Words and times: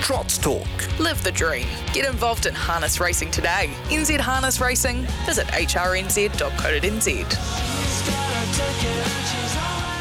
Trots 0.00 0.38
Talk. 0.38 0.66
Live 0.98 1.22
the 1.22 1.30
dream. 1.30 1.66
Get 1.92 2.08
involved 2.08 2.46
in 2.46 2.54
harness 2.54 3.00
racing 3.00 3.30
today. 3.30 3.70
NZ 3.88 4.18
Harness 4.18 4.60
Racing. 4.60 5.02
Visit 5.26 5.46
hrnz.co.nz. 5.48 7.10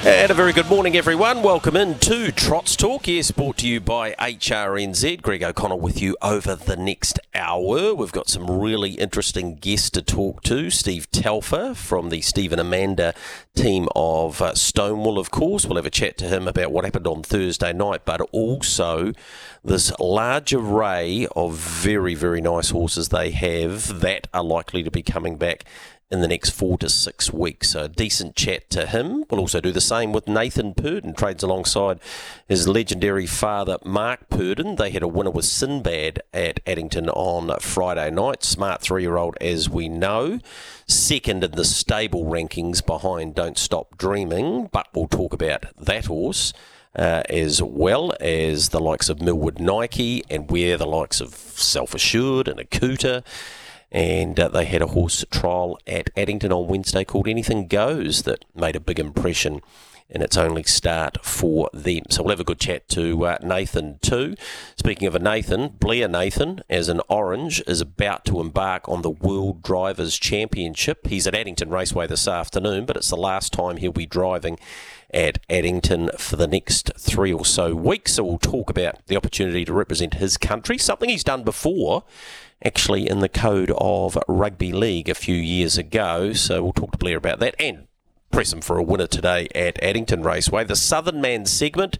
And 0.06 0.32
a 0.32 0.34
very 0.34 0.54
good 0.54 0.70
morning, 0.70 0.96
everyone. 0.96 1.44
Welcome 1.44 1.76
in 1.76 2.00
to 2.00 2.32
Trots 2.32 2.78
Talk. 2.78 3.06
Yes, 3.06 3.32
brought 3.32 3.58
to 3.58 3.68
you 3.68 3.82
by 3.82 4.14
HRNZ. 4.14 5.22
Greg 5.22 5.44
O'Connor 5.44 5.76
with 5.76 6.02
you 6.02 6.16
over 6.22 6.56
the 6.56 6.78
next 6.78 7.20
hour. 7.36 7.94
We've 7.94 8.14
got 8.14 8.30
some 8.30 8.50
really 8.50 8.92
interesting 8.92 9.56
guests 9.56 9.90
to 9.90 10.02
talk 10.02 10.42
to. 10.44 10.70
Steve 10.70 11.12
Telfer 11.12 11.74
from 11.74 12.12
the 12.12 12.22
Steve 12.22 12.54
and 12.54 12.62
Amanda 12.62 13.14
team 13.56 13.90
of 13.94 14.42
uh, 14.42 14.56
Stonewall, 14.56 15.20
of 15.20 15.32
course. 15.32 15.66
We'll 15.66 15.76
have 15.76 15.86
a 15.86 15.90
chat 15.90 16.18
to 16.20 16.30
him 16.30 16.48
about 16.48 16.72
what 16.72 16.86
happened 16.86 17.06
on 17.06 17.22
Thursday 17.22 17.74
night, 17.74 18.06
but 18.06 18.22
also 18.32 19.12
this 19.66 19.92
large 20.00 20.54
array 20.54 21.28
of 21.36 21.56
very, 21.56 22.16
very 22.16 22.40
nice 22.40 22.70
horses 22.70 23.10
they 23.10 23.32
have 23.32 24.00
that 24.00 24.28
are 24.34 24.46
likely 24.46 24.82
to 24.82 24.92
be 24.92 25.04
coming 25.04 25.36
back 25.36 25.66
in 26.12 26.22
the 26.22 26.28
next 26.28 26.50
four 26.50 26.78
to 26.80 26.90
six 26.90 27.32
weeks. 27.32 27.70
So 27.70 27.84
a 27.84 27.90
decent 27.90 28.36
chat 28.36 28.70
to 28.72 28.88
him. 28.88 29.26
We'll 29.30 29.42
also 29.42 29.62
do 29.62 29.72
the 29.72 29.82
same 29.82 30.12
with 30.12 30.28
Nathan 30.28 30.74
Purdon, 30.74 31.14
trades 31.14 31.44
alongside 31.44 32.00
his 32.48 32.68
legendary 32.68 33.28
father, 33.28 33.78
Mark 33.86 34.28
Purdon. 34.30 34.76
They 34.76 34.90
had 34.90 35.04
a 35.04 35.08
winner 35.08 35.30
with 35.30 35.46
Sinbad 35.46 36.22
at 36.34 36.62
Addington 36.66 37.10
on 37.10 37.58
Friday 37.60 38.10
night. 38.10 38.44
Smart 38.44 38.82
three 38.82 39.04
year 39.04 39.18
old, 39.18 39.38
as 39.40 39.70
we 39.70 39.88
know. 39.88 40.40
Second 40.88 41.44
in 41.44 41.52
the 41.52 41.66
stable 41.66 42.26
rankings 42.26 42.84
behind 42.84 43.36
Don't 43.36 43.58
Stop 43.58 43.98
Dreaming, 43.98 44.70
but 44.72 44.88
we'll 44.94 45.08
talk 45.08 45.34
about 45.34 45.66
that 45.78 46.06
horse. 46.06 46.54
Uh, 46.96 47.22
as 47.30 47.62
well 47.62 48.12
as 48.20 48.70
the 48.70 48.80
likes 48.80 49.10
of 49.10 49.22
Millwood 49.22 49.60
Nike 49.60 50.24
and 50.28 50.50
where 50.50 50.76
the 50.76 50.88
likes 50.88 51.22
of 51.22 51.36
Self 51.36 51.94
Assured 51.94 52.48
and 52.48 52.60
Akuta 52.60 53.24
and 53.92 54.40
uh, 54.40 54.48
they 54.50 54.66
had 54.66 54.82
a 54.82 54.88
horse 54.88 55.26
trial 55.32 55.80
at 55.88 56.10
Addington 56.16 56.52
on 56.52 56.68
Wednesday 56.68 57.04
called 57.04 57.28
Anything 57.28 57.68
Goes 57.68 58.24
that 58.24 58.46
made 58.56 58.76
a 58.76 58.80
big 58.80 59.00
impression 59.00 59.62
in 60.10 60.22
its 60.22 60.38
only 60.38 60.64
start 60.64 61.24
for 61.24 61.70
them. 61.74 62.04
So 62.10 62.24
we'll 62.24 62.32
have 62.32 62.40
a 62.40 62.46
good 62.46 62.60
chat 62.60 62.90
to 62.90 63.26
uh, 63.26 63.38
Nathan 63.44 64.00
too. 64.02 64.36
Speaking 64.76 65.08
of 65.08 65.16
a 65.16 65.20
Nathan, 65.20 65.70
Blair 65.80 66.08
Nathan, 66.08 66.62
as 66.70 66.90
an 66.90 67.02
orange, 67.10 67.62
is 67.68 67.82
about 67.82 68.26
to 68.26 68.40
embark 68.40 68.90
on 68.90 69.02
the 69.02 69.10
World 69.10 69.62
Drivers' 69.62 70.18
Championship. 70.18 71.08
He's 71.08 71.28
at 71.28 71.36
Addington 71.36 71.70
Raceway 71.70 72.08
this 72.08 72.28
afternoon, 72.28 72.86
but 72.86 72.98
it's 72.98 73.10
the 73.10 73.18
last 73.18 73.54
time 73.54 73.78
he'll 73.78 73.92
be 73.92 74.06
driving 74.06 74.60
at 75.14 75.40
Addington 75.50 76.12
for 76.18 76.36
the 76.36 76.48
next 76.48 76.92
three 76.98 77.34
or 77.34 77.46
so 77.46 77.76
weeks. 77.76 78.14
So 78.14 78.24
we'll 78.24 78.38
talk 78.38 78.70
about 78.70 79.06
the 79.08 79.18
opportunity 79.18 79.66
to 79.66 79.74
represent 79.74 80.16
his 80.16 80.38
country, 80.38 80.78
something 80.78 81.10
he's 81.10 81.24
done 81.24 81.44
before 81.44 82.04
actually 82.64 83.08
in 83.08 83.20
the 83.20 83.30
code 83.30 83.72
of 83.78 84.18
rugby 84.28 84.74
league 84.74 85.08
a 85.10 85.16
few 85.16 85.36
years 85.36 85.78
ago. 85.78 86.34
So 86.34 86.64
we'll 86.64 86.74
talk 86.74 86.92
to 86.92 86.98
Blair 86.98 87.18
about 87.18 87.40
that 87.40 87.56
and 87.60 87.89
press 88.32 88.54
him 88.54 88.62
for 88.62 88.78
a 88.78 88.84
winner 88.84 89.08
today 89.08 89.48
at 89.56 89.82
Addington 89.84 90.24
Raceway. 90.24 90.64
The 90.64 90.76
Southern 90.76 91.22
Man 91.22 91.46
segment 91.46 91.98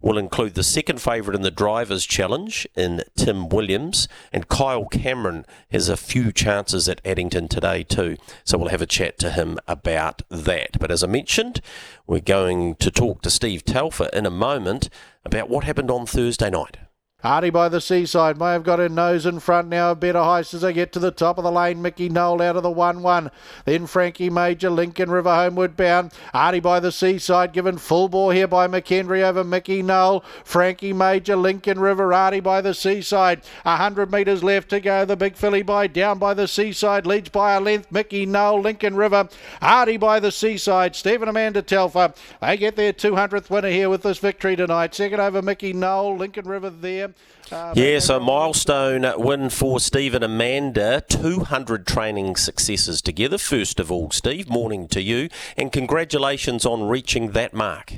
will 0.00 0.18
include 0.18 0.54
the 0.54 0.62
second 0.62 1.00
favourite 1.00 1.36
in 1.36 1.42
the 1.42 1.50
Drivers' 1.50 2.06
Challenge 2.06 2.66
in 2.74 3.02
Tim 3.16 3.48
Williams, 3.48 4.08
and 4.32 4.48
Kyle 4.48 4.86
Cameron 4.86 5.44
has 5.70 5.88
a 5.88 5.96
few 5.96 6.32
chances 6.32 6.88
at 6.88 7.00
Addington 7.04 7.48
today 7.48 7.82
too. 7.82 8.16
So 8.44 8.56
we'll 8.56 8.68
have 8.68 8.82
a 8.82 8.86
chat 8.86 9.18
to 9.18 9.30
him 9.30 9.58
about 9.68 10.22
that. 10.30 10.78
But 10.78 10.90
as 10.90 11.04
I 11.04 11.06
mentioned, 11.06 11.60
we're 12.06 12.20
going 12.20 12.76
to 12.76 12.90
talk 12.90 13.22
to 13.22 13.30
Steve 13.30 13.64
Telfer 13.64 14.08
in 14.12 14.26
a 14.26 14.30
moment 14.30 14.88
about 15.24 15.50
what 15.50 15.64
happened 15.64 15.90
on 15.90 16.06
Thursday 16.06 16.50
night. 16.50 16.78
Hardy 17.22 17.50
by 17.50 17.68
the 17.68 17.80
seaside 17.80 18.38
may 18.38 18.52
have 18.52 18.62
got 18.64 18.78
her 18.78 18.88
nose 18.88 19.26
in 19.26 19.40
front 19.40 19.68
now. 19.68 19.90
A 19.90 19.94
better 19.94 20.20
heist 20.20 20.54
as 20.54 20.62
they 20.62 20.72
get 20.72 20.90
to 20.92 20.98
the 20.98 21.10
top 21.10 21.36
of 21.36 21.44
the 21.44 21.52
lane. 21.52 21.82
Mickey 21.82 22.08
Noel 22.08 22.40
out 22.40 22.56
of 22.56 22.62
the 22.62 22.70
1 22.70 23.02
1. 23.02 23.30
Then 23.66 23.86
Frankie 23.86 24.30
Major, 24.30 24.70
Lincoln 24.70 25.10
River 25.10 25.34
homeward 25.34 25.76
bound. 25.76 26.12
Hardy 26.32 26.60
by 26.60 26.80
the 26.80 26.90
seaside 26.90 27.52
given 27.52 27.76
full 27.76 28.08
bore 28.08 28.32
here 28.32 28.46
by 28.46 28.66
McKendry 28.66 29.22
over 29.22 29.44
Mickey 29.44 29.82
Noel. 29.82 30.24
Frankie 30.44 30.94
Major, 30.94 31.36
Lincoln 31.36 31.78
River, 31.78 32.10
Hardy 32.10 32.40
by 32.40 32.62
the 32.62 32.72
seaside. 32.72 33.42
A 33.66 33.76
hundred 33.76 34.10
metres 34.10 34.42
left 34.42 34.70
to 34.70 34.80
go. 34.80 35.04
The 35.04 35.16
big 35.16 35.36
filly 35.36 35.62
by 35.62 35.88
down 35.88 36.18
by 36.18 36.32
the 36.32 36.48
seaside 36.48 37.06
leads 37.06 37.28
by 37.28 37.54
a 37.54 37.60
length. 37.60 37.92
Mickey 37.92 38.24
Noel, 38.24 38.62
Lincoln 38.62 38.96
River, 38.96 39.28
Hardy 39.60 39.98
by 39.98 40.20
the 40.20 40.32
seaside. 40.32 40.96
Stephen 40.96 41.28
Amanda 41.28 41.60
Telfer. 41.60 42.14
They 42.40 42.56
get 42.56 42.76
their 42.76 42.94
200th 42.94 43.50
winner 43.50 43.68
here 43.68 43.90
with 43.90 44.02
this 44.02 44.18
victory 44.18 44.56
tonight. 44.56 44.94
Second 44.94 45.20
over 45.20 45.42
Mickey 45.42 45.74
Noel, 45.74 46.16
Lincoln 46.16 46.48
River 46.48 46.70
there. 46.70 47.09
Uh, 47.50 47.74
yeah, 47.76 47.98
so 47.98 48.20
milestone 48.20 49.04
win 49.16 49.50
for 49.50 49.80
Steve 49.80 50.14
and 50.14 50.24
Amanda. 50.24 51.02
200 51.08 51.86
training 51.86 52.36
successes 52.36 53.02
together. 53.02 53.38
First 53.38 53.80
of 53.80 53.90
all, 53.90 54.10
Steve, 54.10 54.48
morning 54.48 54.86
to 54.88 55.02
you, 55.02 55.28
and 55.56 55.72
congratulations 55.72 56.64
on 56.64 56.88
reaching 56.88 57.32
that 57.32 57.52
mark. 57.52 57.94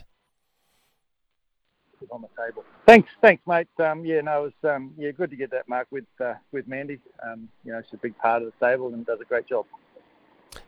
On 2.10 2.22
the 2.22 2.28
table. 2.42 2.64
Thanks, 2.86 3.08
thanks, 3.20 3.42
mate. 3.46 3.68
Um, 3.78 4.04
yeah, 4.04 4.20
no, 4.22 4.44
it 4.44 4.54
was 4.62 4.74
um, 4.74 4.92
yeah 4.98 5.12
good 5.12 5.30
to 5.30 5.36
get 5.36 5.50
that 5.52 5.68
mark 5.68 5.86
with 5.90 6.04
uh, 6.20 6.34
with 6.50 6.66
Mandy. 6.66 6.98
Um, 7.24 7.48
you 7.64 7.72
know, 7.72 7.80
she's 7.82 7.94
a 7.94 7.96
big 7.98 8.18
part 8.18 8.42
of 8.42 8.50
the 8.50 8.52
stable 8.56 8.92
and 8.92 9.06
does 9.06 9.20
a 9.20 9.24
great 9.24 9.46
job. 9.46 9.66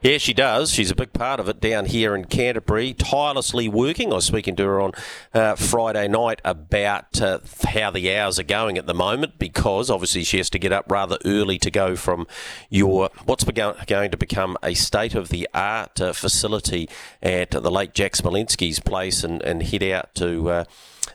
Yeah, 0.03 0.19
she 0.19 0.35
does. 0.35 0.71
She's 0.71 0.91
a 0.91 0.95
big 0.95 1.15
part 1.15 1.41
of 1.41 1.49
it 1.49 1.61
down 1.61 1.87
here 1.87 2.15
in 2.15 2.27
Canterbury, 2.27 2.93
tirelessly 2.93 3.69
working. 3.69 4.13
I 4.13 4.17
was 4.17 4.27
speaking 4.27 4.55
to 4.57 4.65
her 4.65 4.81
on 4.81 4.93
uh, 5.33 5.55
Friday 5.57 6.09
night 6.09 6.43
about 6.45 7.21
uh, 7.23 7.39
how 7.69 7.91
the 7.91 8.15
hours 8.15 8.39
are 8.39 8.45
going 8.45 8.77
at 8.77 8.87
the 8.87 8.93
moment 8.93 9.39
because 9.39 9.89
obviously 9.89 10.23
she 10.23 10.37
has 10.37 10.51
to 10.51 10.59
get 10.59 10.73
up 10.73 10.91
rather 10.91 11.17
early 11.25 11.59
to 11.59 11.71
go 11.71 11.97
from 11.97 12.27
your 12.69 13.09
what's 13.25 13.45
going 13.45 14.11
to 14.11 14.17
become 14.19 14.59
a 14.63 14.75
state 14.75 15.15
of 15.15 15.31
the 15.31 15.49
art 15.55 15.99
uh, 16.01 16.13
facility 16.13 16.87
at 17.23 17.51
the 17.51 17.71
late 17.71 17.95
Jack 17.95 18.13
Smolenski's 18.13 18.81
place 18.81 19.25
and, 19.25 19.43
and 19.43 19.63
head 19.63 19.83
out 19.83 20.15
to 20.17 20.51
uh, 20.51 20.65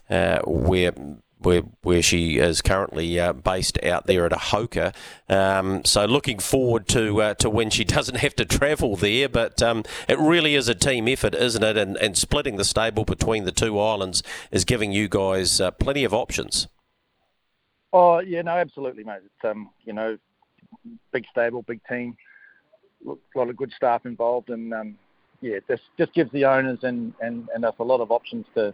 uh, 0.09 0.40
where 0.46 0.94
where 1.39 1.61
where 1.81 2.01
she 2.01 2.38
is 2.38 2.61
currently 2.61 3.19
uh, 3.19 3.33
based 3.33 3.81
out 3.83 4.05
there 4.05 4.25
at 4.25 4.31
Ahoka. 4.31 4.94
Um, 5.27 5.83
so 5.85 6.05
looking 6.05 6.39
forward 6.39 6.88
to 6.89 7.22
uh, 7.22 7.33
to 7.35 7.50
when 7.50 7.69
she 7.69 7.83
doesn't 7.95 8.17
have 8.17 8.35
to 8.35 8.45
travel 8.45 8.95
there. 8.95 9.29
But 9.29 9.61
um, 9.61 9.83
it 10.07 10.19
really 10.19 10.55
is 10.55 10.67
a 10.67 10.75
team 10.75 11.07
effort, 11.07 11.35
isn't 11.35 11.63
it? 11.63 11.78
And, 11.78 11.97
and 11.97 12.17
splitting 12.17 12.57
the 12.57 12.66
stable 12.66 13.05
between 13.05 13.45
the 13.45 13.51
two 13.51 13.79
islands 13.79 14.22
is 14.51 14.66
giving 14.66 14.91
you 14.91 15.07
guys 15.07 15.59
uh, 15.61 15.72
plenty 15.72 16.03
of 16.03 16.13
options. 16.13 16.67
Oh 17.91 18.19
yeah, 18.19 18.41
no, 18.41 18.51
absolutely, 18.51 19.03
mate. 19.03 19.22
It's 19.25 19.45
um, 19.45 19.69
you 19.85 19.94
know, 19.94 20.17
big 21.11 21.25
stable, 21.31 21.63
big 21.63 21.79
team, 21.89 22.16
a 23.07 23.16
lot 23.35 23.49
of 23.49 23.57
good 23.57 23.72
staff 23.75 24.05
involved, 24.05 24.49
and 24.49 24.73
um, 24.73 24.95
yeah, 25.41 25.59
this 25.67 25.79
just 25.97 26.13
gives 26.13 26.31
the 26.31 26.45
owners 26.45 26.79
and, 26.83 27.13
and, 27.22 27.47
and 27.53 27.66
us 27.66 27.75
a 27.79 27.83
lot 27.83 28.01
of 28.01 28.11
options 28.11 28.45
to 28.55 28.73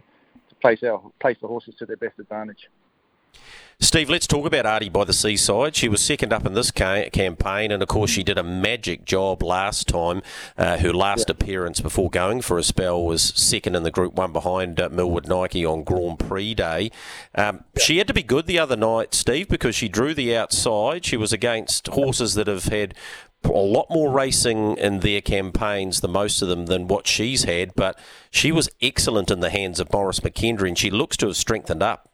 place 0.66 0.82
our 0.82 1.00
place 1.20 1.36
the 1.40 1.46
horses 1.46 1.76
to 1.78 1.86
their 1.86 1.96
best 1.96 2.18
advantage. 2.18 2.68
Steve, 3.78 4.08
let's 4.08 4.26
talk 4.26 4.46
about 4.46 4.64
Artie 4.64 4.88
by 4.88 5.04
the 5.04 5.12
Seaside. 5.12 5.76
She 5.76 5.86
was 5.86 6.00
second 6.00 6.32
up 6.32 6.46
in 6.46 6.54
this 6.54 6.70
ca- 6.70 7.10
campaign, 7.10 7.70
and 7.70 7.82
of 7.82 7.88
course, 7.90 8.10
she 8.10 8.22
did 8.22 8.38
a 8.38 8.42
magic 8.42 9.04
job 9.04 9.42
last 9.42 9.86
time. 9.86 10.22
Uh, 10.56 10.78
her 10.78 10.94
last 10.94 11.28
yeah. 11.28 11.32
appearance 11.32 11.80
before 11.82 12.08
going 12.08 12.40
for 12.40 12.56
a 12.56 12.62
spell 12.62 13.04
was 13.04 13.22
second 13.36 13.76
in 13.76 13.82
the 13.82 13.90
Group 13.90 14.14
1 14.14 14.32
behind 14.32 14.80
uh, 14.80 14.88
Millwood 14.88 15.28
Nike 15.28 15.66
on 15.66 15.84
Grand 15.84 16.18
Prix 16.18 16.54
Day. 16.54 16.90
Um, 17.34 17.64
yeah. 17.76 17.82
She 17.82 17.98
had 17.98 18.06
to 18.06 18.14
be 18.14 18.22
good 18.22 18.46
the 18.46 18.58
other 18.58 18.76
night, 18.76 19.12
Steve, 19.12 19.50
because 19.50 19.74
she 19.74 19.90
drew 19.90 20.14
the 20.14 20.34
outside. 20.34 21.04
She 21.04 21.18
was 21.18 21.34
against 21.34 21.88
horses 21.88 22.32
that 22.32 22.46
have 22.46 22.64
had 22.64 22.94
a 23.54 23.58
lot 23.58 23.86
more 23.90 24.10
racing 24.10 24.76
in 24.78 25.00
their 25.00 25.20
campaigns 25.20 26.00
than 26.00 26.12
most 26.12 26.42
of 26.42 26.48
them 26.48 26.66
than 26.66 26.88
what 26.88 27.06
she's 27.06 27.44
had, 27.44 27.74
but 27.74 27.98
she 28.30 28.52
was 28.52 28.68
excellent 28.80 29.30
in 29.30 29.40
the 29.40 29.50
hands 29.50 29.80
of 29.80 29.92
Maurice 29.92 30.20
McKendry, 30.20 30.68
and 30.68 30.78
she 30.78 30.90
looks 30.90 31.16
to 31.18 31.26
have 31.26 31.36
strengthened 31.36 31.82
up. 31.82 32.10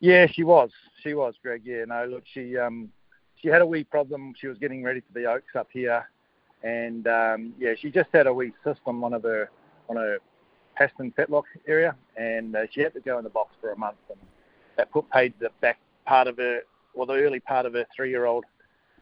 Yeah, 0.00 0.26
she 0.26 0.44
was. 0.44 0.70
She 1.02 1.14
was, 1.14 1.34
Greg. 1.42 1.62
Yeah, 1.64 1.84
no, 1.86 2.04
look, 2.06 2.24
she 2.32 2.56
um, 2.56 2.90
she 3.36 3.48
had 3.48 3.62
a 3.62 3.66
wee 3.66 3.84
problem. 3.84 4.34
She 4.38 4.46
was 4.46 4.58
getting 4.58 4.82
ready 4.82 5.00
for 5.00 5.18
the 5.18 5.26
Oaks 5.26 5.54
up 5.54 5.68
here, 5.72 6.08
and 6.62 7.06
um, 7.06 7.54
yeah, 7.58 7.74
she 7.78 7.90
just 7.90 8.08
had 8.12 8.26
a 8.26 8.34
wee 8.34 8.52
system 8.64 9.04
on 9.04 9.12
her 9.12 9.50
on 9.88 9.96
her 9.96 10.18
pastern 10.74 11.12
fetlock 11.12 11.44
area, 11.66 11.94
and 12.16 12.54
uh, 12.56 12.66
she 12.70 12.80
had 12.80 12.92
to 12.94 13.00
go 13.00 13.18
in 13.18 13.24
the 13.24 13.30
box 13.30 13.54
for 13.60 13.72
a 13.72 13.76
month, 13.76 13.96
and 14.10 14.18
that 14.76 14.90
put 14.90 15.08
paid 15.10 15.32
the 15.38 15.50
back 15.60 15.78
part 16.04 16.28
of 16.28 16.36
her, 16.36 16.60
or 16.94 17.06
the 17.06 17.14
early 17.14 17.40
part 17.40 17.66
of 17.66 17.72
her 17.72 17.86
three-year-old 17.94 18.44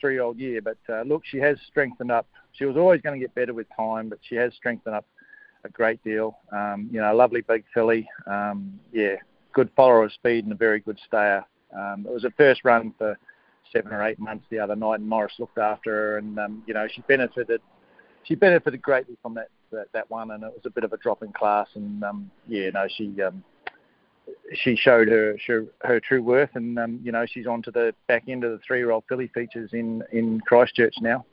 three-year-old 0.04 0.38
year. 0.38 0.60
But 0.60 0.76
uh, 0.92 1.02
look, 1.02 1.22
she 1.24 1.38
has 1.38 1.56
strengthened 1.66 2.10
up. 2.10 2.26
She 2.52 2.66
was 2.66 2.76
always 2.76 3.00
going 3.00 3.18
to 3.18 3.24
get 3.24 3.34
better 3.34 3.54
with 3.54 3.66
time, 3.74 4.10
but 4.10 4.18
she 4.20 4.34
has 4.34 4.52
strengthened 4.54 4.94
up 4.94 5.06
a 5.64 5.70
great 5.70 6.04
deal. 6.04 6.36
Um, 6.52 6.90
you 6.92 7.00
know, 7.00 7.10
a 7.10 7.14
lovely 7.14 7.40
big 7.40 7.64
filly. 7.72 8.06
Um, 8.26 8.78
yeah, 8.92 9.16
good 9.54 9.70
follower 9.74 10.04
of 10.04 10.12
speed 10.12 10.44
and 10.44 10.52
a 10.52 10.56
very 10.56 10.80
good 10.80 10.98
stayer. 11.06 11.42
Um, 11.74 12.04
it 12.06 12.12
was 12.12 12.24
a 12.24 12.30
first 12.32 12.60
run 12.64 12.92
for 12.98 13.18
seven 13.72 13.92
or 13.92 14.06
eight 14.06 14.18
months 14.18 14.44
the 14.50 14.58
other 14.58 14.76
night, 14.76 15.00
and 15.00 15.08
Morris 15.08 15.32
looked 15.38 15.56
after 15.56 15.90
her, 15.90 16.18
and 16.18 16.38
um, 16.38 16.62
you 16.66 16.74
know 16.74 16.86
she 16.94 17.00
benefited. 17.08 17.62
She 18.24 18.34
benefited 18.34 18.82
greatly 18.82 19.16
from 19.22 19.34
that, 19.34 19.48
that 19.72 19.86
that 19.94 20.10
one, 20.10 20.32
and 20.32 20.44
it 20.44 20.52
was 20.52 20.66
a 20.66 20.70
bit 20.70 20.84
of 20.84 20.92
a 20.92 20.98
drop 20.98 21.22
in 21.22 21.32
class. 21.32 21.68
And 21.74 22.04
um, 22.04 22.30
yeah, 22.46 22.68
no, 22.70 22.86
she 22.94 23.20
um, 23.22 23.42
she 24.54 24.76
showed 24.76 25.08
her 25.08 25.36
her, 25.46 25.66
her 25.82 26.00
true 26.00 26.22
worth, 26.22 26.50
and 26.54 26.78
um, 26.78 27.00
you 27.02 27.12
know 27.12 27.26
she's 27.26 27.46
on 27.46 27.62
to 27.62 27.70
the 27.70 27.94
back 28.08 28.24
end 28.28 28.44
of 28.44 28.52
the 28.52 28.58
three-year-old 28.58 29.04
filly 29.08 29.28
features 29.28 29.70
in 29.72 30.02
in 30.12 30.40
Christchurch 30.40 30.94
now. 31.00 31.24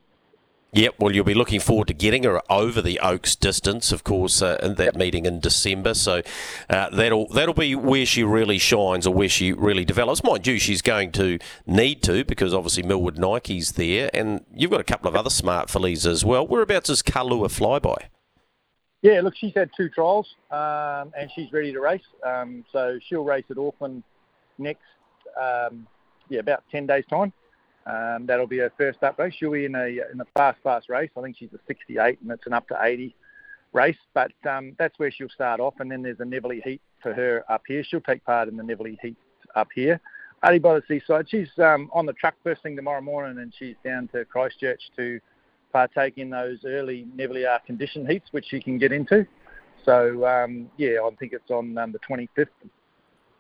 Yep, 0.74 0.96
well, 1.00 1.14
you'll 1.14 1.26
be 1.26 1.34
looking 1.34 1.60
forward 1.60 1.90
to 1.90 1.94
getting 1.94 2.24
her 2.24 2.42
over 2.50 2.82
the 2.82 2.98
Oaks 3.02 3.36
distance, 3.36 3.92
of 3.92 4.06
course, 4.06 4.42
uh, 4.42 4.58
in 4.64 4.76
that 4.76 4.86
yep. 4.86 4.96
meeting 4.96 5.26
in 5.26 5.42
December. 5.42 5.94
So 5.94 6.22
uh, 6.70 6.90
that'll 6.92 7.28
that'll 7.28 7.54
be 7.54 7.76
where 7.76 8.06
she 8.06 8.24
really 8.24 8.58
shines 8.58 9.06
or 9.06 9.14
where 9.14 9.28
she 9.28 9.52
really 9.52 9.84
develops. 9.84 10.24
Mind 10.24 10.48
you, 10.48 10.60
she's 10.60 10.82
going 10.82 11.12
to 11.14 11.40
need 11.66 12.02
to 12.04 12.24
because 12.24 12.54
obviously 12.54 12.84
Millwood 12.84 13.20
Nike's 13.20 13.74
there, 13.74 14.10
and 14.14 14.46
you've 14.56 14.72
got 14.72 14.80
a 14.80 14.86
couple 14.86 15.10
of 15.10 15.16
other 15.16 15.30
smart 15.30 15.70
fillies 15.70 16.06
as 16.06 16.24
well. 16.24 16.48
Whereabouts 16.48 16.90
is 16.90 17.04
Kalua 17.04 17.50
Flyby? 17.50 18.08
Yeah, 19.02 19.22
look, 19.22 19.36
she's 19.36 19.54
had 19.56 19.72
two 19.76 19.90
trials 19.90 20.28
um, 20.52 21.12
and 21.18 21.30
she's 21.34 21.52
ready 21.52 21.74
to 21.74 21.80
race. 21.80 22.02
Um, 22.24 22.64
so 22.72 23.00
she'll 23.08 23.24
race 23.24 23.46
at 23.50 23.58
Auckland 23.58 24.04
next, 24.58 24.84
um, 25.40 25.88
yeah, 26.30 26.40
about 26.40 26.64
10 26.72 26.86
days' 26.86 27.06
time. 27.10 27.34
Um, 27.88 28.28
that'll 28.28 28.46
be 28.48 28.60
her 28.60 28.72
first 28.78 29.02
up 29.02 29.18
race. 29.18 29.34
She'll 29.38 29.52
be 29.52 29.66
in 29.66 29.74
a 29.74 29.88
in 30.12 30.22
a 30.22 30.26
fast, 30.36 30.60
fast 30.64 30.88
race. 30.88 31.10
I 31.18 31.22
think 31.22 31.36
she's 31.38 31.52
a 31.54 31.60
68 31.66 32.20
and 32.22 32.32
it's 32.32 32.46
an 32.46 32.54
up 32.54 32.68
to 32.68 32.78
80 32.80 33.16
race. 33.74 33.98
But 34.14 34.32
um, 34.48 34.76
that's 34.78 34.98
where 35.00 35.10
she'll 35.10 35.30
start 35.30 35.60
off. 35.60 35.74
And 35.80 35.92
then 35.92 36.04
there's 36.04 36.20
a 36.20 36.24
Nevele 36.24 36.62
R 36.64 36.70
Heat 36.70 36.82
for 37.02 37.14
her 37.14 37.44
up 37.50 37.64
here. 37.68 37.84
She'll 37.84 38.02
take 38.02 38.24
part 38.24 38.48
in 38.48 38.56
the 38.56 38.64
Nevele 38.64 38.92
R 38.92 38.98
Heat 39.02 39.18
up 39.56 39.70
here. 39.74 40.00
Adi 40.44 40.60
by 40.60 40.76
the 40.76 40.84
seaside. 40.88 41.30
She's 41.30 41.50
um, 41.58 41.90
on 41.94 42.06
the 42.06 42.14
truck 42.14 42.36
first 42.44 42.64
thing 42.64 42.76
tomorrow 42.76 43.02
morning, 43.02 43.40
and 43.40 43.54
she's 43.58 43.76
down 43.84 44.08
to 44.10 44.26
Christchurch 44.26 44.82
to 44.98 45.20
partake 45.72 46.18
in 46.18 46.30
those 46.30 46.60
early 46.66 47.08
Nevele 47.16 47.50
R 47.50 47.60
condition 47.66 48.06
heats, 48.06 48.28
which 48.32 48.46
she 48.50 48.62
can 48.62 48.78
get 48.78 48.92
into. 48.92 49.26
So 49.86 50.26
um, 50.26 50.70
yeah, 50.78 51.00
I 51.04 51.10
think 51.16 51.34
it's 51.34 51.50
on 51.50 51.78
um, 51.78 51.92
the 51.92 52.00
25th 52.00 52.48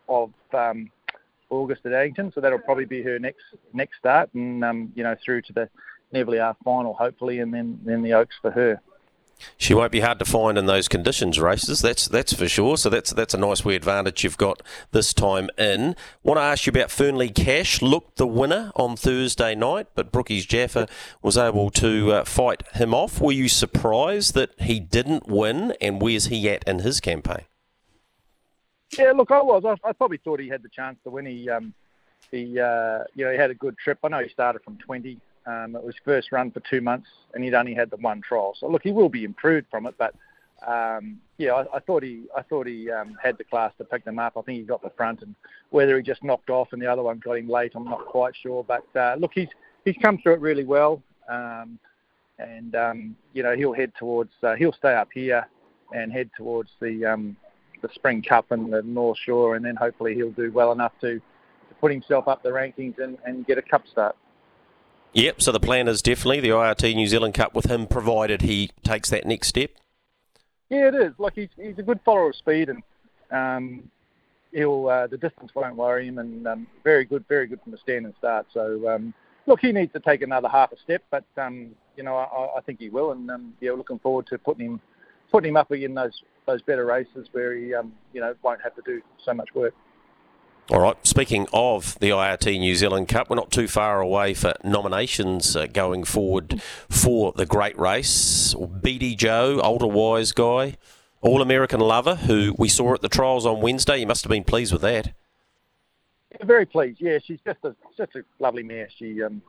of 0.09 0.31
um, 0.53 0.91
August 1.49 1.85
at 1.85 1.93
Addington. 1.93 2.31
So 2.33 2.41
that'll 2.41 2.59
probably 2.59 2.85
be 2.85 3.01
her 3.03 3.19
next 3.19 3.43
next 3.73 3.97
start, 3.99 4.33
and 4.33 4.63
um, 4.63 4.91
you 4.95 5.03
know 5.03 5.15
through 5.23 5.43
to 5.43 5.53
the 5.53 5.69
Nevele 6.13 6.43
R 6.43 6.55
final 6.63 6.93
hopefully, 6.93 7.39
and 7.39 7.53
then 7.53 7.79
then 7.85 8.01
the 8.01 8.13
Oaks 8.13 8.35
for 8.41 8.51
her. 8.51 8.81
She 9.57 9.73
won't 9.73 9.91
be 9.91 10.01
hard 10.01 10.19
to 10.19 10.25
find 10.25 10.57
in 10.57 10.65
those 10.65 10.87
conditions 10.87 11.39
races. 11.39 11.81
That's 11.81 12.07
that's 12.07 12.33
for 12.33 12.47
sure. 12.47 12.77
So 12.77 12.89
that's 12.89 13.11
that's 13.11 13.33
a 13.33 13.37
nice 13.37 13.65
wee 13.65 13.75
advantage 13.75 14.23
you've 14.23 14.37
got 14.37 14.61
this 14.91 15.13
time 15.13 15.49
in. 15.57 15.95
Want 16.23 16.37
to 16.37 16.43
ask 16.43 16.65
you 16.65 16.71
about 16.71 16.91
Fernley 16.91 17.29
Cash. 17.29 17.81
Looked 17.81 18.17
the 18.17 18.27
winner 18.27 18.71
on 18.75 18.95
Thursday 18.95 19.55
night, 19.55 19.87
but 19.95 20.11
Brookies 20.11 20.47
Jaffa 20.47 20.87
was 21.21 21.37
able 21.37 21.69
to 21.71 22.11
uh, 22.11 22.23
fight 22.25 22.63
him 22.73 22.93
off. 22.93 23.19
Were 23.21 23.31
you 23.31 23.49
surprised 23.49 24.33
that 24.35 24.51
he 24.59 24.79
didn't 24.79 25.27
win? 25.27 25.73
And 25.81 26.01
where's 26.01 26.25
he 26.25 26.49
at 26.49 26.63
in 26.65 26.79
his 26.79 26.99
campaign? 26.99 27.45
Yeah, 28.97 29.13
look, 29.13 29.31
I 29.31 29.41
was. 29.41 29.63
I, 29.65 29.87
I 29.87 29.93
probably 29.93 30.17
thought 30.17 30.39
he 30.39 30.49
had 30.49 30.63
the 30.63 30.69
chance 30.69 30.97
to 31.03 31.09
win. 31.09 31.25
He 31.25 31.49
um, 31.49 31.73
he 32.29 32.59
uh, 32.59 33.03
you 33.15 33.25
know 33.25 33.31
he 33.31 33.37
had 33.37 33.51
a 33.51 33.55
good 33.55 33.77
trip. 33.77 33.99
I 34.03 34.09
know 34.09 34.19
he 34.19 34.29
started 34.29 34.63
from 34.63 34.77
20 34.77 35.17
um, 35.45 35.75
it 35.75 35.83
was 35.83 35.95
first 36.03 36.31
run 36.31 36.51
for 36.51 36.61
two 36.69 36.81
months, 36.81 37.07
and 37.33 37.43
he'd 37.43 37.53
only 37.53 37.73
had 37.73 37.89
the 37.89 37.97
one 37.97 38.21
trial. 38.21 38.55
So 38.59 38.67
look, 38.67 38.83
he 38.83 38.91
will 38.91 39.09
be 39.09 39.23
improved 39.23 39.67
from 39.71 39.85
it, 39.85 39.95
but 39.97 40.13
um, 40.67 41.17
yeah, 41.38 41.53
I, 41.53 41.77
I, 41.77 41.79
thought 41.79 42.03
he 42.03 42.25
I 42.38 42.43
thought 42.43 42.67
he 42.67 42.91
um, 42.91 43.17
had 43.21 43.38
the 43.38 43.43
class 43.43 43.73
to 43.79 43.83
pick 43.83 44.05
them 44.05 44.19
up. 44.19 44.33
I 44.38 44.41
think 44.41 44.59
he 44.59 44.65
got 44.65 44.83
the 44.83 44.91
front, 44.91 45.21
and 45.21 45.33
whether 45.71 45.97
he 45.97 46.03
just 46.03 46.23
knocked 46.23 46.49
off 46.49 46.69
and 46.71 46.81
the 46.81 46.88
other 46.88 47.01
one 47.01 47.19
got 47.19 47.38
him 47.38 47.49
late, 47.49 47.71
I'm 47.75 47.85
not 47.85 48.05
quite 48.05 48.35
sure. 48.35 48.63
But 48.63 48.85
uh, 48.95 49.15
look, 49.19 49.31
he's 49.33 49.49
he's 49.85 49.95
come 50.01 50.19
through 50.19 50.33
it 50.33 50.41
really 50.41 50.65
well, 50.65 51.01
um, 51.27 51.79
and 52.38 52.75
um, 52.75 53.15
you 53.33 53.41
know 53.41 53.55
he'll 53.55 53.73
head 53.73 53.91
towards 53.97 54.31
uh, 54.43 54.55
he'll 54.55 54.73
stay 54.73 54.93
up 54.93 55.09
here 55.13 55.47
and 55.93 56.11
head 56.11 56.29
towards 56.38 56.69
the 56.79 57.05
um, 57.05 57.35
the 57.81 57.89
Spring 57.95 58.21
Cup 58.21 58.51
and 58.51 58.71
the 58.71 58.83
North 58.83 59.17
Shore, 59.25 59.55
and 59.55 59.65
then 59.65 59.75
hopefully 59.75 60.13
he'll 60.13 60.31
do 60.31 60.51
well 60.51 60.71
enough 60.71 60.93
to, 61.01 61.15
to 61.15 61.75
put 61.79 61.91
himself 61.91 62.27
up 62.27 62.43
the 62.43 62.49
rankings 62.49 62.99
and, 62.99 63.17
and 63.25 63.45
get 63.45 63.57
a 63.57 63.61
cup 63.61 63.83
start. 63.91 64.15
Yep, 65.13 65.41
so 65.41 65.51
the 65.51 65.59
plan 65.59 65.87
is 65.89 66.01
definitely 66.01 66.39
the 66.39 66.49
IRT 66.49 66.95
New 66.95 67.07
Zealand 67.07 67.33
Cup 67.33 67.53
with 67.53 67.65
him, 67.65 67.85
provided 67.85 68.43
he 68.43 68.71
takes 68.83 69.09
that 69.09 69.25
next 69.25 69.49
step. 69.49 69.71
Yeah, 70.69 70.87
it 70.87 70.95
is. 70.95 71.13
Like 71.17 71.33
he's 71.35 71.49
he's 71.57 71.77
a 71.77 71.83
good 71.83 71.99
follower 72.05 72.29
of 72.29 72.35
speed, 72.37 72.69
and 72.69 72.81
um, 73.29 73.91
he'll 74.53 74.87
uh, 74.87 75.07
the 75.07 75.17
distance 75.17 75.51
won't 75.53 75.75
worry 75.75 76.07
him, 76.07 76.17
and 76.17 76.47
um, 76.47 76.67
very 76.85 77.03
good, 77.03 77.25
very 77.27 77.45
good 77.45 77.61
from 77.61 77.73
the 77.73 77.77
stand 77.77 78.05
and 78.05 78.15
start. 78.17 78.47
So 78.53 78.87
um, 78.87 79.13
look, 79.47 79.59
he 79.59 79.73
needs 79.73 79.91
to 79.91 79.99
take 79.99 80.21
another 80.21 80.47
half 80.47 80.71
a 80.71 80.77
step, 80.77 81.03
but 81.11 81.25
um, 81.35 81.71
you 81.97 82.03
know 82.03 82.15
I, 82.15 82.59
I 82.59 82.61
think 82.61 82.79
he 82.79 82.87
will, 82.87 83.11
and 83.11 83.29
um, 83.29 83.53
yeah, 83.59 83.71
looking 83.73 83.99
forward 83.99 84.27
to 84.27 84.37
putting 84.37 84.65
him 84.65 84.81
putting 85.29 85.49
him 85.49 85.57
up 85.57 85.69
in 85.73 85.93
those 85.93 86.23
those 86.45 86.61
better 86.61 86.85
races 86.85 87.27
where 87.33 87.53
he 87.53 87.73
um, 87.73 87.91
you 88.13 88.21
know 88.21 88.33
won't 88.43 88.61
have 88.61 88.75
to 88.75 88.81
do 88.85 89.01
so 89.25 89.33
much 89.33 89.53
work. 89.53 89.73
All 90.71 90.79
right. 90.79 90.95
Speaking 91.06 91.47
of 91.51 92.00
the 92.00 92.12
IRT 92.12 92.57
New 92.57 92.75
Zealand 92.77 93.09
Cup, 93.09 93.29
we're 93.29 93.35
not 93.35 93.51
too 93.51 93.68
far 93.68 94.00
away 94.00 94.33
for 94.33 94.53
nominations 94.63 95.53
uh, 95.53 95.65
going 95.65 96.06
forward 96.06 96.62
for 96.88 97.33
the 97.33 97.45
great 97.45 97.77
race. 97.77 98.53
BD 98.53 99.18
Joe, 99.18 99.59
older 99.62 99.88
wise 99.88 100.31
guy, 100.31 100.77
All 101.19 101.41
American 101.41 101.81
lover, 101.81 102.15
who 102.15 102.56
we 102.57 102.69
saw 102.69 102.94
at 102.94 103.01
the 103.01 103.09
trials 103.09 103.45
on 103.45 103.59
Wednesday. 103.59 103.97
You 103.97 104.07
must 104.07 104.23
have 104.23 104.29
been 104.29 104.45
pleased 104.45 104.71
with 104.71 104.81
that. 104.83 105.13
Yeah, 106.31 106.45
very 106.45 106.65
pleased. 106.65 107.01
Yeah, 107.01 107.17
she's 107.21 107.39
just 107.45 107.59
a 107.65 107.75
such 107.97 108.15
a 108.15 108.21
lovely 108.39 108.63
mare. 108.63 108.88
She, 108.97 109.21
um, 109.21 109.41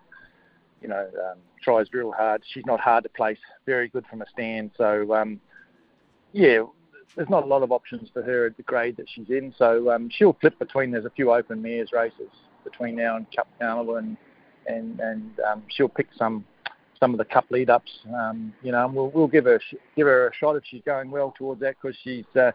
you 0.80 0.88
know, 0.88 1.08
um, 1.24 1.38
tries 1.62 1.86
real 1.92 2.10
hard. 2.10 2.42
She's 2.52 2.66
not 2.66 2.80
hard 2.80 3.04
to 3.04 3.10
place. 3.10 3.38
Very 3.64 3.88
good 3.88 4.04
from 4.08 4.22
a 4.22 4.26
stand. 4.28 4.72
So, 4.76 5.14
um, 5.14 5.40
yeah, 6.32 6.64
there's 7.16 7.28
not 7.28 7.44
a 7.44 7.46
lot 7.46 7.62
of 7.62 7.72
options 7.72 8.08
for 8.12 8.22
her 8.22 8.46
at 8.46 8.56
the 8.56 8.62
grade 8.62 8.96
that 8.96 9.06
she's 9.14 9.28
in. 9.28 9.54
So 9.56 9.90
um, 9.90 10.08
she'll 10.10 10.36
flip 10.40 10.58
between. 10.58 10.90
There's 10.90 11.04
a 11.04 11.10
few 11.10 11.32
open 11.32 11.60
mares 11.60 11.90
races 11.92 12.28
between 12.64 12.96
now 12.96 13.16
and 13.16 13.26
Cup 13.34 13.48
Carnival, 13.58 13.96
and 13.96 14.16
and 14.66 15.00
and 15.00 15.40
um, 15.40 15.62
she'll 15.68 15.88
pick 15.88 16.08
some 16.16 16.44
some 16.98 17.12
of 17.12 17.18
the 17.18 17.24
Cup 17.24 17.46
lead 17.50 17.70
ups. 17.70 17.90
Um, 18.14 18.54
you 18.62 18.72
know, 18.72 18.86
and 18.86 18.94
we'll 18.94 19.10
we'll 19.10 19.28
give 19.28 19.44
her 19.44 19.60
give 19.96 20.06
her 20.06 20.28
a 20.28 20.34
shot 20.34 20.56
if 20.56 20.64
she's 20.66 20.82
going 20.84 21.10
well 21.10 21.34
towards 21.36 21.60
that 21.60 21.76
because 21.80 21.96
she's 22.02 22.24
uh, 22.36 22.52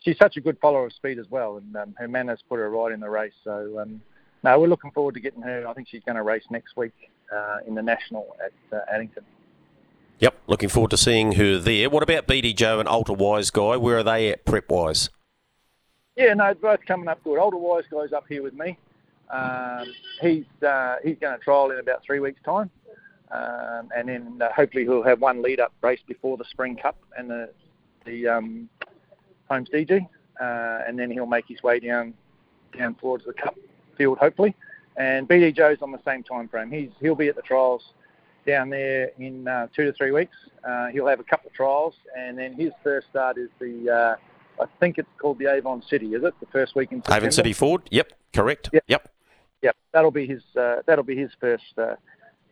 she's 0.00 0.18
such 0.18 0.36
a 0.36 0.40
good 0.40 0.58
follower 0.60 0.86
of 0.86 0.92
speed 0.92 1.18
as 1.18 1.26
well, 1.30 1.56
and 1.56 1.76
um, 1.76 1.94
her 1.98 2.08
manners 2.08 2.40
put 2.48 2.58
her 2.58 2.70
right 2.70 2.92
in 2.92 3.00
the 3.00 3.10
race. 3.10 3.32
So 3.44 3.78
um, 3.80 4.00
no, 4.44 4.58
we're 4.58 4.68
looking 4.68 4.90
forward 4.90 5.14
to 5.14 5.20
getting 5.20 5.42
her. 5.42 5.66
I 5.66 5.74
think 5.74 5.88
she's 5.88 6.02
going 6.04 6.16
to 6.16 6.22
race 6.22 6.44
next 6.50 6.76
week 6.76 6.94
uh, 7.34 7.58
in 7.66 7.74
the 7.74 7.82
national 7.82 8.36
at 8.44 8.76
uh, 8.76 8.82
Addington. 8.92 9.24
Yep, 10.22 10.38
looking 10.46 10.68
forward 10.68 10.92
to 10.92 10.96
seeing 10.96 11.32
her 11.32 11.58
there. 11.58 11.90
What 11.90 12.04
about 12.04 12.28
BD 12.28 12.54
Joe 12.54 12.78
and 12.78 12.88
Ultra 12.88 13.16
Wise 13.16 13.50
Guy? 13.50 13.76
Where 13.76 13.98
are 13.98 14.02
they 14.04 14.30
at 14.30 14.44
prep 14.44 14.70
wise? 14.70 15.10
Yeah, 16.14 16.32
no, 16.34 16.54
both 16.54 16.78
coming 16.86 17.08
up 17.08 17.24
good. 17.24 17.40
Ultra 17.40 17.58
Wise 17.58 17.82
Guy's 17.90 18.12
up 18.12 18.26
here 18.28 18.40
with 18.40 18.54
me. 18.54 18.78
Um, 19.30 19.92
he's 20.20 20.44
uh, 20.64 20.98
he's 21.02 21.16
going 21.18 21.36
to 21.36 21.42
trial 21.42 21.72
in 21.72 21.80
about 21.80 22.04
three 22.04 22.20
weeks' 22.20 22.40
time, 22.44 22.70
um, 23.32 23.88
and 23.96 24.08
then 24.08 24.40
uh, 24.40 24.52
hopefully 24.52 24.84
he'll 24.84 25.02
have 25.02 25.20
one 25.20 25.42
lead-up 25.42 25.72
race 25.82 26.02
before 26.06 26.36
the 26.36 26.44
Spring 26.44 26.76
Cup 26.76 26.96
and 27.18 27.28
the 27.28 27.50
the 28.06 28.28
um, 28.28 28.68
Holmes 29.50 29.70
DG, 29.70 30.06
uh, 30.40 30.78
and 30.86 30.96
then 30.96 31.10
he'll 31.10 31.26
make 31.26 31.46
his 31.48 31.64
way 31.64 31.80
down 31.80 32.14
down 32.78 32.94
towards 32.94 33.24
the 33.24 33.32
Cup 33.32 33.56
field 33.98 34.18
hopefully. 34.18 34.54
And 34.96 35.28
BD 35.28 35.52
Joe's 35.56 35.82
on 35.82 35.90
the 35.90 36.02
same 36.04 36.22
time 36.22 36.46
frame. 36.46 36.70
He's 36.70 36.90
he'll 37.00 37.16
be 37.16 37.26
at 37.26 37.34
the 37.34 37.42
trials 37.42 37.82
down 38.46 38.70
there 38.70 39.10
in 39.18 39.46
uh, 39.46 39.68
two 39.74 39.84
to 39.84 39.92
three 39.92 40.12
weeks. 40.12 40.36
Uh, 40.64 40.88
he'll 40.88 41.06
have 41.06 41.20
a 41.20 41.24
couple 41.24 41.48
of 41.48 41.54
trials, 41.54 41.94
and 42.16 42.38
then 42.38 42.54
his 42.54 42.72
first 42.82 43.08
start 43.08 43.38
is 43.38 43.48
the, 43.58 43.90
uh, 43.90 44.62
I 44.62 44.66
think 44.80 44.98
it's 44.98 45.08
called 45.18 45.38
the 45.38 45.46
Avon 45.46 45.82
City, 45.88 46.14
is 46.14 46.24
it? 46.24 46.34
The 46.40 46.46
first 46.46 46.74
week 46.74 46.92
in 46.92 46.98
September? 46.98 47.16
Avon 47.16 47.32
City 47.32 47.52
Ford. 47.52 47.82
Yep, 47.90 48.12
correct. 48.32 48.70
Yep. 48.72 48.84
Yep. 48.86 49.10
yep. 49.62 49.76
That'll 49.92 50.10
be 50.10 50.26
his. 50.26 50.42
Uh, 50.56 50.76
that'll 50.86 51.04
be 51.04 51.16
his 51.16 51.30
first. 51.40 51.64
Uh, 51.76 51.96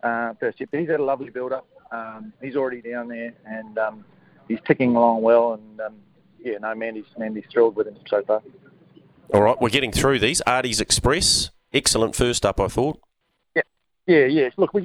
uh, 0.03 0.35
first 0.41 0.59
hit. 0.59 0.71
But 0.71 0.81
he's 0.81 0.89
had 0.89 1.01
a 1.01 1.05
lovely 1.05 1.31
build-up. 1.31 1.67
Um, 1.93 2.33
he's 2.41 2.57
already 2.57 2.81
down 2.81 3.09
there, 3.09 3.35
and 3.47 3.79
um, 3.79 4.05
he's 4.49 4.59
ticking 4.67 4.95
along 4.95 5.23
well. 5.23 5.55
And 5.55 5.81
um, 5.81 5.97
yeah, 6.43 6.59
no, 6.59 6.75
Mandy's 6.75 7.05
Mandy's 7.19 7.45
thrilled 7.53 7.77
with 7.77 7.89
him 7.89 7.97
so 8.09 8.23
far. 8.23 8.43
All 9.33 9.43
right, 9.43 9.61
we're 9.61 9.69
getting 9.69 9.93
through 9.93 10.19
these. 10.19 10.41
Artie's 10.43 10.81
Express, 10.81 11.51
excellent 11.73 12.17
first 12.17 12.45
up, 12.45 12.61
I 12.61 12.69
thought. 12.69 13.01
Yeah, 13.55 13.63
yeah, 14.07 14.25
yeah. 14.27 14.51
Look, 14.57 14.75
we 14.75 14.83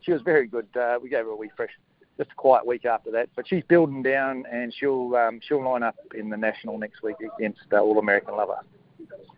she 0.00 0.12
was 0.12 0.22
very 0.22 0.46
good. 0.46 0.66
Uh, 0.76 0.98
we 1.02 1.08
gave 1.08 1.24
her 1.24 1.30
a 1.30 1.36
wee 1.36 1.50
fresh, 1.56 1.70
just 2.16 2.30
a 2.30 2.34
quiet 2.34 2.66
week 2.66 2.84
after 2.84 3.10
that. 3.12 3.28
But 3.36 3.48
she's 3.48 3.64
building 3.64 4.02
down, 4.02 4.44
and 4.50 4.72
she'll 4.72 5.14
um, 5.16 5.40
she'll 5.46 5.62
line 5.62 5.82
up 5.82 5.96
in 6.14 6.30
the 6.30 6.36
national 6.36 6.78
next 6.78 7.02
week 7.02 7.16
against 7.36 7.60
uh, 7.72 7.78
All 7.78 7.98
American 7.98 8.36
Lover. 8.36 8.58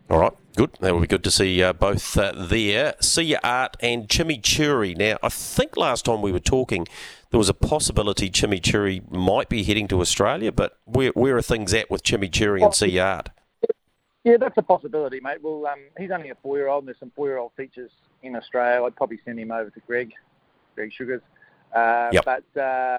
All 0.09 0.19
right, 0.19 0.33
good. 0.57 0.71
That 0.81 0.93
will 0.93 0.99
be 0.99 1.07
good 1.07 1.23
to 1.23 1.31
see 1.31 1.63
uh, 1.63 1.71
both 1.71 2.17
uh, 2.17 2.33
there. 2.35 2.95
See 2.99 3.23
you, 3.23 3.37
Art 3.43 3.77
and 3.79 4.09
Chimichurri. 4.09 4.97
Now, 4.97 5.17
I 5.23 5.29
think 5.29 5.77
last 5.77 6.03
time 6.03 6.21
we 6.21 6.33
were 6.33 6.39
talking, 6.39 6.85
there 7.29 7.37
was 7.37 7.47
a 7.47 7.53
possibility 7.53 8.29
Chimichurri 8.29 9.09
might 9.09 9.47
be 9.47 9.63
heading 9.63 9.87
to 9.87 10.01
Australia, 10.01 10.51
but 10.51 10.77
where, 10.83 11.11
where 11.11 11.37
are 11.37 11.41
things 11.41 11.73
at 11.73 11.89
with 11.89 12.03
Chimichurri 12.03 12.61
and 12.61 12.75
See 12.75 12.99
Art? 12.99 13.29
Yeah, 14.25 14.35
that's 14.37 14.57
a 14.57 14.61
possibility, 14.61 15.21
mate. 15.21 15.41
Well, 15.41 15.65
um, 15.65 15.79
he's 15.97 16.11
only 16.11 16.29
a 16.29 16.35
four-year-old, 16.43 16.83
and 16.83 16.89
there's 16.89 16.99
some 16.99 17.11
four-year-old 17.15 17.53
features 17.55 17.91
in 18.21 18.35
Australia. 18.35 18.83
I'd 18.83 18.95
probably 18.97 19.19
send 19.23 19.39
him 19.39 19.51
over 19.51 19.69
to 19.69 19.79
Greg 19.87 20.11
Greg 20.75 20.91
Sugars. 20.93 21.21
Uh, 21.75 22.09
yep. 22.11 22.25
But 22.25 22.61
uh, 22.61 22.97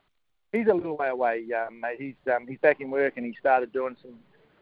he's 0.52 0.66
a 0.66 0.74
little 0.74 0.96
way 0.96 1.08
away, 1.08 1.46
um, 1.52 1.80
mate. 1.80 1.98
He's 1.98 2.32
um, 2.32 2.46
he's 2.46 2.58
back 2.58 2.80
in 2.80 2.90
work 2.90 3.16
and 3.16 3.26
he 3.26 3.34
started 3.38 3.72
doing 3.72 3.96
some 4.02 4.14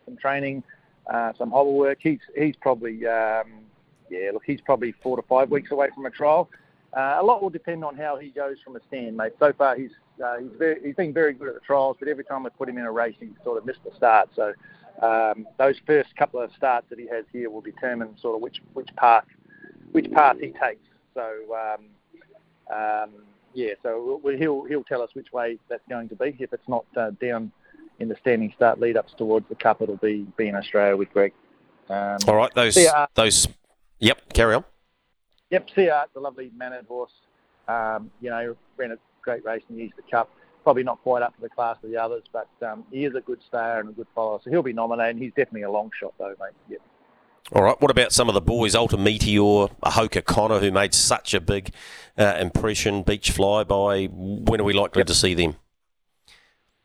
some 0.06 0.16
training. 0.16 0.62
uh, 1.08 1.32
some 1.36 1.50
hobble 1.50 1.74
work. 1.76 1.98
He's 2.00 2.20
he's 2.36 2.56
probably 2.56 3.06
um, 3.06 3.64
yeah, 4.10 4.30
look, 4.32 4.42
he's 4.44 4.60
probably 4.60 4.92
four 5.02 5.16
to 5.16 5.22
five 5.22 5.50
weeks 5.50 5.70
away 5.70 5.88
from 5.94 6.06
a 6.06 6.10
trial. 6.10 6.48
Uh, 6.96 7.18
a 7.20 7.22
lot 7.22 7.40
will 7.40 7.50
depend 7.50 7.84
on 7.84 7.96
how 7.96 8.16
he 8.16 8.30
goes 8.30 8.56
from 8.64 8.76
a 8.76 8.80
stand, 8.88 9.16
mate. 9.16 9.32
So 9.38 9.52
far, 9.52 9.76
he's 9.76 9.92
uh, 10.24 10.38
he's 10.38 10.50
very, 10.58 10.80
he's 10.84 10.96
been 10.96 11.12
very 11.12 11.32
good 11.32 11.48
at 11.48 11.54
the 11.54 11.60
trials, 11.60 11.96
but 11.98 12.08
every 12.08 12.24
time 12.24 12.42
we 12.42 12.50
put 12.50 12.68
him 12.68 12.78
in 12.78 12.84
a 12.84 12.92
race, 12.92 13.14
he's 13.18 13.30
sort 13.44 13.58
of 13.58 13.66
missed 13.66 13.84
the 13.84 13.94
start. 13.96 14.28
So 14.34 14.52
um, 15.02 15.46
those 15.58 15.76
first 15.86 16.14
couple 16.16 16.40
of 16.40 16.50
starts 16.56 16.88
that 16.90 16.98
he 16.98 17.06
has 17.08 17.24
here 17.32 17.48
will 17.50 17.60
determine 17.60 18.16
sort 18.20 18.36
of 18.36 18.42
which 18.42 18.60
which 18.74 18.88
path 18.96 19.24
which 19.92 20.10
path 20.12 20.36
he 20.40 20.48
takes. 20.48 20.86
So 21.14 21.32
um, 21.54 21.86
um, 22.72 23.10
yeah, 23.54 23.74
so 23.82 24.20
we'll, 24.22 24.36
he'll 24.36 24.64
he'll 24.64 24.84
tell 24.84 25.02
us 25.02 25.10
which 25.14 25.32
way 25.32 25.58
that's 25.68 25.82
going 25.88 26.08
to 26.08 26.16
be. 26.16 26.36
If 26.38 26.52
it's 26.52 26.68
not 26.68 26.84
uh, 26.96 27.10
down 27.20 27.50
in 27.98 28.08
the 28.08 28.16
standing 28.20 28.52
start 28.54 28.80
lead 28.80 28.96
ups 28.96 29.12
towards 29.16 29.48
the 29.48 29.54
cup, 29.54 29.82
it'll 29.82 29.96
be 29.96 30.26
be 30.36 30.48
in 30.48 30.54
Australia 30.54 30.96
with 30.96 31.12
Greg. 31.12 31.32
Um, 31.88 32.18
All 32.26 32.36
right, 32.36 32.54
those 32.54 32.78
those. 33.14 33.48
Yep, 33.98 34.32
carry 34.32 34.54
on. 34.54 34.64
Yep, 35.50 35.68
Sea 35.74 35.90
the 36.14 36.20
lovely 36.20 36.50
mannered 36.56 36.86
horse. 36.86 37.10
Um, 37.68 38.10
you 38.20 38.30
know, 38.30 38.56
ran 38.76 38.92
a 38.92 38.98
great 39.22 39.44
race 39.44 39.62
and 39.68 39.78
in 39.78 39.84
the 39.84 39.90
Easter 39.90 40.02
Cup. 40.10 40.30
Probably 40.62 40.82
not 40.82 41.02
quite 41.02 41.22
up 41.22 41.34
to 41.36 41.40
the 41.40 41.48
class 41.48 41.76
of 41.82 41.90
the 41.90 41.96
others, 41.96 42.22
but 42.32 42.48
um, 42.62 42.84
he 42.90 43.04
is 43.04 43.14
a 43.14 43.20
good 43.20 43.40
stayer 43.46 43.80
and 43.80 43.88
a 43.88 43.92
good 43.92 44.06
follower, 44.14 44.40
so 44.42 44.50
he'll 44.50 44.62
be 44.62 44.72
nominated. 44.72 45.20
He's 45.20 45.30
definitely 45.30 45.62
a 45.62 45.70
long 45.70 45.90
shot, 45.98 46.14
though, 46.18 46.34
mate. 46.40 46.52
Yep. 46.68 46.80
All 47.52 47.62
right. 47.62 47.80
What 47.80 47.90
about 47.90 48.12
some 48.12 48.28
of 48.28 48.34
the 48.34 48.40
boys? 48.40 48.74
Alta 48.74 48.96
Meteor, 48.96 49.68
Ahoka 49.82 50.24
Connor, 50.24 50.60
who 50.60 50.70
made 50.70 50.94
such 50.94 51.34
a 51.34 51.40
big 51.40 51.74
uh, 52.16 52.36
impression. 52.38 53.02
Beach 53.02 53.32
Flyby. 53.32 54.08
When 54.10 54.60
are 54.60 54.64
we 54.64 54.72
likely 54.72 55.00
yep. 55.00 55.06
to 55.08 55.14
see 55.14 55.34
them? 55.34 55.56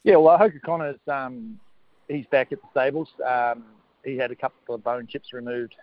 Yeah, 0.04 0.16
well, 0.18 0.38
Ahoka 0.38 0.62
Connor's 0.62 1.00
um, 1.08 1.60
he's 2.08 2.26
back 2.28 2.52
at 2.52 2.60
the 2.62 2.68
stables. 2.72 3.10
Um, 3.26 3.66
he 4.04 4.18
had 4.18 4.32
a 4.32 4.36
couple 4.36 4.76
of 4.76 4.84
bone 4.84 5.08
chips 5.08 5.34
removed 5.34 5.76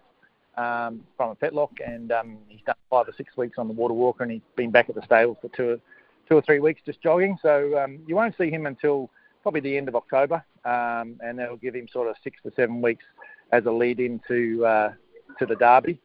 um, 0.57 1.05
from 1.17 1.31
a 1.31 1.37
fetlock, 1.37 1.71
and 1.85 2.13
um, 2.13 2.39
he's 2.49 2.61
done 2.65 2.77
five 2.91 3.09
or 3.09 3.13
six 3.17 3.37
weeks 3.37 3.59
on 3.59 3.69
the 3.69 3.75
water 3.75 3.95
walker, 3.95 4.23
and 4.23 4.33
he's 4.33 4.43
been 4.57 4.71
back 4.71 4.89
at 4.89 4.95
the 4.95 5.03
stables 5.03 5.39
for 5.41 5.49
two, 5.49 5.81
two 6.29 6.37
or 6.37 6.43
three 6.43 6.61
weeks 6.61 6.81
just 6.85 7.01
jogging. 7.03 7.39
So 7.43 7.79
um, 7.79 8.01
you 8.07 8.15
won't 8.15 8.37
see 8.37 8.51
him 8.51 8.67
until 8.67 9.11
probably 9.43 9.61
the 9.61 9.77
end 9.77 9.89
of 9.89 9.97
October, 9.97 10.45
um, 10.65 11.19
and 11.21 11.39
that'll 11.39 11.57
give 11.57 11.75
him 11.75 11.89
sort 11.89 12.09
of 12.09 12.17
six 12.23 12.39
to 12.45 12.53
seven 12.55 12.81
weeks 12.81 13.05
as 13.53 13.67
a 13.67 13.71
lead 13.71 14.01
into 14.01 14.65
uh, 14.65 14.93
to 15.39 15.47
the 15.47 15.57
Derby. 15.57 16.01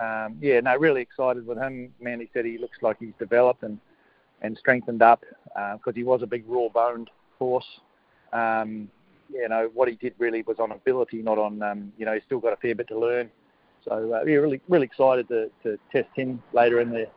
Um, 0.00 0.38
yeah, 0.40 0.60
no, 0.60 0.76
really 0.76 1.02
excited 1.02 1.46
with 1.46 1.58
him. 1.58 1.92
Man, 2.00 2.20
he 2.20 2.30
said 2.32 2.44
he 2.44 2.56
looks 2.56 2.78
like 2.80 2.96
he's 2.98 3.12
developed 3.18 3.62
and 3.62 3.78
and 4.40 4.56
strengthened 4.58 5.02
up 5.02 5.24
because 5.44 5.80
uh, 5.88 5.92
he 5.94 6.02
was 6.02 6.22
a 6.22 6.26
big 6.26 6.44
raw-boned 6.48 7.10
horse. 7.38 7.66
Um, 8.32 8.88
you 9.32 9.48
know 9.48 9.70
what 9.74 9.88
he 9.88 9.94
did 9.96 10.14
really 10.18 10.42
was 10.42 10.58
on 10.58 10.72
ability, 10.72 11.22
not 11.22 11.38
on 11.38 11.62
um, 11.62 11.92
you 11.98 12.06
know 12.06 12.14
he's 12.14 12.22
still 12.24 12.40
got 12.40 12.52
a 12.52 12.56
fair 12.56 12.74
bit 12.74 12.88
to 12.88 12.98
learn. 12.98 13.30
So 13.84 14.14
uh, 14.14 14.24
yeah, 14.24 14.34
really 14.34 14.60
really 14.68 14.86
excited 14.86 15.28
to, 15.28 15.50
to 15.62 15.78
test 15.90 16.08
him 16.14 16.42
later 16.52 16.80
in 16.80 16.90
the 16.90 17.08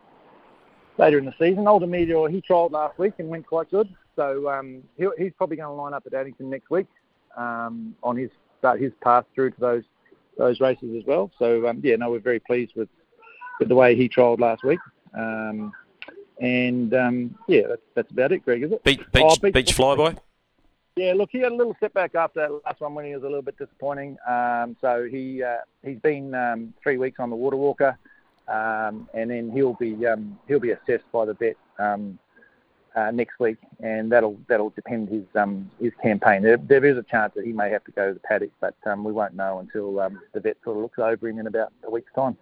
later 0.97 1.17
in 1.17 1.25
the 1.25 1.33
season. 1.39 1.67
Older 1.67 1.87
Meteor 1.87 2.27
he 2.29 2.41
trialled 2.41 2.71
last 2.71 2.97
week 2.99 3.13
and 3.19 3.29
went 3.29 3.47
quite 3.47 3.69
good. 3.69 3.93
So 4.15 4.49
um, 4.49 4.81
he, 4.97 5.07
he's 5.17 5.33
probably 5.37 5.57
going 5.57 5.67
to 5.67 5.73
line 5.73 5.93
up 5.93 6.03
at 6.05 6.13
Addington 6.13 6.49
next 6.49 6.69
week 6.69 6.87
um, 7.35 7.95
on 8.01 8.15
his 8.15 8.29
start 8.65 8.81
his 8.81 8.93
path 9.03 9.25
through 9.35 9.51
to 9.51 9.59
those 9.59 9.83
those 10.37 10.59
races 10.59 10.95
as 10.97 11.05
well. 11.05 11.31
So 11.37 11.67
um, 11.67 11.81
yeah, 11.83 11.95
no, 11.97 12.09
we're 12.09 12.19
very 12.19 12.39
pleased 12.39 12.73
with 12.75 12.89
with 13.59 13.69
the 13.69 13.75
way 13.75 13.95
he 13.95 14.09
trialled 14.09 14.39
last 14.39 14.63
week. 14.63 14.79
Um, 15.13 15.71
and 16.41 16.93
um, 16.93 17.37
yeah, 17.47 17.61
that's, 17.69 17.81
that's 17.93 18.11
about 18.11 18.31
it, 18.31 18.43
Greg. 18.43 18.63
Is 18.63 18.71
it? 18.71 18.83
Beach, 18.83 18.99
beach, 19.13 19.23
oh, 19.25 19.35
beach, 19.37 19.53
beach 19.53 19.77
flyby. 19.77 20.17
Yeah, 20.97 21.13
look, 21.13 21.29
he 21.31 21.39
had 21.39 21.51
a 21.51 21.55
little 21.55 21.75
setback 21.79 22.15
after 22.15 22.39
that 22.41 22.51
last 22.65 22.81
one 22.81 22.95
when 22.95 23.05
he 23.05 23.13
was 23.13 23.23
a 23.23 23.27
little 23.27 23.41
bit 23.41 23.57
disappointing. 23.57 24.17
Um, 24.27 24.75
so 24.81 25.07
he 25.09 25.43
uh, 25.43 25.57
he's 25.83 25.99
been 25.99 26.33
um, 26.33 26.73
three 26.81 26.97
weeks 26.97 27.19
on 27.19 27.29
the 27.29 27.35
water 27.35 27.57
walker, 27.57 27.97
um, 28.47 29.07
and 29.13 29.29
then 29.29 29.51
he'll 29.51 29.73
be 29.75 30.05
um, 30.07 30.39
he'll 30.47 30.59
be 30.59 30.71
assessed 30.71 31.09
by 31.11 31.25
the 31.25 31.33
vet 31.35 31.55
um, 31.77 32.17
uh, 32.95 33.11
next 33.11 33.39
week, 33.39 33.57
and 33.81 34.11
that'll 34.11 34.37
that'll 34.47 34.69
depend 34.71 35.09
his 35.09 35.23
um, 35.35 35.69
his 35.79 35.91
campaign. 36.01 36.41
There, 36.41 36.57
there 36.57 36.85
is 36.85 36.97
a 36.97 37.03
chance 37.03 37.33
that 37.35 37.45
he 37.45 37.51
may 37.51 37.69
have 37.69 37.83
to 37.85 37.91
go 37.91 38.07
to 38.07 38.13
the 38.13 38.19
paddock, 38.19 38.51
but 38.59 38.75
um, 38.85 39.03
we 39.03 39.11
won't 39.11 39.35
know 39.35 39.59
until 39.59 39.99
um, 39.99 40.21
the 40.33 40.39
vet 40.39 40.57
sort 40.63 40.77
of 40.77 40.83
looks 40.83 40.99
over 40.99 41.27
him 41.27 41.39
in 41.39 41.47
about 41.47 41.73
a 41.83 41.91
week's 41.91 42.13
time. 42.13 42.37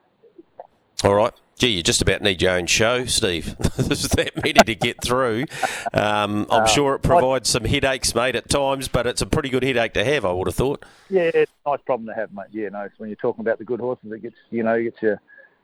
All 1.03 1.15
right. 1.15 1.33
Gee, 1.57 1.67
you 1.67 1.83
just 1.83 2.01
about 2.01 2.22
need 2.22 2.41
your 2.41 2.53
own 2.53 2.65
show, 2.65 3.05
Steve. 3.05 3.55
There's 3.77 4.07
that 4.10 4.36
many 4.38 4.53
to 4.53 4.75
get 4.75 5.03
through. 5.03 5.45
Um, 5.93 6.48
I'm 6.50 6.63
uh, 6.63 6.65
sure 6.65 6.95
it 6.95 7.03
provides 7.03 7.50
some 7.50 7.65
headaches, 7.65 8.15
mate, 8.15 8.36
at 8.36 8.50
times, 8.50 8.88
but 8.88 9.05
it's 9.05 9.22
a 9.22 9.25
pretty 9.25 9.50
good 9.50 9.63
headache 9.63 9.93
to 9.93 10.03
have, 10.03 10.25
I 10.25 10.31
would 10.31 10.48
have 10.48 10.55
thought. 10.55 10.83
Yeah, 11.10 11.29
it's 11.33 11.51
a 11.65 11.69
nice 11.72 11.79
problem 11.86 12.07
to 12.07 12.15
have, 12.15 12.33
mate. 12.33 12.48
Yeah, 12.51 12.69
no, 12.69 12.89
when 12.98 13.10
you're 13.10 13.17
talking 13.17 13.41
about 13.41 13.60
the 13.60 13.65
good 13.65 13.79
horses, 13.79 14.12
it 14.12 14.22
gets 14.22 14.36
you 14.50 14.63
know 14.63 14.81
gets 14.81 15.01
you 15.01 15.17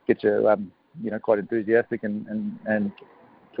gets 0.06 0.22
you 0.22 0.48
um, 0.48 0.70
you 1.02 1.10
know 1.10 1.18
quite 1.18 1.38
enthusiastic 1.38 2.04
and 2.04 2.26
and, 2.28 2.58
and 2.66 2.92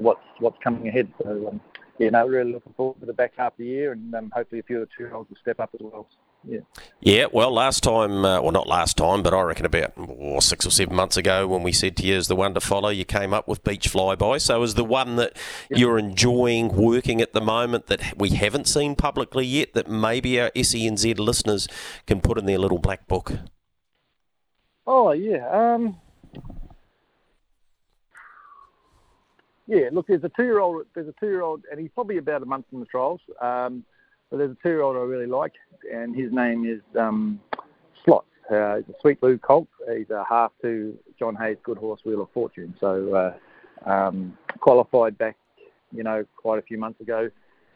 to 0.00 0.06
what's 0.06 0.24
what's 0.38 0.58
coming 0.62 0.88
ahead. 0.88 1.12
So 1.22 1.48
um, 1.48 1.60
yeah, 1.98 2.10
no, 2.10 2.26
really 2.26 2.52
looking 2.52 2.72
forward 2.74 3.00
to 3.00 3.06
the 3.06 3.12
back 3.12 3.32
half 3.36 3.52
of 3.52 3.58
the 3.58 3.66
year, 3.66 3.92
and 3.92 4.14
um, 4.14 4.32
hopefully 4.34 4.60
a 4.60 4.62
few 4.62 4.80
of 4.80 4.88
the 4.88 4.94
two-year-olds 4.96 5.28
will 5.28 5.36
step 5.36 5.60
up 5.60 5.70
as 5.74 5.80
well. 5.82 6.08
Yeah. 6.42 6.60
Yeah. 7.00 7.26
Well, 7.30 7.52
last 7.52 7.82
time, 7.82 8.24
uh, 8.24 8.40
well, 8.40 8.52
not 8.52 8.66
last 8.66 8.96
time, 8.96 9.22
but 9.22 9.34
I 9.34 9.42
reckon 9.42 9.66
about 9.66 9.92
oh, 9.98 10.40
six 10.40 10.64
or 10.64 10.70
seven 10.70 10.96
months 10.96 11.18
ago, 11.18 11.46
when 11.46 11.62
we 11.62 11.72
said 11.72 11.98
to 11.98 12.06
you, 12.06 12.16
as 12.16 12.28
the 12.28 12.36
one 12.36 12.54
to 12.54 12.60
follow?" 12.60 12.88
You 12.88 13.04
came 13.04 13.34
up 13.34 13.46
with 13.46 13.62
Beach 13.62 13.92
Flyby. 13.92 14.40
So, 14.40 14.62
is 14.62 14.74
the 14.74 14.84
one 14.84 15.16
that 15.16 15.36
yeah. 15.68 15.76
you're 15.76 15.98
enjoying 15.98 16.68
working 16.74 17.20
at 17.20 17.34
the 17.34 17.42
moment 17.42 17.88
that 17.88 18.18
we 18.18 18.30
haven't 18.30 18.66
seen 18.66 18.96
publicly 18.96 19.44
yet 19.44 19.74
that 19.74 19.90
maybe 19.90 20.40
our 20.40 20.50
SENZ 20.52 21.18
listeners 21.18 21.68
can 22.06 22.22
put 22.22 22.38
in 22.38 22.46
their 22.46 22.58
little 22.58 22.78
black 22.78 23.06
book? 23.06 23.32
Oh 24.86 25.12
yeah. 25.12 25.46
Um, 25.50 26.00
yeah. 29.70 29.88
Look, 29.92 30.08
there's 30.08 30.24
a 30.24 30.28
two-year-old. 30.28 30.86
There's 30.94 31.08
a 31.08 31.14
two-year-old, 31.20 31.62
and 31.70 31.80
he's 31.80 31.90
probably 31.94 32.18
about 32.18 32.42
a 32.42 32.46
month 32.46 32.66
from 32.68 32.80
the 32.80 32.86
trials. 32.86 33.20
Um, 33.40 33.84
but 34.28 34.38
there's 34.38 34.50
a 34.50 34.56
two-year-old 34.62 34.96
I 34.96 35.00
really 35.00 35.26
like, 35.26 35.54
and 35.92 36.14
his 36.14 36.32
name 36.32 36.66
is 36.66 36.80
um, 36.98 37.40
Slot. 38.04 38.24
Uh, 38.50 38.76
he's 38.76 38.88
a 38.88 39.00
sweet 39.00 39.20
blue 39.20 39.38
colt. 39.38 39.68
He's 39.96 40.10
a 40.10 40.24
half 40.28 40.50
to 40.62 40.98
John 41.18 41.36
Hayes' 41.36 41.56
good 41.62 41.78
horse 41.78 42.00
Wheel 42.04 42.22
of 42.22 42.30
Fortune. 42.32 42.74
So 42.80 43.14
uh, 43.86 43.88
um, 43.88 44.36
qualified 44.58 45.16
back, 45.18 45.36
you 45.92 46.02
know, 46.02 46.26
quite 46.36 46.58
a 46.58 46.62
few 46.62 46.76
months 46.76 47.00
ago. 47.00 47.30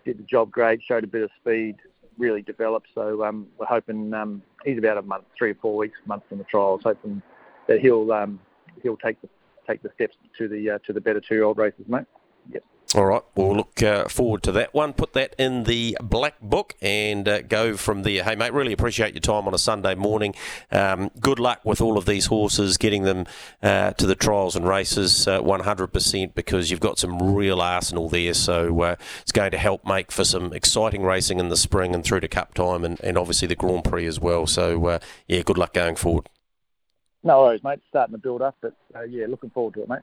Did 0.05 0.19
the 0.19 0.25
job 0.25 0.51
great. 0.51 0.83
Showed 0.83 1.05
a 1.05 1.07
bit 1.07 1.23
of 1.23 1.31
speed. 1.41 1.77
Really 2.19 2.43
developed. 2.43 2.89
So 2.93 3.25
um, 3.25 3.47
we're 3.57 3.67
hoping 3.67 4.13
um, 4.15 4.43
he's 4.65 4.79
about 4.79 4.99
a 4.99 5.03
month, 5.03 5.25
three 5.39 5.51
or 5.51 5.57
four 5.63 5.77
weeks, 5.77 5.99
month 6.07 6.25
from 6.29 6.39
the 6.39 6.45
trials. 6.45 6.83
Hoping 6.85 7.23
that 7.69 7.81
he'll 7.81 8.11
um, 8.13 8.41
he'll 8.83 8.97
take 8.97 9.21
the 9.23 9.29
take 9.67 9.83
the 9.83 9.91
steps 9.95 10.17
to 10.39 10.49
the 10.49 10.71
uh, 10.71 10.79
to 10.87 10.93
the 10.93 11.01
better 11.01 11.21
two-year-old 11.21 11.59
races, 11.59 11.85
mate. 11.89 12.07
Yep. 12.53 12.65
All 12.95 13.07
right, 13.07 13.23
we'll 13.35 13.57
look 13.57 13.83
uh, 13.83 14.07
forward 14.07 14.45
to 14.45 14.53
that 14.53 14.73
one. 14.73 14.93
Put 14.93 15.15
that 15.15 15.35
in 15.37 15.65
the 15.65 15.99
black 16.01 16.41
book 16.41 16.77
and 16.81 17.27
uh, 17.27 17.43
go 17.43 17.77
from 17.77 18.05
there. 18.05 18.23
Hey, 18.23 18.37
mate, 18.37 18.53
really 18.53 18.73
appreciate 18.73 19.15
your 19.15 19.21
time 19.21 19.49
on 19.49 19.55
a 19.55 19.59
Sunday 19.59 19.97
morning. 19.97 20.33
Um, 20.71 21.11
good 21.19 21.41
luck 21.41 21.61
with 21.65 21.81
all 21.81 21.99
of 21.99 22.07
these 22.07 22.27
horses, 22.27 22.77
getting 22.77 23.03
them 23.03 23.27
uh, 23.65 23.95
to 23.95 24.07
the 24.07 24.15
trials 24.15 24.55
and 24.55 24.69
races 24.69 25.27
100% 25.27 26.25
uh, 26.29 26.33
because 26.37 26.71
you've 26.71 26.79
got 26.79 27.01
some 27.01 27.35
real 27.35 27.61
arsenal 27.61 28.09
there. 28.09 28.33
So 28.33 28.83
uh, 28.83 28.95
it's 29.23 29.33
going 29.33 29.51
to 29.51 29.59
help 29.59 29.85
make 29.85 30.13
for 30.13 30.23
some 30.23 30.53
exciting 30.53 31.03
racing 31.03 31.41
in 31.41 31.49
the 31.49 31.57
spring 31.57 31.97
and 31.97 32.05
through 32.05 32.21
to 32.21 32.29
Cup 32.29 32.55
time 32.55 32.85
and, 32.85 33.01
and 33.01 33.19
obviously 33.19 33.49
the 33.49 33.57
Grand 33.57 33.83
Prix 33.83 34.07
as 34.07 34.21
well. 34.21 34.47
So, 34.47 34.87
uh, 34.87 34.99
yeah, 35.27 35.43
good 35.43 35.59
luck 35.59 35.73
going 35.73 35.97
forward. 35.97 36.29
No 37.25 37.41
worries, 37.41 37.65
mate. 37.65 37.81
Starting 37.89 38.15
to 38.15 38.19
build 38.19 38.43
up, 38.43 38.57
but 38.61 38.75
yeah, 39.09 39.27
looking 39.29 39.51
forward 39.51 39.75
to 39.75 39.83
it, 39.83 39.89
mate. 39.89 40.03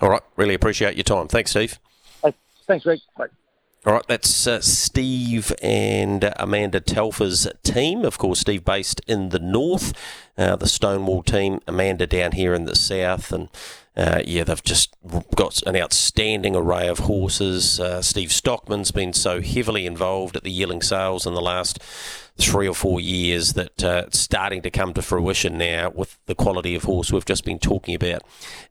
All 0.00 0.08
right, 0.08 0.22
really 0.36 0.54
appreciate 0.54 0.96
your 0.96 1.04
time. 1.04 1.28
Thanks, 1.28 1.50
Steve. 1.50 1.78
Thanks, 2.68 2.84
Rick. 2.84 3.00
Bye. 3.16 3.26
All 3.86 3.94
right, 3.94 4.06
that's 4.06 4.46
uh, 4.46 4.60
Steve 4.60 5.52
and 5.62 6.32
Amanda 6.36 6.80
Telfer's 6.80 7.48
team. 7.62 8.04
Of 8.04 8.18
course, 8.18 8.40
Steve 8.40 8.64
based 8.64 9.00
in 9.06 9.30
the 9.30 9.38
north, 9.38 9.92
uh, 10.36 10.56
the 10.56 10.66
Stonewall 10.66 11.22
team, 11.22 11.60
Amanda 11.66 12.06
down 12.06 12.32
here 12.32 12.54
in 12.54 12.66
the 12.66 12.76
south. 12.76 13.32
And 13.32 13.48
uh, 13.96 14.20
yeah, 14.26 14.44
they've 14.44 14.62
just 14.62 14.94
got 15.34 15.62
an 15.66 15.76
outstanding 15.76 16.54
array 16.54 16.88
of 16.88 16.98
horses. 17.00 17.80
Uh, 17.80 18.02
Steve 18.02 18.32
Stockman's 18.32 18.90
been 18.90 19.14
so 19.14 19.40
heavily 19.40 19.86
involved 19.86 20.36
at 20.36 20.42
the 20.42 20.52
yearling 20.52 20.82
sales 20.82 21.24
in 21.24 21.32
the 21.34 21.40
last 21.40 21.78
three 22.38 22.68
or 22.68 22.74
four 22.74 23.00
years 23.00 23.54
that 23.54 23.84
uh, 23.84 24.04
it's 24.06 24.18
starting 24.18 24.62
to 24.62 24.70
come 24.70 24.94
to 24.94 25.02
fruition 25.02 25.58
now 25.58 25.90
with 25.90 26.18
the 26.26 26.34
quality 26.34 26.74
of 26.74 26.84
horse 26.84 27.12
we've 27.12 27.24
just 27.24 27.44
been 27.44 27.58
talking 27.58 27.94
about 27.94 28.22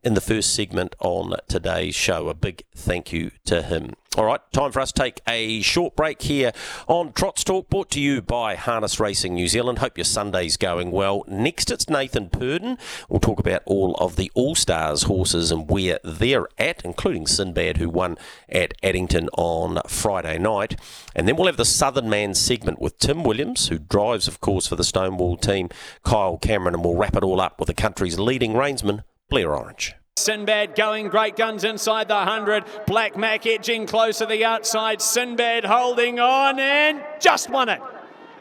in 0.04 0.14
the 0.14 0.22
first 0.22 0.56
segment 0.56 0.96
on 1.00 1.36
today's 1.48 1.96
show. 1.96 2.30
A 2.30 2.34
big 2.34 2.64
thank 2.76 3.12
you 3.12 3.32
to 3.46 3.62
him. 3.62 3.94
All 4.18 4.26
right, 4.26 4.42
time 4.52 4.72
for 4.72 4.80
us 4.80 4.92
to 4.94 5.04
take 5.04 5.22
a 5.28 5.62
short 5.62 5.96
break 5.96 6.24
here 6.24 6.52
on 6.88 7.14
Trots 7.14 7.44
Talk, 7.44 7.70
brought 7.70 7.92
to 7.92 8.00
you 8.00 8.20
by 8.20 8.56
Harness 8.56 9.00
Racing 9.00 9.36
New 9.36 9.48
Zealand. 9.48 9.78
Hope 9.78 9.96
your 9.96 10.06
Sunday's 10.06 10.58
going 10.58 10.90
well. 10.90 11.24
Next, 11.28 11.70
it's 11.70 11.88
Nathan 11.88 12.32
Purdon. 12.32 12.80
We'll 13.10 13.20
talk 13.20 13.40
about 13.40 13.62
all 13.68 13.94
of 13.98 14.16
the 14.16 14.32
All 14.34 14.56
Stars 14.56 15.04
horses 15.04 15.52
and 15.52 15.70
where 15.70 16.00
they're 16.04 16.48
at, 16.58 16.84
including 16.84 17.28
Sinbad, 17.28 17.78
who 17.78 17.92
won 17.92 18.18
at 18.50 18.74
Addington 18.82 19.30
on 19.38 19.84
Friday 19.88 20.40
night. 20.40 20.80
And 21.16 21.28
then 21.28 21.36
we'll 21.36 21.46
have 21.46 21.58
the 21.58 21.64
Southern 21.64 22.10
Man 22.10 22.34
segment 22.34 22.82
with 22.82 22.98
Tim 22.98 23.24
Williams, 23.24 23.68
who 23.68 23.78
drives, 23.78 24.28
of 24.28 24.42
course, 24.42 24.66
for 24.66 24.76
the 24.76 24.84
Stonewall 24.84 25.38
team, 25.38 25.70
Kyle 26.02 26.40
Cameron, 26.40 26.74
and 26.74 26.84
we'll 26.84 26.96
wrap 26.96 27.16
it 27.16 27.24
all 27.24 27.40
up 27.40 27.60
with 27.60 27.68
the 27.68 27.76
country's 27.76 28.18
leading 28.18 28.54
reinsman, 28.54 29.04
Blair 29.30 29.56
Orange. 29.56 29.94
Sinbad 30.18 30.76
going 30.76 31.10
great 31.10 31.36
guns 31.36 31.64
inside 31.64 32.08
the 32.08 32.16
100. 32.16 32.66
Black 32.88 33.16
Mac 33.16 33.46
edging 33.46 33.86
close 33.86 34.18
to 34.18 34.26
the 34.26 34.44
outside. 34.44 35.02
Sinbad 35.02 35.64
holding 35.64 36.20
on 36.20 36.60
and 36.60 37.04
just 37.20 37.50
won 37.50 37.70
it. 37.70 37.82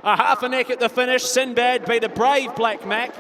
A 0.03 0.17
half 0.17 0.43
a 0.43 0.49
neck 0.49 0.71
at 0.71 0.81
the 0.81 0.89
finish. 0.89 1.23
Sinbad 1.23 1.85
beat 1.85 2.05
a 2.05 2.09
brave 2.09 2.55
Black 2.55 2.87
Mac. 2.87 3.15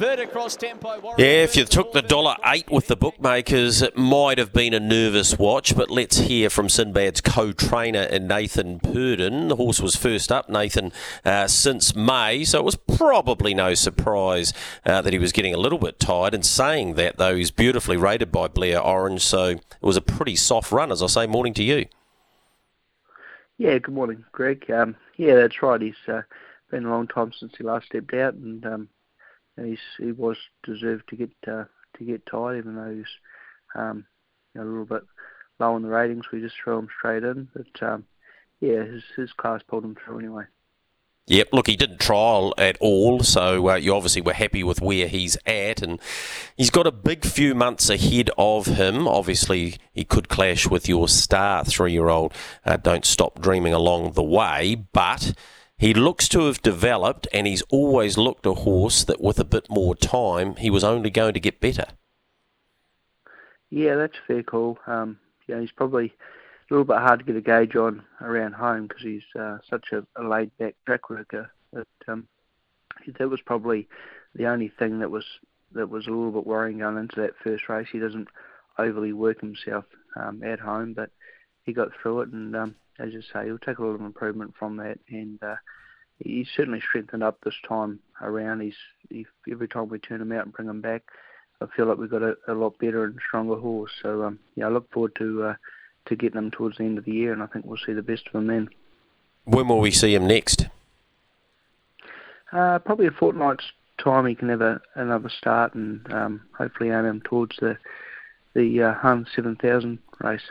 Third 0.00 0.20
across 0.20 0.56
tempo. 0.56 1.14
Yeah, 1.18 1.44
if 1.44 1.54
you 1.56 1.66
took 1.66 1.92
the 1.92 2.00
dollar 2.00 2.34
eight 2.46 2.70
with 2.70 2.86
the 2.86 2.96
bookmakers, 2.96 3.82
it 3.82 3.98
might 3.98 4.38
have 4.38 4.50
been 4.50 4.72
a 4.72 4.80
nervous 4.80 5.38
watch. 5.38 5.76
But 5.76 5.90
let's 5.90 6.20
hear 6.20 6.48
from 6.48 6.68
Sinbad's 6.68 7.20
co-trainer 7.20 8.04
in 8.04 8.26
Nathan 8.26 8.80
Purdon. 8.80 9.48
The 9.48 9.56
horse 9.56 9.78
was 9.78 9.96
first 9.96 10.32
up, 10.32 10.48
Nathan, 10.48 10.90
uh, 11.22 11.48
since 11.48 11.94
May, 11.94 12.44
so 12.44 12.60
it 12.60 12.64
was 12.64 12.76
probably 12.76 13.52
no 13.52 13.74
surprise 13.74 14.54
uh, 14.86 15.02
that 15.02 15.12
he 15.12 15.18
was 15.18 15.32
getting 15.32 15.52
a 15.52 15.58
little 15.58 15.78
bit 15.78 16.00
tired. 16.00 16.32
And 16.32 16.46
saying 16.46 16.94
that, 16.94 17.18
though, 17.18 17.36
he's 17.36 17.50
beautifully 17.50 17.98
rated 17.98 18.32
by 18.32 18.48
Blair 18.48 18.80
Orange, 18.80 19.20
so 19.20 19.48
it 19.48 19.82
was 19.82 19.98
a 19.98 20.00
pretty 20.00 20.34
soft 20.34 20.72
run, 20.72 20.90
as 20.90 21.02
I 21.02 21.08
say. 21.08 21.26
Morning 21.26 21.52
to 21.52 21.62
you. 21.62 21.84
Yeah, 23.58 23.76
good 23.76 23.92
morning, 23.92 24.24
Greg. 24.32 24.64
Um, 24.70 24.96
yeah, 25.18 25.34
that's 25.34 25.62
right. 25.62 25.82
He's 25.82 26.08
uh, 26.08 26.22
been 26.70 26.86
a 26.86 26.90
long 26.90 27.06
time 27.06 27.34
since 27.38 27.52
he 27.58 27.64
last 27.64 27.84
stepped 27.84 28.14
out, 28.14 28.32
and 28.32 28.64
um, 28.64 28.88
he's, 29.56 29.78
he 29.98 30.12
was 30.12 30.36
deserved 30.62 31.08
to 31.08 31.16
get 31.16 31.30
uh, 31.46 31.64
to 31.98 32.04
get 32.04 32.26
tied, 32.26 32.58
even 32.58 32.76
though 32.76 32.94
he's 32.94 33.14
um, 33.74 34.04
you 34.54 34.60
know, 34.60 34.66
a 34.66 34.68
little 34.68 34.84
bit 34.84 35.02
low 35.58 35.74
on 35.74 35.82
the 35.82 35.88
ratings. 35.88 36.26
We 36.32 36.40
just 36.40 36.56
threw 36.62 36.78
him 36.78 36.88
straight 36.98 37.24
in, 37.24 37.48
but 37.54 37.82
um, 37.82 38.04
yeah, 38.60 38.84
his 38.84 39.02
his 39.16 39.32
class 39.32 39.62
pulled 39.66 39.84
him 39.84 39.96
through 39.96 40.20
anyway. 40.20 40.44
Yep, 41.26 41.50
look, 41.52 41.68
he 41.68 41.76
didn't 41.76 42.00
trial 42.00 42.52
at 42.58 42.76
all, 42.80 43.20
so 43.20 43.70
uh, 43.70 43.76
you 43.76 43.94
obviously 43.94 44.20
were 44.20 44.32
happy 44.32 44.64
with 44.64 44.80
where 44.80 45.06
he's 45.06 45.36
at, 45.46 45.80
and 45.80 46.00
he's 46.56 46.70
got 46.70 46.88
a 46.88 46.92
big 46.92 47.24
few 47.24 47.54
months 47.54 47.88
ahead 47.88 48.30
of 48.36 48.66
him. 48.66 49.06
Obviously, 49.06 49.76
he 49.92 50.02
could 50.02 50.28
clash 50.28 50.66
with 50.66 50.88
your 50.88 51.06
star 51.06 51.64
three-year-old. 51.64 52.32
Uh, 52.64 52.78
don't 52.78 53.04
stop 53.04 53.40
dreaming 53.40 53.72
along 53.72 54.12
the 54.12 54.24
way, 54.24 54.74
but 54.92 55.32
he 55.80 55.94
looks 55.94 56.28
to 56.28 56.40
have 56.40 56.60
developed, 56.60 57.26
and 57.32 57.46
he's 57.46 57.62
always 57.70 58.18
looked 58.18 58.44
a 58.44 58.52
horse 58.52 59.02
that 59.04 59.18
with 59.18 59.40
a 59.40 59.44
bit 59.44 59.70
more 59.70 59.96
time, 59.96 60.56
he 60.56 60.68
was 60.68 60.84
only 60.84 61.08
going 61.08 61.32
to 61.32 61.40
get 61.40 61.58
better. 61.58 61.86
Yeah, 63.70 63.94
that's 63.94 64.16
fair 64.26 64.42
call. 64.42 64.78
Um, 64.86 65.18
yeah, 65.46 65.58
he's 65.58 65.72
probably 65.72 66.06
a 66.06 66.74
little 66.74 66.84
bit 66.84 66.98
hard 66.98 67.20
to 67.20 67.24
get 67.24 67.36
a 67.36 67.40
gauge 67.40 67.76
on 67.76 68.02
around 68.20 68.52
home 68.52 68.88
because 68.88 69.02
he's 69.02 69.22
uh, 69.34 69.56
such 69.70 69.86
a, 69.92 70.06
a 70.16 70.22
laid-back 70.22 70.74
track 70.84 71.08
worker. 71.08 71.50
But 71.72 71.88
um, 72.06 72.28
that 73.18 73.30
was 73.30 73.40
probably 73.40 73.88
the 74.34 74.48
only 74.48 74.68
thing 74.68 74.98
that 74.98 75.10
was 75.10 75.24
that 75.72 75.88
was 75.88 76.06
a 76.06 76.10
little 76.10 76.32
bit 76.32 76.46
worrying 76.46 76.78
going 76.78 76.98
into 76.98 77.22
that 77.22 77.38
first 77.42 77.70
race. 77.70 77.88
He 77.90 78.00
doesn't 78.00 78.28
overly 78.76 79.14
work 79.14 79.40
himself 79.40 79.86
um, 80.14 80.42
at 80.42 80.60
home, 80.60 80.92
but 80.92 81.10
he 81.64 81.72
got 81.72 81.88
through 81.94 82.20
it, 82.20 82.32
and 82.32 82.54
um, 82.54 82.74
as 83.00 83.12
you 83.12 83.22
say, 83.22 83.46
he'll 83.46 83.58
take 83.58 83.78
a 83.78 83.84
lot 83.84 83.94
of 83.94 84.00
improvement 84.00 84.54
from 84.58 84.76
that, 84.76 84.98
and 85.08 85.42
uh, 85.42 85.56
he's 86.18 86.48
certainly 86.54 86.80
strengthened 86.80 87.22
up 87.22 87.38
this 87.42 87.54
time 87.66 87.98
around. 88.20 88.60
He's 88.60 88.74
he, 89.08 89.26
every 89.50 89.68
time 89.68 89.88
we 89.88 89.98
turn 89.98 90.20
him 90.20 90.32
out 90.32 90.44
and 90.44 90.52
bring 90.52 90.68
him 90.68 90.80
back, 90.80 91.02
I 91.60 91.66
feel 91.74 91.86
like 91.86 91.98
we've 91.98 92.10
got 92.10 92.22
a, 92.22 92.36
a 92.48 92.54
lot 92.54 92.78
better 92.78 93.04
and 93.04 93.18
stronger 93.26 93.56
horse. 93.56 93.92
So 94.02 94.24
um, 94.24 94.38
yeah, 94.54 94.66
I 94.66 94.70
look 94.70 94.90
forward 94.92 95.14
to 95.16 95.44
uh, 95.44 95.54
to 96.06 96.16
getting 96.16 96.38
him 96.38 96.50
towards 96.50 96.78
the 96.78 96.84
end 96.84 96.98
of 96.98 97.04
the 97.04 97.12
year, 97.12 97.32
and 97.32 97.42
I 97.42 97.46
think 97.46 97.64
we'll 97.64 97.78
see 97.84 97.92
the 97.92 98.02
best 98.02 98.26
of 98.28 98.34
him 98.34 98.46
then. 98.46 98.68
When 99.44 99.68
will 99.68 99.80
we 99.80 99.90
see 99.90 100.14
him 100.14 100.26
next? 100.26 100.66
Uh, 102.52 102.78
probably 102.80 103.06
a 103.06 103.12
fortnight's 103.12 103.64
time. 103.98 104.26
He 104.26 104.34
can 104.34 104.48
have 104.48 104.60
a, 104.60 104.80
another 104.94 105.30
start, 105.30 105.74
and 105.74 106.12
um, 106.12 106.42
hopefully 106.56 106.90
aim 106.90 107.04
him 107.04 107.22
towards 107.22 107.56
the 107.56 107.78
the 108.54 108.82
uh, 108.82 108.94
Hun 108.94 109.26
7000 109.34 109.98
race. 110.20 110.42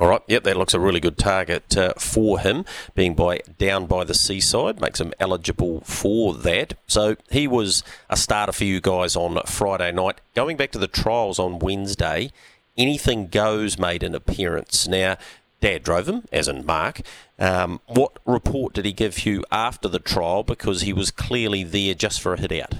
All 0.00 0.08
right, 0.08 0.22
yep, 0.28 0.44
that 0.44 0.56
looks 0.56 0.74
a 0.74 0.80
really 0.80 1.00
good 1.00 1.18
target 1.18 1.76
uh, 1.76 1.92
for 1.94 2.38
him, 2.38 2.64
being 2.94 3.14
by 3.14 3.40
down 3.58 3.86
by 3.86 4.04
the 4.04 4.14
seaside, 4.14 4.80
makes 4.80 5.00
him 5.00 5.12
eligible 5.18 5.80
for 5.80 6.34
that. 6.34 6.74
So 6.86 7.16
he 7.30 7.48
was 7.48 7.82
a 8.08 8.16
starter 8.16 8.52
for 8.52 8.64
you 8.64 8.80
guys 8.80 9.16
on 9.16 9.40
Friday 9.46 9.90
night. 9.90 10.20
Going 10.36 10.56
back 10.56 10.70
to 10.72 10.78
the 10.78 10.86
trials 10.86 11.40
on 11.40 11.58
Wednesday, 11.58 12.30
anything 12.76 13.26
goes 13.26 13.76
made 13.76 14.04
an 14.04 14.14
appearance. 14.14 14.86
Now, 14.86 15.16
Dad 15.60 15.82
drove 15.82 16.08
him, 16.08 16.22
as 16.30 16.46
in 16.46 16.64
Mark. 16.64 17.00
Um, 17.40 17.80
what 17.86 18.12
report 18.24 18.74
did 18.74 18.84
he 18.84 18.92
give 18.92 19.26
you 19.26 19.42
after 19.50 19.88
the 19.88 19.98
trial? 19.98 20.44
Because 20.44 20.82
he 20.82 20.92
was 20.92 21.10
clearly 21.10 21.64
there 21.64 21.94
just 21.94 22.20
for 22.20 22.34
a 22.34 22.40
hit 22.40 22.52
out. 22.52 22.74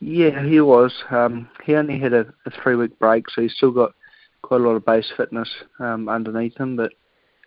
Yeah, 0.00 0.44
he 0.44 0.60
was. 0.60 1.02
Um, 1.10 1.48
he 1.64 1.74
only 1.74 1.98
had 1.98 2.12
a, 2.12 2.32
a 2.46 2.50
three 2.50 2.76
week 2.76 2.96
break, 2.98 3.28
so 3.30 3.42
he's 3.42 3.54
still 3.54 3.72
got 3.72 3.94
quite 4.42 4.60
a 4.60 4.64
lot 4.64 4.76
of 4.76 4.84
base 4.84 5.10
fitness 5.16 5.48
um, 5.78 6.08
underneath 6.08 6.56
him. 6.56 6.76
But 6.76 6.92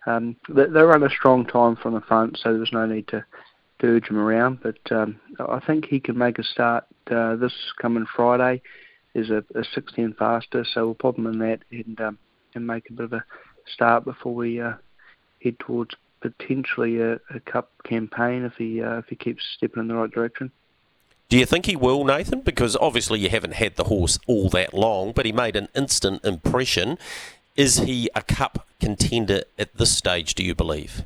um, 0.06 0.36
they, 0.48 0.66
they 0.66 0.82
run 0.82 1.02
a 1.02 1.10
strong 1.10 1.46
time 1.46 1.76
from 1.76 1.94
the 1.94 2.00
front, 2.00 2.38
so 2.38 2.52
there's 2.52 2.72
no 2.72 2.86
need 2.86 3.08
to, 3.08 3.24
to 3.80 3.86
urge 3.86 4.08
him 4.08 4.18
around. 4.18 4.60
But 4.62 4.78
um, 4.90 5.20
I 5.38 5.60
think 5.60 5.86
he 5.86 6.00
can 6.00 6.16
make 6.18 6.38
a 6.38 6.44
start 6.44 6.84
uh, 7.10 7.36
this 7.36 7.54
coming 7.80 8.06
Friday. 8.14 8.62
Is 9.14 9.30
a, 9.30 9.42
a 9.58 9.64
16 9.74 10.14
faster, 10.18 10.62
so 10.62 10.84
we'll 10.84 10.94
pop 10.94 11.16
him 11.16 11.26
in 11.26 11.38
that 11.38 11.60
and 11.70 11.98
um, 12.02 12.18
and 12.54 12.66
make 12.66 12.90
a 12.90 12.92
bit 12.92 13.04
of 13.04 13.12
a 13.14 13.24
start 13.66 14.04
before 14.04 14.34
we 14.34 14.60
uh, 14.60 14.74
head 15.42 15.58
towards 15.58 15.94
potentially 16.20 17.00
a, 17.00 17.14
a 17.34 17.40
cup 17.46 17.70
campaign 17.84 18.44
if 18.44 18.54
he 18.58 18.82
uh, 18.82 18.98
if 18.98 19.06
he 19.06 19.16
keeps 19.16 19.42
stepping 19.56 19.80
in 19.80 19.88
the 19.88 19.94
right 19.94 20.10
direction. 20.10 20.50
Do 21.28 21.36
you 21.36 21.46
think 21.46 21.66
he 21.66 21.74
will, 21.74 22.04
Nathan? 22.04 22.40
Because 22.40 22.76
obviously 22.76 23.18
you 23.18 23.28
haven't 23.28 23.54
had 23.54 23.76
the 23.76 23.84
horse 23.84 24.18
all 24.26 24.48
that 24.50 24.72
long, 24.72 25.12
but 25.12 25.26
he 25.26 25.32
made 25.32 25.56
an 25.56 25.68
instant 25.74 26.24
impression. 26.24 26.98
Is 27.56 27.78
he 27.78 28.08
a 28.14 28.22
cup 28.22 28.66
contender 28.80 29.42
at 29.58 29.74
this 29.74 29.96
stage, 29.96 30.34
do 30.34 30.44
you 30.44 30.54
believe? 30.54 31.04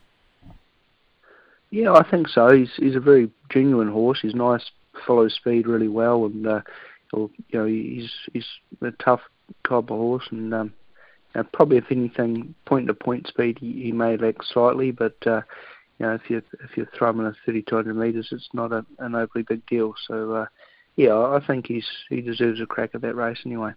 Yeah, 1.70 1.92
I 1.92 2.02
think 2.02 2.28
so. 2.28 2.50
He's 2.50 2.70
he's 2.76 2.96
a 2.96 3.00
very 3.00 3.30
genuine 3.48 3.88
horse. 3.88 4.18
He's 4.20 4.34
nice, 4.34 4.70
follows 5.06 5.34
speed 5.34 5.66
really 5.66 5.88
well, 5.88 6.26
and 6.26 6.46
uh, 6.46 6.60
you 7.14 7.30
know 7.52 7.64
he's 7.64 8.10
he's 8.32 8.46
a 8.82 8.90
tough 8.90 9.20
type 9.64 9.84
of 9.84 9.88
horse, 9.88 10.26
and 10.30 10.52
um, 10.52 10.72
probably 11.52 11.76
if 11.76 11.90
anything, 11.90 12.54
point 12.66 12.88
to 12.88 12.94
point 12.94 13.28
speed 13.28 13.58
he, 13.60 13.84
he 13.84 13.92
may 13.92 14.16
lack 14.16 14.42
slightly, 14.42 14.90
but 14.90 15.14
uh, 15.26 15.42
you 16.00 16.06
know, 16.06 16.14
if 16.14 16.30
you 16.30 16.42
if 16.64 16.76
you 16.78 16.86
throw 16.96 17.10
him 17.10 17.20
in 17.20 17.26
a 17.26 17.34
3,200 17.44 17.94
metres, 17.94 18.28
it's 18.32 18.48
not 18.54 18.72
a, 18.72 18.86
an 18.98 19.14
overly 19.14 19.42
big 19.42 19.64
deal. 19.66 19.94
So, 20.08 20.32
uh, 20.32 20.46
yeah, 20.96 21.14
I 21.14 21.40
think 21.46 21.66
he's 21.66 21.86
he 22.08 22.22
deserves 22.22 22.60
a 22.60 22.66
crack 22.66 22.94
at 22.94 23.02
that 23.02 23.14
race 23.14 23.40
anyway. 23.44 23.72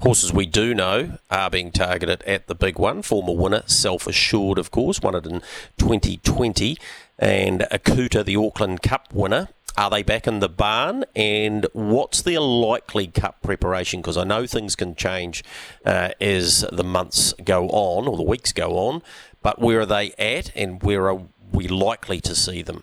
Horses 0.00 0.32
we 0.32 0.46
do 0.46 0.74
know 0.74 1.18
are 1.30 1.48
being 1.48 1.70
targeted 1.70 2.24
at 2.24 2.48
the 2.48 2.56
big 2.56 2.76
one. 2.76 3.02
Former 3.02 3.32
winner, 3.32 3.62
Self 3.66 4.08
Assured, 4.08 4.58
of 4.58 4.72
course, 4.72 5.00
won 5.00 5.14
it 5.14 5.24
in 5.24 5.42
2020. 5.78 6.76
And 7.22 7.60
Akuta, 7.70 8.24
the 8.24 8.34
Auckland 8.34 8.82
Cup 8.82 9.14
winner, 9.14 9.48
are 9.78 9.88
they 9.88 10.02
back 10.02 10.26
in 10.26 10.40
the 10.40 10.48
barn? 10.48 11.04
And 11.14 11.68
what's 11.72 12.20
their 12.20 12.40
likely 12.40 13.06
cup 13.06 13.40
preparation? 13.42 14.00
Because 14.00 14.16
I 14.16 14.24
know 14.24 14.44
things 14.44 14.74
can 14.74 14.96
change 14.96 15.44
uh, 15.86 16.10
as 16.20 16.66
the 16.72 16.82
months 16.82 17.32
go 17.44 17.68
on 17.68 18.08
or 18.08 18.16
the 18.16 18.24
weeks 18.24 18.52
go 18.52 18.76
on. 18.76 19.02
But 19.40 19.60
where 19.60 19.82
are 19.82 19.86
they 19.86 20.10
at, 20.18 20.50
and 20.56 20.82
where 20.82 21.08
are 21.08 21.22
we 21.52 21.68
likely 21.68 22.20
to 22.22 22.34
see 22.34 22.60
them? 22.60 22.82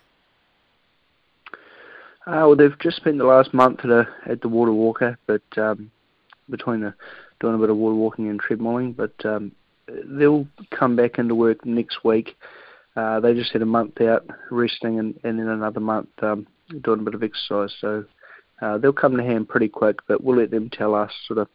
Uh, 2.25 2.47
well, 2.47 2.55
they've 2.55 2.79
just 2.79 2.95
spent 2.95 3.17
the 3.17 3.25
last 3.25 3.53
month 3.53 3.81
at, 3.83 3.91
a, 3.91 4.07
at 4.25 4.39
the 4.39 4.47
Water 4.47 4.71
Walker, 4.71 5.17
but 5.25 5.41
um, 5.57 5.91
between 6.49 6.79
the, 6.79 6.93
doing 7.41 7.55
a 7.55 7.57
bit 7.57 7.69
of 7.69 7.75
water 7.75 7.95
walking 7.95 8.29
and 8.29 8.41
treadmilling, 8.41 8.95
but 8.95 9.25
um, 9.25 9.51
they'll 9.87 10.47
come 10.71 10.95
back 10.95 11.19
into 11.19 11.35
work 11.35 11.65
next 11.65 12.05
week. 12.05 12.37
Uh, 12.99 13.21
they 13.21 13.33
just 13.33 13.53
had 13.53 13.61
a 13.61 13.65
month 13.65 14.01
out 14.01 14.29
resting 14.51 14.99
and, 14.99 15.17
and 15.23 15.39
then 15.39 15.47
another 15.47 15.79
month 15.79 16.09
um, 16.21 16.45
doing 16.81 16.99
a 16.99 17.03
bit 17.03 17.13
of 17.13 17.23
exercise. 17.23 17.73
So 17.79 18.03
uh, 18.61 18.77
they'll 18.77 18.91
come 18.91 19.15
to 19.15 19.23
hand 19.23 19.47
pretty 19.47 19.69
quick, 19.69 19.99
but 20.05 20.21
we'll 20.21 20.37
let 20.37 20.51
them 20.51 20.69
tell 20.69 20.93
us 20.93 21.11
sort 21.25 21.39
of 21.39 21.47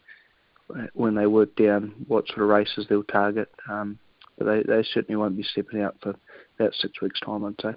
when 0.95 1.15
they 1.15 1.27
work 1.27 1.55
down 1.55 1.93
what 2.09 2.27
sort 2.29 2.41
of 2.41 2.49
races 2.49 2.87
they'll 2.89 3.03
target. 3.03 3.51
Um, 3.69 3.99
but 4.39 4.47
they, 4.47 4.63
they 4.63 4.83
certainly 4.95 5.17
won't 5.17 5.37
be 5.37 5.43
stepping 5.43 5.83
out 5.83 5.97
for 6.03 6.15
about 6.59 6.73
six 6.81 7.03
weeks' 7.03 7.21
time, 7.21 7.45
I'd 7.45 7.61
say. 7.61 7.75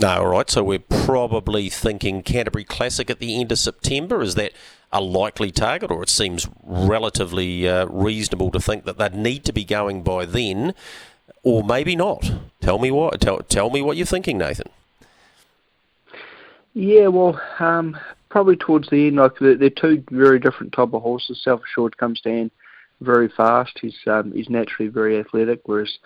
No, 0.00 0.08
all 0.08 0.26
right. 0.26 0.50
So 0.50 0.64
we're 0.64 0.80
probably 0.80 1.68
thinking 1.68 2.24
Canterbury 2.24 2.64
Classic 2.64 3.08
at 3.10 3.20
the 3.20 3.40
end 3.40 3.52
of 3.52 3.60
September. 3.60 4.22
Is 4.22 4.34
that 4.34 4.52
a 4.90 5.00
likely 5.00 5.52
target, 5.52 5.92
or 5.92 6.02
it 6.02 6.08
seems 6.08 6.48
relatively 6.64 7.68
uh, 7.68 7.86
reasonable 7.86 8.50
to 8.50 8.60
think 8.60 8.86
that 8.86 8.98
they'd 8.98 9.14
need 9.14 9.44
to 9.44 9.52
be 9.52 9.64
going 9.64 10.02
by 10.02 10.24
then, 10.24 10.74
or 11.42 11.64
maybe 11.64 11.96
not? 11.96 12.30
Tell 12.60 12.78
me 12.78 12.90
what. 12.90 13.20
Tell, 13.20 13.38
tell 13.38 13.70
me 13.70 13.82
what 13.82 13.96
you're 13.96 14.06
thinking, 14.06 14.38
Nathan. 14.38 14.68
Yeah, 16.74 17.08
well, 17.08 17.40
um, 17.58 17.96
probably 18.28 18.56
towards 18.56 18.88
the 18.90 19.08
end, 19.08 19.16
like 19.16 19.38
they're, 19.40 19.70
two 19.70 20.04
very 20.10 20.38
different 20.38 20.72
type 20.72 20.92
of 20.92 21.02
horses. 21.02 21.40
Self 21.42 21.62
Assured 21.64 21.96
comes 21.96 22.20
down 22.20 22.50
very 23.00 23.28
fast. 23.28 23.78
He's 23.80 23.96
um, 24.06 24.32
he's 24.32 24.48
naturally 24.48 24.88
very 24.88 25.18
athletic, 25.18 25.62
whereas 25.64 25.98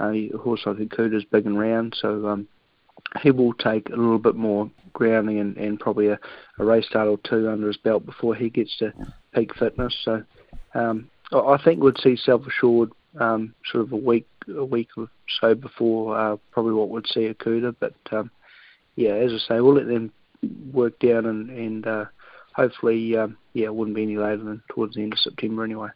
uh, 0.00 0.10
a 0.10 0.30
horse 0.30 0.62
like 0.66 0.76
Akuta 0.76 1.14
is 1.14 1.24
big 1.24 1.46
and 1.46 1.58
round. 1.58 1.96
So 2.00 2.28
um, 2.28 2.48
he 3.22 3.30
will 3.30 3.52
take 3.54 3.88
a 3.88 3.96
little 3.96 4.18
bit 4.18 4.36
more 4.36 4.70
grounding 4.92 5.38
and, 5.38 5.56
and 5.56 5.78
probably 5.78 6.08
a, 6.08 6.18
a 6.58 6.64
race 6.64 6.86
start 6.86 7.08
or 7.08 7.18
two 7.18 7.48
under 7.48 7.66
his 7.66 7.76
belt 7.76 8.06
before 8.06 8.34
he 8.34 8.48
gets 8.48 8.76
to 8.78 8.92
peak 9.34 9.54
fitness. 9.54 9.94
So 10.04 10.24
um, 10.74 11.10
I 11.32 11.58
think 11.62 11.82
we'd 11.82 11.98
see 11.98 12.16
Self 12.16 12.46
Assured 12.46 12.92
um, 13.20 13.54
sort 13.70 13.84
of 13.84 13.92
a 13.92 13.96
week 13.96 14.26
a 14.54 14.64
week 14.64 14.88
or 14.96 15.08
so 15.40 15.54
before 15.54 16.18
uh, 16.18 16.36
probably 16.50 16.74
what 16.74 16.88
we'd 16.88 17.06
see 17.06 17.32
Akuta. 17.32 17.74
But 17.78 17.94
um, 18.12 18.30
yeah, 18.94 19.12
as 19.12 19.32
I 19.32 19.38
say, 19.38 19.60
we'll 19.60 19.74
let 19.74 19.86
them 19.86 20.12
work 20.72 20.98
down 20.98 21.26
and, 21.26 21.50
and 21.50 21.86
uh, 21.86 22.04
hopefully, 22.52 23.16
um, 23.16 23.36
yeah, 23.52 23.66
it 23.66 23.74
wouldn't 23.74 23.96
be 23.96 24.02
any 24.02 24.16
later 24.16 24.38
than 24.38 24.62
towards 24.70 24.94
the 24.94 25.02
end 25.02 25.12
of 25.12 25.18
September 25.18 25.64
anyway. 25.64 25.88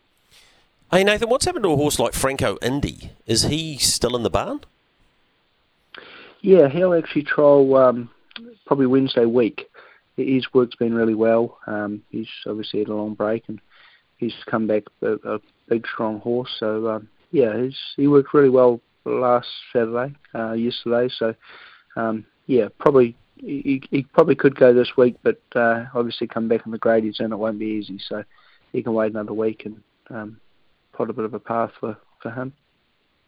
Hey 0.91 1.05
Nathan, 1.05 1.29
what's 1.29 1.45
happened 1.45 1.63
to 1.63 1.73
a 1.73 1.77
horse 1.77 2.01
like 2.01 2.15
Franco 2.15 2.59
Indy? 2.61 3.13
Is 3.25 3.45
he 3.45 3.79
still 3.79 4.17
in 4.17 4.25
the 4.25 4.31
barn? 4.31 4.61
Yeah, 6.41 6.69
he'll 6.69 6.95
actually 6.95 7.23
trial 7.23 7.77
um, 7.77 8.11
probably 8.67 8.87
Wednesday 8.87 9.25
week. 9.25 9.71
His 10.17 10.53
work's 10.53 10.75
been 10.75 10.95
really 10.95 11.15
well. 11.15 11.59
Um, 11.67 12.03
he's 12.11 12.29
obviously 12.47 12.81
had 12.81 12.89
a 12.89 12.95
long 12.95 13.15
break 13.15 13.45
and 13.49 13.61
he's 14.17 14.35
come 14.47 14.67
back 14.67 14.85
a, 15.01 15.13
a 15.25 15.41
big, 15.69 15.87
strong 15.87 16.21
horse. 16.21 16.51
So 16.59 16.89
um, 16.91 17.09
yeah, 17.31 17.62
he's, 17.62 17.79
he 17.97 18.07
worked 18.07 18.35
really 18.35 18.49
well 18.49 18.81
last 19.05 19.49
Saturday, 19.73 20.14
uh, 20.35 20.53
yesterday. 20.53 21.12
So 21.16 21.35
um, 21.97 22.27
yeah, 22.47 22.69
probably 22.79 23.16
he, 23.37 23.83
he 23.90 24.03
probably 24.03 24.35
could 24.35 24.55
go 24.55 24.75
this 24.75 24.97
week, 24.97 25.16
but 25.23 25.40
uh, 25.55 25.87
obviously 25.95 26.27
come 26.27 26.49
back 26.49 26.66
in 26.66 26.73
the 26.73 26.79
grade 26.79 27.05
and 27.05 27.33
it 27.33 27.37
won't 27.37 27.59
be 27.59 27.66
easy. 27.66 27.99
So 28.07 28.25
he 28.73 28.83
can 28.83 28.93
wait 28.93 29.12
another 29.12 29.33
week 29.33 29.64
and 29.64 29.83
um, 30.11 30.40
a 30.99 31.12
bit 31.12 31.25
of 31.25 31.33
a 31.33 31.40
path 31.40 31.71
for, 31.81 31.97
for 32.21 32.31
him. 32.31 32.53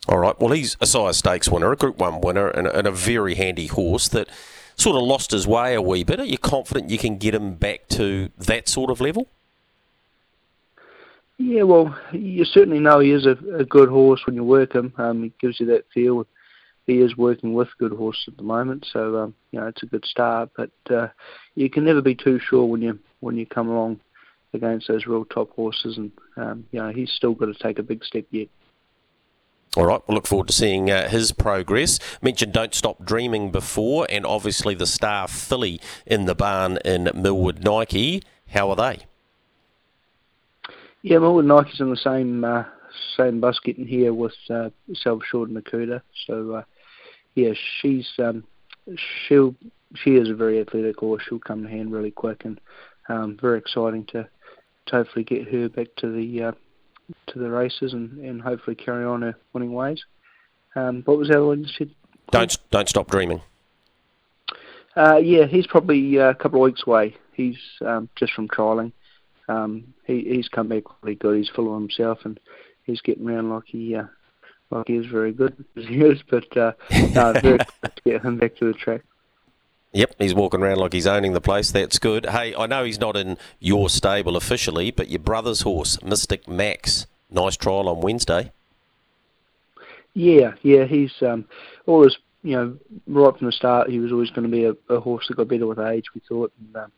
All 0.09 0.19
right. 0.19 0.39
Well, 0.39 0.53
he's 0.53 0.77
a 0.81 0.87
Sire 0.87 1.13
Stakes 1.13 1.49
winner, 1.49 1.73
a 1.73 1.77
Group 1.77 1.99
One 1.99 2.21
winner, 2.21 2.49
and, 2.49 2.67
and 2.67 2.87
a 2.87 2.91
very 2.91 3.35
handy 3.35 3.69
horse 3.69 4.09
that 4.09 4.29
sort 4.77 4.97
of 4.97 5.03
lost 5.03 5.31
his 5.31 5.47
way 5.47 5.75
a 5.75 5.81
wee 5.81 6.05
bit. 6.05 6.21
Are 6.21 6.25
you 6.25 6.39
confident 6.39 6.91
you 6.91 6.99
can 6.99 7.19
get 7.19 7.35
him 7.35 7.55
back 7.55 7.89
to 7.91 8.31
that 8.37 8.69
sort 8.69 8.91
of 8.91 9.01
level? 9.01 9.29
Yeah, 11.39 11.63
well, 11.63 11.97
you 12.13 12.45
certainly 12.45 12.79
know 12.79 13.01
he 13.01 13.11
is 13.11 13.27
a, 13.27 13.37
a 13.57 13.65
good 13.65 13.89
horse 13.89 14.21
when 14.27 14.37
you 14.37 14.45
work 14.45 14.75
him. 14.75 14.93
Um, 14.97 15.25
he 15.25 15.33
gives 15.41 15.59
you 15.59 15.67
that 15.67 15.87
feel. 15.93 16.27
He 16.87 16.99
is 16.99 17.17
working 17.17 17.55
with 17.55 17.69
good 17.79 17.93
horses 17.93 18.25
at 18.29 18.37
the 18.37 18.43
moment, 18.43 18.87
so 18.93 19.19
um, 19.19 19.35
you 19.51 19.61
know 19.61 19.67
it's 19.67 19.83
a 19.83 19.87
good 19.87 20.05
start. 20.05 20.51
But 20.57 20.71
uh, 20.91 21.09
you 21.55 21.71
can 21.71 21.85
never 21.85 22.03
be 22.03 22.15
too 22.15 22.39
sure 22.39 22.65
when 22.65 22.83
you 22.83 22.99
when 23.21 23.37
you 23.37 23.47
come 23.47 23.69
along 23.69 24.01
against 24.53 24.89
those 24.89 25.07
real 25.07 25.25
top 25.25 25.51
horses, 25.51 25.97
and 25.97 26.13
um, 26.37 26.67
you 26.73 26.81
know 26.81 26.91
he's 26.91 27.11
still 27.11 27.35
got 27.35 27.47
to 27.47 27.55
take 27.55 27.79
a 27.79 27.85
big 27.85 28.05
step 28.05 28.25
yet. 28.31 28.49
All 29.77 29.87
right, 29.87 30.03
we'll 30.07 30.17
look 30.17 30.27
forward 30.27 30.49
to 30.49 30.53
seeing 30.53 30.91
uh, 30.91 31.09
his 31.09 31.33
progress. 31.33 31.99
Mentioned 32.21 32.53
Don't 32.53 32.75
Stop 32.75 33.05
Dreaming 33.05 33.51
before, 33.51 34.07
and 34.11 34.27
obviously 34.27 34.75
the 34.75 34.87
star 34.87 35.29
filly 35.29 35.81
in 36.05 36.27
the 36.27 36.35
barn 36.35 36.79
in 36.85 37.11
Millwood 37.15 37.65
Nike. 37.65 38.23
How 38.49 38.69
are 38.69 38.77
they? 38.77 39.07
Yeah, 41.03 41.19
Millwood 41.19 41.45
Nike's 41.45 41.81
in 41.81 41.91
the 41.91 41.97
same 41.97 42.45
uh, 42.45 42.65
same 43.17 43.41
bus 43.41 43.59
getting 43.65 43.87
here 43.87 44.15
with 44.15 44.35
uh, 44.51 44.71
Self 44.95 45.23
Assured 45.23 45.51
and 45.51 45.63
Akuta. 45.63 46.01
So, 46.27 46.53
uh, 46.53 46.63
yeah, 47.35 47.53
she's 47.81 48.09
um, 48.19 48.45
she'll 49.27 49.55
she 49.95 50.13
is 50.13 50.31
a 50.31 50.35
very 50.35 50.61
athletic 50.61 50.99
horse. 50.99 51.23
She'll 51.29 51.39
come 51.39 51.63
to 51.65 51.69
hand 51.69 51.93
really 51.93 52.11
quick, 52.11 52.45
and 52.45 52.61
um, 53.09 53.37
very 53.41 53.59
exciting 53.59 54.05
to, 54.07 54.29
to 54.87 54.93
hopefully 54.93 55.25
get 55.25 55.49
her 55.49 55.69
back 55.69 55.89
to 55.99 56.13
the 56.13 56.43
uh, 56.43 56.53
to 57.29 57.39
the 57.39 57.51
races 57.51 57.93
and, 57.93 58.19
and 58.19 58.41
hopefully 58.41 58.77
carry 58.77 59.05
on 59.05 59.23
her 59.23 59.35
winning 59.53 59.73
ways. 59.73 60.05
Um, 60.75 61.03
what 61.05 61.19
was 61.19 61.29
that 61.29 61.45
one 61.45 61.65
you 61.65 61.69
said? 61.77 61.91
Don't 62.31 62.57
don't 62.71 62.89
stop 62.89 63.11
dreaming. 63.11 63.43
Uh, 64.97 65.17
yeah, 65.17 65.47
he's 65.47 65.67
probably 65.67 66.19
uh, 66.19 66.31
a 66.31 66.35
couple 66.35 66.63
of 66.63 66.65
weeks 66.65 66.83
away. 66.87 67.17
He's 67.33 67.59
um, 67.85 68.09
just 68.15 68.33
from 68.35 68.49
trialling. 68.49 68.93
Um, 69.53 69.95
he, 70.07 70.23
he's 70.23 70.49
come 70.49 70.69
back 70.69 70.85
really 71.03 71.15
good. 71.15 71.37
He's 71.37 71.49
full 71.49 71.75
of 71.75 71.81
himself 71.81 72.25
and 72.25 72.39
he's 72.85 73.01
getting 73.01 73.29
around 73.29 73.51
like 73.51 73.65
he 73.67 73.95
uh, 73.97 74.05
like 74.71 74.89
he 74.89 74.97
is 74.97 75.07
very 75.07 75.33
good 75.33 75.65
as 75.77 75.85
he 75.85 76.01
is. 76.01 76.23
But 76.29 76.57
uh, 76.57 76.73
no, 77.15 77.33
very 77.43 77.59
to 77.59 77.93
get 78.05 78.23
him 78.23 78.39
back 78.39 78.57
to 78.57 78.67
the 78.67 78.75
track. 78.75 79.03
Yep, 79.95 80.15
he's 80.19 80.35
walking 80.35 80.63
around 80.63 80.79
like 80.79 80.95
he's 80.95 81.07
owning 81.07 81.35
the 81.35 81.41
place. 81.41 81.71
That's 81.71 81.99
good. 81.99 82.25
Hey, 82.27 82.55
I 82.55 82.67
know 82.67 82.83
he's 82.83 82.99
not 83.01 83.15
in 83.15 83.37
your 83.61 83.91
stable 83.91 84.39
officially, 84.39 84.91
but 84.91 85.09
your 85.09 85.19
brother's 85.19 85.63
horse, 85.63 86.03
Mystic 86.03 86.49
Max, 86.49 87.07
nice 87.31 87.59
trial 87.59 87.91
on 87.91 88.01
Wednesday. 88.01 88.53
Yeah, 90.15 90.55
yeah, 90.63 90.85
he's 90.85 91.13
um, 91.21 91.45
always, 91.85 92.17
you 92.43 92.57
know, 92.57 92.79
right 93.07 93.37
from 93.37 93.47
the 93.47 93.53
start, 93.53 93.91
he 93.91 93.99
was 93.99 94.13
always 94.13 94.31
going 94.31 94.45
to 94.45 94.49
be 94.49 94.65
a, 94.65 94.75
a 94.89 94.99
horse 94.99 95.29
that 95.29 95.37
got 95.37 95.49
better 95.49 95.67
with 95.67 95.79
age. 95.79 96.07
We 96.15 96.23
thought, 96.27 96.53
and 96.59 96.85
um, 96.85 96.93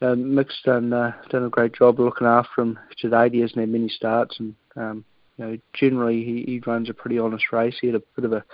uh, 0.00 0.14
Mick's 0.14 0.60
done 0.64 0.92
uh, 0.92 1.12
done 1.30 1.44
a 1.44 1.50
great 1.50 1.74
job 1.74 1.98
looking 1.98 2.26
after 2.26 2.62
him 2.62 2.78
to 2.98 3.10
date. 3.10 3.34
He 3.34 3.40
hasn't 3.40 3.58
had 3.58 3.68
many 3.68 3.88
starts, 3.88 4.38
and 4.38 4.54
um, 4.76 5.04
you 5.36 5.44
know, 5.44 5.58
generally 5.74 6.24
he, 6.24 6.44
he 6.46 6.62
runs 6.66 6.88
a 6.88 6.94
pretty 6.94 7.18
honest 7.18 7.52
race. 7.52 7.76
He 7.80 7.88
had 7.88 7.96
a 7.96 8.02
bit 8.16 8.24
of 8.24 8.32
a 8.32 8.44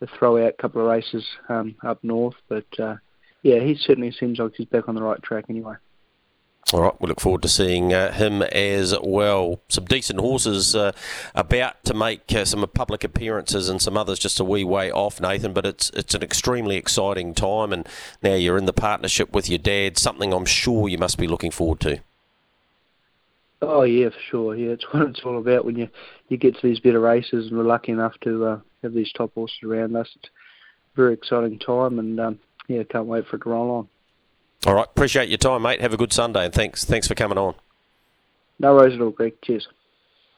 a 0.00 0.18
throw 0.18 0.44
out 0.44 0.58
couple 0.58 0.82
of 0.82 0.88
races 0.88 1.24
um, 1.48 1.74
up 1.84 2.02
north. 2.02 2.34
But 2.48 2.66
uh, 2.78 2.96
yeah, 3.42 3.60
he 3.60 3.74
certainly 3.74 4.12
seems 4.12 4.38
like 4.38 4.52
he's 4.56 4.66
back 4.66 4.88
on 4.88 4.94
the 4.94 5.02
right 5.02 5.22
track 5.22 5.46
anyway. 5.48 5.74
All 6.72 6.80
right, 6.80 7.00
we 7.00 7.08
look 7.08 7.20
forward 7.20 7.42
to 7.42 7.48
seeing 7.48 7.92
uh, 7.92 8.10
him 8.12 8.40
as 8.42 8.94
well. 9.02 9.60
Some 9.68 9.84
decent 9.84 10.18
horses 10.18 10.74
uh, 10.74 10.92
about 11.34 11.84
to 11.84 11.94
make 11.94 12.32
uh, 12.32 12.46
some 12.46 12.66
public 12.72 13.04
appearances, 13.04 13.68
and 13.68 13.82
some 13.82 13.98
others 13.98 14.18
just 14.18 14.40
a 14.40 14.44
wee 14.44 14.64
way 14.64 14.90
off, 14.90 15.20
Nathan. 15.20 15.52
But 15.52 15.66
it's 15.66 15.90
it's 15.90 16.14
an 16.14 16.22
extremely 16.22 16.76
exciting 16.76 17.34
time, 17.34 17.72
and 17.72 17.86
now 18.22 18.34
you're 18.34 18.56
in 18.56 18.64
the 18.64 18.72
partnership 18.72 19.34
with 19.34 19.48
your 19.48 19.58
dad. 19.58 19.98
Something 19.98 20.32
I'm 20.32 20.46
sure 20.46 20.88
you 20.88 20.96
must 20.96 21.18
be 21.18 21.28
looking 21.28 21.50
forward 21.50 21.80
to. 21.80 22.00
Oh 23.60 23.82
yeah, 23.82 24.08
for 24.08 24.20
sure. 24.30 24.56
Yeah, 24.56 24.70
it's 24.70 24.84
what 24.92 25.08
it's 25.08 25.20
all 25.22 25.38
about 25.38 25.66
when 25.66 25.76
you 25.76 25.88
you 26.28 26.38
get 26.38 26.54
to 26.56 26.66
these 26.66 26.80
better 26.80 27.00
races, 27.00 27.48
and 27.48 27.58
we're 27.58 27.64
lucky 27.64 27.92
enough 27.92 28.14
to 28.22 28.46
uh, 28.46 28.60
have 28.82 28.94
these 28.94 29.12
top 29.12 29.34
horses 29.34 29.58
around 29.62 29.96
us. 29.96 30.08
It's 30.16 30.28
a 30.28 30.96
very 30.96 31.12
exciting 31.12 31.58
time, 31.58 31.98
and 31.98 32.18
um, 32.18 32.38
yeah, 32.68 32.84
can't 32.84 33.06
wait 33.06 33.26
for 33.26 33.36
it 33.36 33.42
to 33.42 33.50
roll 33.50 33.70
on. 33.70 33.88
All 34.66 34.74
right, 34.74 34.86
appreciate 34.86 35.28
your 35.28 35.38
time, 35.38 35.62
mate. 35.62 35.80
Have 35.80 35.92
a 35.92 35.98
good 35.98 36.12
Sunday, 36.12 36.46
and 36.46 36.54
thanks 36.54 36.84
thanks 36.84 37.06
for 37.06 37.14
coming 37.14 37.38
on. 37.38 37.54
No 38.58 38.74
worries 38.74 38.94
at 38.94 39.00
all, 39.00 39.10
Greg. 39.10 39.34
Cheers. 39.42 39.68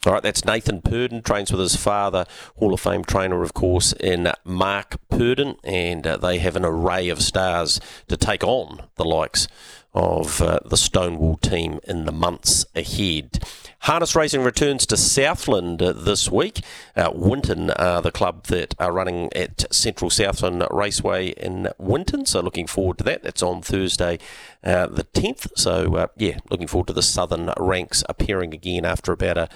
All 0.07 0.13
right, 0.13 0.23
that's 0.23 0.45
Nathan 0.45 0.83
Purdon, 0.83 1.23
trains 1.23 1.51
with 1.51 1.61
his 1.61 1.75
father, 1.75 2.27
Hall 2.57 2.73
of 2.73 2.81
Fame 2.81 3.03
trainer, 3.03 3.43
of 3.43 3.55
course, 3.55 3.93
in 3.95 4.33
Mark 4.45 4.97
Purdon, 5.09 5.57
and 5.65 6.07
uh, 6.07 6.17
they 6.17 6.39
have 6.39 6.55
an 6.55 6.65
array 6.65 7.09
of 7.09 7.21
stars 7.21 7.81
to 8.07 8.17
take 8.17 8.45
on 8.45 8.85
the 8.95 9.05
likes 9.05 9.49
of 9.97 10.43
uh, 10.43 10.61
the 10.65 10.77
Stonewall 10.77 11.39
team 11.39 11.81
in 11.85 12.05
the 12.05 12.13
months 12.13 12.67
ahead. 12.77 13.43
Harness 13.81 14.15
racing 14.15 14.43
returns 14.43 14.85
to 14.87 14.97
Southland 14.97 15.81
uh, 15.81 15.93
this 15.93 16.31
week. 16.31 16.61
Uh, 16.95 17.11
Winton 17.15 17.71
are 17.71 18.03
the 18.03 18.11
club 18.11 18.45
that 18.47 18.75
are 18.79 18.93
running 18.93 19.33
at 19.35 19.73
Central 19.73 20.11
Southland 20.11 20.67
Raceway 20.71 21.29
in 21.29 21.69
Winton, 21.79 22.27
so 22.27 22.41
looking 22.41 22.67
forward 22.67 22.99
to 22.99 23.05
that. 23.05 23.23
That's 23.23 23.43
on 23.43 23.63
Thursday, 23.63 24.19
uh, 24.63 24.87
the 24.87 25.05
10th. 25.05 25.51
So, 25.57 25.97
uh, 25.97 26.07
yeah, 26.17 26.39
looking 26.51 26.67
forward 26.67 26.89
to 26.89 26.93
the 26.93 27.03
Southern 27.03 27.53
ranks 27.59 28.05
appearing 28.09 28.53
again 28.53 28.85
after 28.85 29.13
about 29.13 29.39
a 29.39 29.49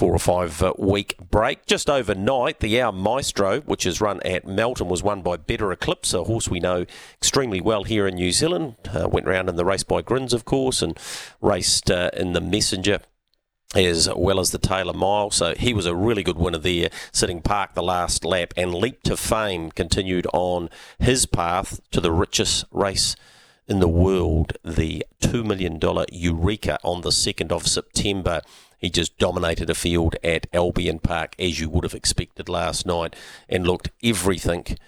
four 0.00 0.14
or 0.14 0.18
five 0.18 0.62
uh, 0.62 0.72
week 0.78 1.14
break. 1.30 1.66
Just 1.66 1.90
overnight, 1.90 2.60
the 2.60 2.80
Our 2.80 2.90
Maestro, 2.90 3.60
which 3.60 3.84
is 3.84 4.00
run 4.00 4.18
at 4.22 4.46
Melton, 4.46 4.88
was 4.88 5.02
won 5.02 5.20
by 5.20 5.36
Better 5.36 5.70
Eclipse, 5.72 6.14
a 6.14 6.24
horse 6.24 6.48
we 6.48 6.58
know 6.58 6.86
extremely 7.18 7.60
well 7.60 7.84
here 7.84 8.06
in 8.06 8.14
New 8.14 8.32
Zealand. 8.32 8.76
Uh, 8.94 9.06
went 9.06 9.26
round 9.26 9.50
in 9.50 9.56
the 9.56 9.64
race 9.66 9.82
by 9.82 10.00
Grins, 10.00 10.32
of 10.32 10.46
course, 10.46 10.80
and 10.80 10.98
raced 11.42 11.90
uh, 11.90 12.08
in 12.14 12.32
the 12.32 12.40
Messenger 12.40 13.00
as 13.74 14.08
well 14.16 14.40
as 14.40 14.52
the 14.52 14.58
Taylor 14.58 14.94
Mile. 14.94 15.30
So 15.30 15.54
he 15.54 15.74
was 15.74 15.84
a 15.84 15.94
really 15.94 16.22
good 16.22 16.38
winner 16.38 16.56
there, 16.56 16.88
sitting 17.12 17.42
park 17.42 17.74
the 17.74 17.82
last 17.82 18.24
lap, 18.24 18.54
and 18.56 18.74
Leap 18.74 19.02
to 19.02 19.18
Fame 19.18 19.70
continued 19.70 20.26
on 20.32 20.70
his 20.98 21.26
path 21.26 21.78
to 21.90 22.00
the 22.00 22.10
richest 22.10 22.64
race 22.72 23.16
in 23.68 23.80
the 23.80 23.86
world, 23.86 24.54
the 24.64 25.04
$2 25.20 25.44
million 25.44 25.78
Eureka 26.10 26.78
on 26.82 27.02
the 27.02 27.10
2nd 27.10 27.52
of 27.52 27.68
September. 27.68 28.40
He 28.80 28.90
just 28.90 29.18
dominated 29.18 29.68
a 29.68 29.74
field 29.74 30.16
at 30.24 30.46
Albion 30.52 30.98
Park, 30.98 31.34
as 31.38 31.60
you 31.60 31.68
would 31.68 31.84
have 31.84 31.94
expected 31.94 32.48
last 32.48 32.86
night, 32.86 33.14
and 33.48 33.66
looked 33.66 33.90
everything 34.02 34.78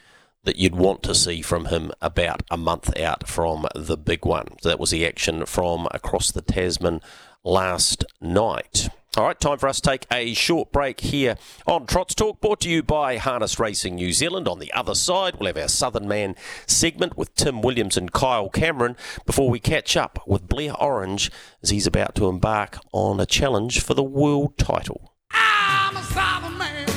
that 0.44 0.56
you'd 0.56 0.74
want 0.74 1.02
to 1.04 1.14
see 1.14 1.42
from 1.42 1.66
him 1.66 1.92
about 2.00 2.42
a 2.50 2.56
month 2.56 2.98
out 2.98 3.28
from 3.28 3.66
the 3.74 3.96
big 3.96 4.24
one. 4.24 4.48
So 4.60 4.68
that 4.68 4.80
was 4.80 4.90
the 4.90 5.06
action 5.06 5.46
from 5.46 5.86
across 5.92 6.32
the 6.32 6.42
Tasman 6.42 7.00
last 7.44 8.04
night. 8.20 8.88
All 9.14 9.24
right, 9.24 9.38
time 9.38 9.58
for 9.58 9.68
us 9.68 9.78
to 9.78 9.90
take 9.90 10.06
a 10.10 10.32
short 10.32 10.72
break 10.72 11.00
here 11.00 11.36
on 11.66 11.84
Trots 11.84 12.14
Talk, 12.14 12.40
brought 12.40 12.60
to 12.60 12.70
you 12.70 12.82
by 12.82 13.18
Harness 13.18 13.58
Racing 13.58 13.96
New 13.96 14.10
Zealand. 14.10 14.48
On 14.48 14.58
the 14.58 14.72
other 14.72 14.94
side, 14.94 15.36
we'll 15.36 15.48
have 15.48 15.58
our 15.58 15.68
Southern 15.68 16.08
Man 16.08 16.34
segment 16.66 17.14
with 17.14 17.34
Tim 17.34 17.60
Williams 17.60 17.98
and 17.98 18.10
Kyle 18.10 18.48
Cameron 18.48 18.96
before 19.26 19.50
we 19.50 19.60
catch 19.60 19.98
up 19.98 20.26
with 20.26 20.48
Blair 20.48 20.72
Orange 20.80 21.30
as 21.62 21.68
he's 21.68 21.86
about 21.86 22.14
to 22.14 22.26
embark 22.26 22.78
on 22.92 23.20
a 23.20 23.26
challenge 23.26 23.82
for 23.82 23.92
the 23.92 24.02
world 24.02 24.56
title. 24.56 25.12
I'm 25.30 25.94
a 25.94 26.02
Southern 26.04 26.56
man, 26.56 26.88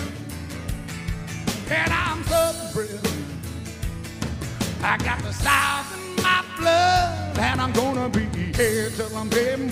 and 1.69 1.91
I'm 1.91 2.23
Southern 2.23 2.73
bred. 2.73 3.12
I 4.82 4.97
got 4.99 5.19
the 5.21 5.34
South 5.34 5.97
in 5.97 6.23
my 6.23 6.45
blood, 6.58 7.39
and 7.39 7.60
I'm 7.60 7.73
gonna 7.73 8.08
be 8.08 8.23
here 8.54 8.89
till 8.91 9.13
I'm 9.17 9.28
dead 9.28 9.60
and 9.60 9.69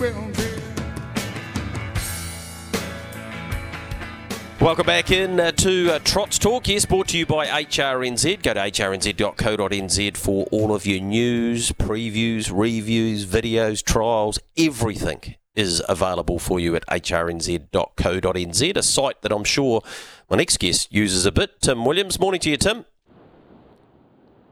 Welcome 4.63 4.85
back 4.85 5.11
in 5.11 5.41
uh, 5.41 5.51
to 5.51 5.95
uh, 5.95 5.99
Trots 6.05 6.39
Talk. 6.39 6.69
Yes, 6.69 6.85
brought 6.85 7.09
to 7.09 7.17
you 7.17 7.25
by 7.25 7.47
HRNZ. 7.47 8.41
Go 8.41 8.53
to 8.53 8.61
hrnz.co.nz 8.61 10.15
for 10.15 10.47
all 10.53 10.73
of 10.73 10.85
your 10.85 11.01
news, 11.01 11.73
previews, 11.73 12.49
reviews, 12.49 13.25
videos, 13.25 13.83
trials, 13.83 14.39
everything 14.57 15.35
is 15.53 15.83
available 15.89 16.39
for 16.39 16.61
you 16.61 16.77
at 16.77 16.87
hrnz.co.nz, 16.87 18.77
a 18.77 18.81
site 18.81 19.21
that 19.21 19.33
I'm 19.33 19.43
sure 19.43 19.81
my 20.29 20.37
next 20.37 20.61
guest 20.61 20.93
uses 20.93 21.25
a 21.25 21.33
bit. 21.33 21.59
Tim 21.59 21.83
Williams, 21.83 22.17
morning 22.17 22.39
to 22.39 22.49
you, 22.49 22.55
Tim. 22.55 22.85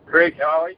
Greg, 0.06 0.38
how 0.38 0.63
are 0.63 0.65
we? 0.65 0.78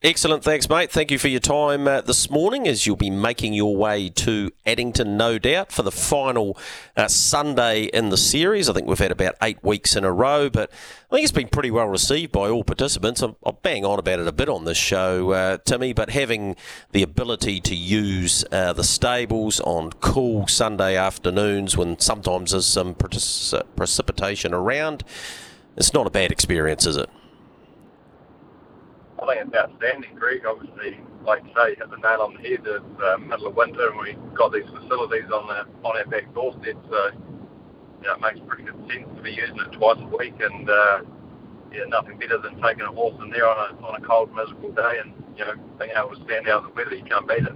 Excellent, 0.00 0.44
thanks, 0.44 0.68
mate. 0.68 0.92
Thank 0.92 1.10
you 1.10 1.18
for 1.18 1.26
your 1.26 1.40
time 1.40 1.88
uh, 1.88 2.00
this 2.02 2.30
morning 2.30 2.68
as 2.68 2.86
you'll 2.86 2.94
be 2.94 3.10
making 3.10 3.52
your 3.52 3.74
way 3.74 4.08
to 4.10 4.52
Addington, 4.64 5.16
no 5.16 5.38
doubt, 5.38 5.72
for 5.72 5.82
the 5.82 5.90
final 5.90 6.56
uh, 6.96 7.08
Sunday 7.08 7.86
in 7.86 8.10
the 8.10 8.16
series. 8.16 8.68
I 8.68 8.74
think 8.74 8.86
we've 8.86 8.96
had 8.96 9.10
about 9.10 9.34
eight 9.42 9.60
weeks 9.64 9.96
in 9.96 10.04
a 10.04 10.12
row, 10.12 10.48
but 10.50 10.70
I 11.10 11.16
think 11.16 11.24
it's 11.24 11.32
been 11.32 11.48
pretty 11.48 11.72
well 11.72 11.88
received 11.88 12.30
by 12.30 12.48
all 12.48 12.62
participants. 12.62 13.22
I'm, 13.22 13.34
I'll 13.44 13.58
bang 13.60 13.84
on 13.84 13.98
about 13.98 14.20
it 14.20 14.28
a 14.28 14.32
bit 14.32 14.48
on 14.48 14.66
this 14.66 14.78
show, 14.78 15.32
uh, 15.32 15.58
Timmy, 15.64 15.92
but 15.92 16.10
having 16.10 16.54
the 16.92 17.02
ability 17.02 17.60
to 17.62 17.74
use 17.74 18.44
uh, 18.52 18.72
the 18.74 18.84
stables 18.84 19.58
on 19.62 19.90
cool 19.94 20.46
Sunday 20.46 20.96
afternoons 20.96 21.76
when 21.76 21.98
sometimes 21.98 22.52
there's 22.52 22.66
some 22.66 22.94
precip- 22.94 23.66
precipitation 23.74 24.54
around, 24.54 25.02
it's 25.76 25.92
not 25.92 26.06
a 26.06 26.10
bad 26.10 26.30
experience, 26.30 26.86
is 26.86 26.96
it? 26.96 27.10
It's 29.36 29.54
outstanding, 29.54 30.14
Greg. 30.14 30.46
Obviously, 30.46 31.00
like 31.24 31.42
you 31.44 31.50
say, 31.54 31.74
hit 31.74 31.90
the 31.90 31.96
nail 31.98 32.22
on 32.22 32.34
the 32.34 32.48
head. 32.48 32.60
It's 32.64 33.02
uh, 33.02 33.18
middle 33.18 33.48
of 33.48 33.54
winter, 33.54 33.90
and 33.90 33.98
we've 34.00 34.34
got 34.34 34.52
these 34.52 34.64
facilities 34.64 35.30
on 35.30 35.46
the 35.48 35.66
on 35.86 35.96
our 35.98 36.06
back 36.06 36.32
doorstep. 36.34 36.76
So, 36.88 37.10
yeah, 38.02 38.14
it 38.14 38.20
makes 38.20 38.40
pretty 38.46 38.64
good 38.64 38.80
sense 38.88 39.06
to 39.16 39.22
be 39.22 39.32
using 39.32 39.58
it 39.58 39.72
twice 39.72 39.98
a 40.00 40.16
week. 40.16 40.34
And 40.40 40.70
uh, 40.70 41.00
yeah, 41.72 41.84
nothing 41.88 42.18
better 42.18 42.38
than 42.38 42.60
taking 42.62 42.82
a 42.82 42.92
horse 42.92 43.20
in 43.22 43.30
there 43.30 43.46
on 43.46 43.58
a 43.58 43.86
on 43.86 44.02
a 44.02 44.06
cold, 44.06 44.34
miserable 44.34 44.72
day, 44.72 44.98
and 45.04 45.12
you 45.36 45.44
know, 45.44 45.54
being 45.78 45.92
able 45.96 46.16
to 46.16 46.24
stand 46.24 46.48
out 46.48 46.64
in 46.64 46.70
the 46.70 46.74
weather. 46.74 46.94
You 46.94 47.04
can't 47.04 47.28
beat 47.28 47.44
it. 47.44 47.54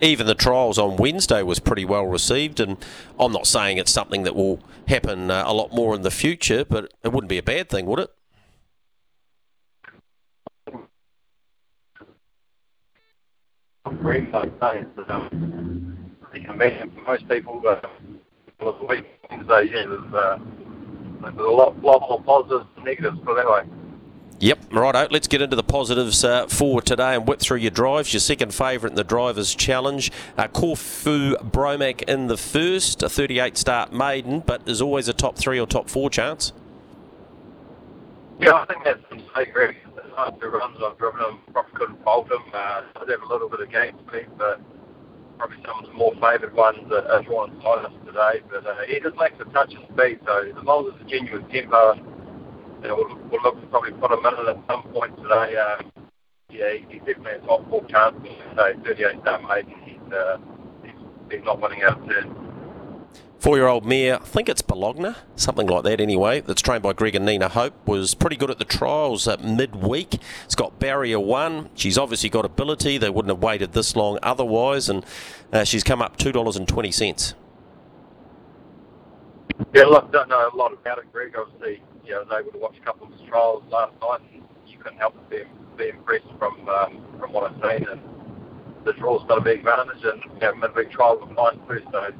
even 0.00 0.26
the 0.26 0.34
trials 0.34 0.78
on 0.78 0.96
Wednesday 0.96 1.42
was 1.42 1.58
pretty 1.60 1.84
well 1.84 2.06
received, 2.06 2.60
and 2.60 2.76
I'm 3.18 3.32
not 3.32 3.46
saying 3.46 3.78
it's 3.78 3.92
something 3.92 4.24
that 4.24 4.34
will 4.34 4.60
happen 4.88 5.30
uh, 5.30 5.44
a 5.46 5.54
lot 5.54 5.72
more 5.72 5.94
in 5.94 6.02
the 6.02 6.10
future, 6.10 6.64
but 6.64 6.92
it 7.04 7.12
wouldn't 7.12 7.28
be 7.28 7.38
a 7.38 7.42
bad 7.42 7.68
thing, 7.68 7.86
would 7.86 8.00
it? 8.00 8.10
Like 13.90 14.34
I 14.34 14.44
say, 14.44 14.80
it's, 14.80 15.10
um, 15.10 16.14
you 16.32 16.40
can 16.42 16.50
imagine 16.50 16.90
for 16.92 17.00
most 17.02 17.28
people, 17.28 17.60
uh, 17.66 17.80
well, 18.60 18.72
the 18.74 18.86
week 18.86 19.04
Wednesday, 19.28 19.64
yeah, 19.64 19.86
there's, 19.86 20.14
uh, 20.14 20.38
there's 21.22 21.36
a 21.36 21.42
lot, 21.42 21.82
lot 21.82 22.00
more 22.08 22.22
positives 22.22 22.66
than 22.76 22.84
negatives, 22.84 23.18
put 23.24 23.32
it 23.32 23.44
that 23.44 23.50
way. 23.50 23.62
Yep, 24.38 24.72
righto. 24.72 25.08
Let's 25.10 25.26
get 25.26 25.42
into 25.42 25.56
the 25.56 25.64
positives 25.64 26.24
uh, 26.24 26.46
for 26.46 26.80
today 26.80 27.14
and 27.14 27.26
whip 27.26 27.40
through 27.40 27.58
your 27.58 27.72
drives. 27.72 28.14
Your 28.14 28.20
second 28.20 28.54
favourite 28.54 28.92
in 28.92 28.96
the 28.96 29.04
Drivers' 29.04 29.54
Challenge, 29.54 30.10
uh, 30.38 30.48
Corfu 30.48 31.36
Bromac 31.36 32.02
in 32.08 32.28
the 32.28 32.38
first, 32.38 33.02
a 33.02 33.08
38 33.08 33.58
start 33.58 33.92
maiden, 33.92 34.40
but 34.40 34.64
there's 34.64 34.80
always 34.80 35.08
a 35.08 35.12
top 35.12 35.36
three 35.36 35.60
or 35.60 35.66
top 35.66 35.90
four 35.90 36.08
chance. 36.08 36.52
Yeah, 38.38 38.54
I 38.54 38.64
think 38.66 38.84
that's 38.84 39.00
a 39.10 39.16
mistake, 39.16 39.54
really. 39.54 39.76
The 40.40 40.48
runs 40.48 40.76
I've 40.84 40.98
driven 40.98 41.20
him, 41.20 41.38
probably 41.52 41.72
couldn't 41.74 42.04
fault 42.04 42.26
him. 42.30 42.42
Uh, 42.52 42.82
I 42.96 43.04
did 43.06 43.20
have 43.20 43.22
a 43.28 43.32
little 43.32 43.48
bit 43.48 43.60
of 43.60 43.70
game 43.70 43.96
speed, 44.08 44.28
but 44.36 44.60
probably 45.38 45.56
some 45.64 45.80
of 45.84 45.86
the 45.90 45.96
more 45.96 46.12
favoured 46.20 46.54
ones 46.54 46.78
are, 46.92 47.06
are 47.08 47.22
drawn 47.22 47.50
us 47.86 47.92
today. 48.06 48.40
But 48.50 48.66
uh, 48.66 48.74
he 48.86 49.00
just 49.00 49.16
lacks 49.16 49.40
a 49.40 49.44
touch 49.52 49.72
of 49.74 49.82
speed, 49.94 50.20
so 50.26 50.44
as 50.48 50.64
long 50.64 50.90
it's 50.92 51.00
a 51.02 51.08
genuine 51.08 51.48
tempo, 51.48 51.94
you 51.94 52.88
we'll, 52.96 53.16
we'll 53.30 53.42
look 53.42 53.60
to 53.60 53.66
probably 53.68 53.92
put 53.92 54.12
him 54.12 54.20
in 54.26 54.48
at 54.48 54.58
some 54.68 54.82
point 54.92 55.16
today. 55.16 55.56
Uh, 55.56 55.82
yeah, 56.50 56.72
he- 56.74 56.86
he's 56.90 57.00
definitely 57.06 57.32
a 57.32 57.46
top 57.46 57.68
four 57.70 57.84
chance. 57.86 58.16
So 58.56 58.72
38 58.84 59.20
start 59.22 59.42
maiden, 59.48 59.74
he's, 59.84 60.12
uh, 60.12 60.36
he's, 60.84 60.92
he's 61.30 61.44
not 61.44 61.60
winning 61.60 61.82
out 61.82 62.00
of 62.00 62.08
turn. 62.08 62.49
Four 63.40 63.56
year 63.56 63.68
old 63.68 63.86
mare, 63.86 64.16
I 64.16 64.24
think 64.24 64.50
it's 64.50 64.60
Bologna, 64.60 65.14
something 65.34 65.66
like 65.66 65.82
that 65.84 65.98
anyway, 65.98 66.42
that's 66.42 66.60
trained 66.60 66.82
by 66.82 66.92
Greg 66.92 67.14
and 67.14 67.24
Nina 67.24 67.48
Hope, 67.48 67.72
was 67.88 68.14
pretty 68.14 68.36
good 68.36 68.50
at 68.50 68.58
the 68.58 68.66
trials 68.66 69.26
at 69.26 69.42
midweek. 69.42 70.18
It's 70.44 70.54
got 70.54 70.78
barrier 70.78 71.18
one. 71.18 71.70
She's 71.74 71.96
obviously 71.96 72.28
got 72.28 72.44
ability. 72.44 72.98
They 72.98 73.08
wouldn't 73.08 73.34
have 73.34 73.42
waited 73.42 73.72
this 73.72 73.96
long 73.96 74.18
otherwise, 74.22 74.90
and 74.90 75.06
uh, 75.54 75.64
she's 75.64 75.82
come 75.82 76.02
up 76.02 76.18
$2.20. 76.18 77.34
Yeah, 79.72 79.84
look, 79.84 80.12
don't 80.12 80.28
know 80.28 80.50
a 80.52 80.54
lot 80.54 80.74
about 80.74 80.98
it, 80.98 81.10
Greg. 81.10 81.34
Obviously, 81.34 81.82
you 82.04 82.12
know, 82.12 82.20
I 82.20 82.24
was 82.24 82.42
able 82.42 82.52
to 82.52 82.58
watch 82.58 82.76
a 82.76 82.84
couple 82.84 83.06
of 83.06 83.14
his 83.14 83.22
trials 83.22 83.62
last 83.70 83.94
night, 84.02 84.20
and 84.34 84.42
you 84.66 84.76
couldn't 84.76 84.98
help 84.98 85.14
but 85.14 85.30
be, 85.30 85.44
be 85.78 85.88
impressed 85.88 86.28
from 86.38 86.68
um, 86.68 87.02
from 87.18 87.32
what 87.32 87.50
I've 87.50 87.56
seen. 87.56 87.88
And 87.88 88.02
the 88.84 88.92
draw's 88.92 89.26
got 89.26 89.38
a 89.38 89.40
big 89.40 89.60
advantage, 89.60 90.04
and 90.04 90.22
you 90.24 90.40
know, 90.40 90.54
midweek 90.56 90.90
trial 90.90 91.18
was 91.18 91.32
fine 91.34 91.58
too. 91.66 91.82
So, 91.90 92.12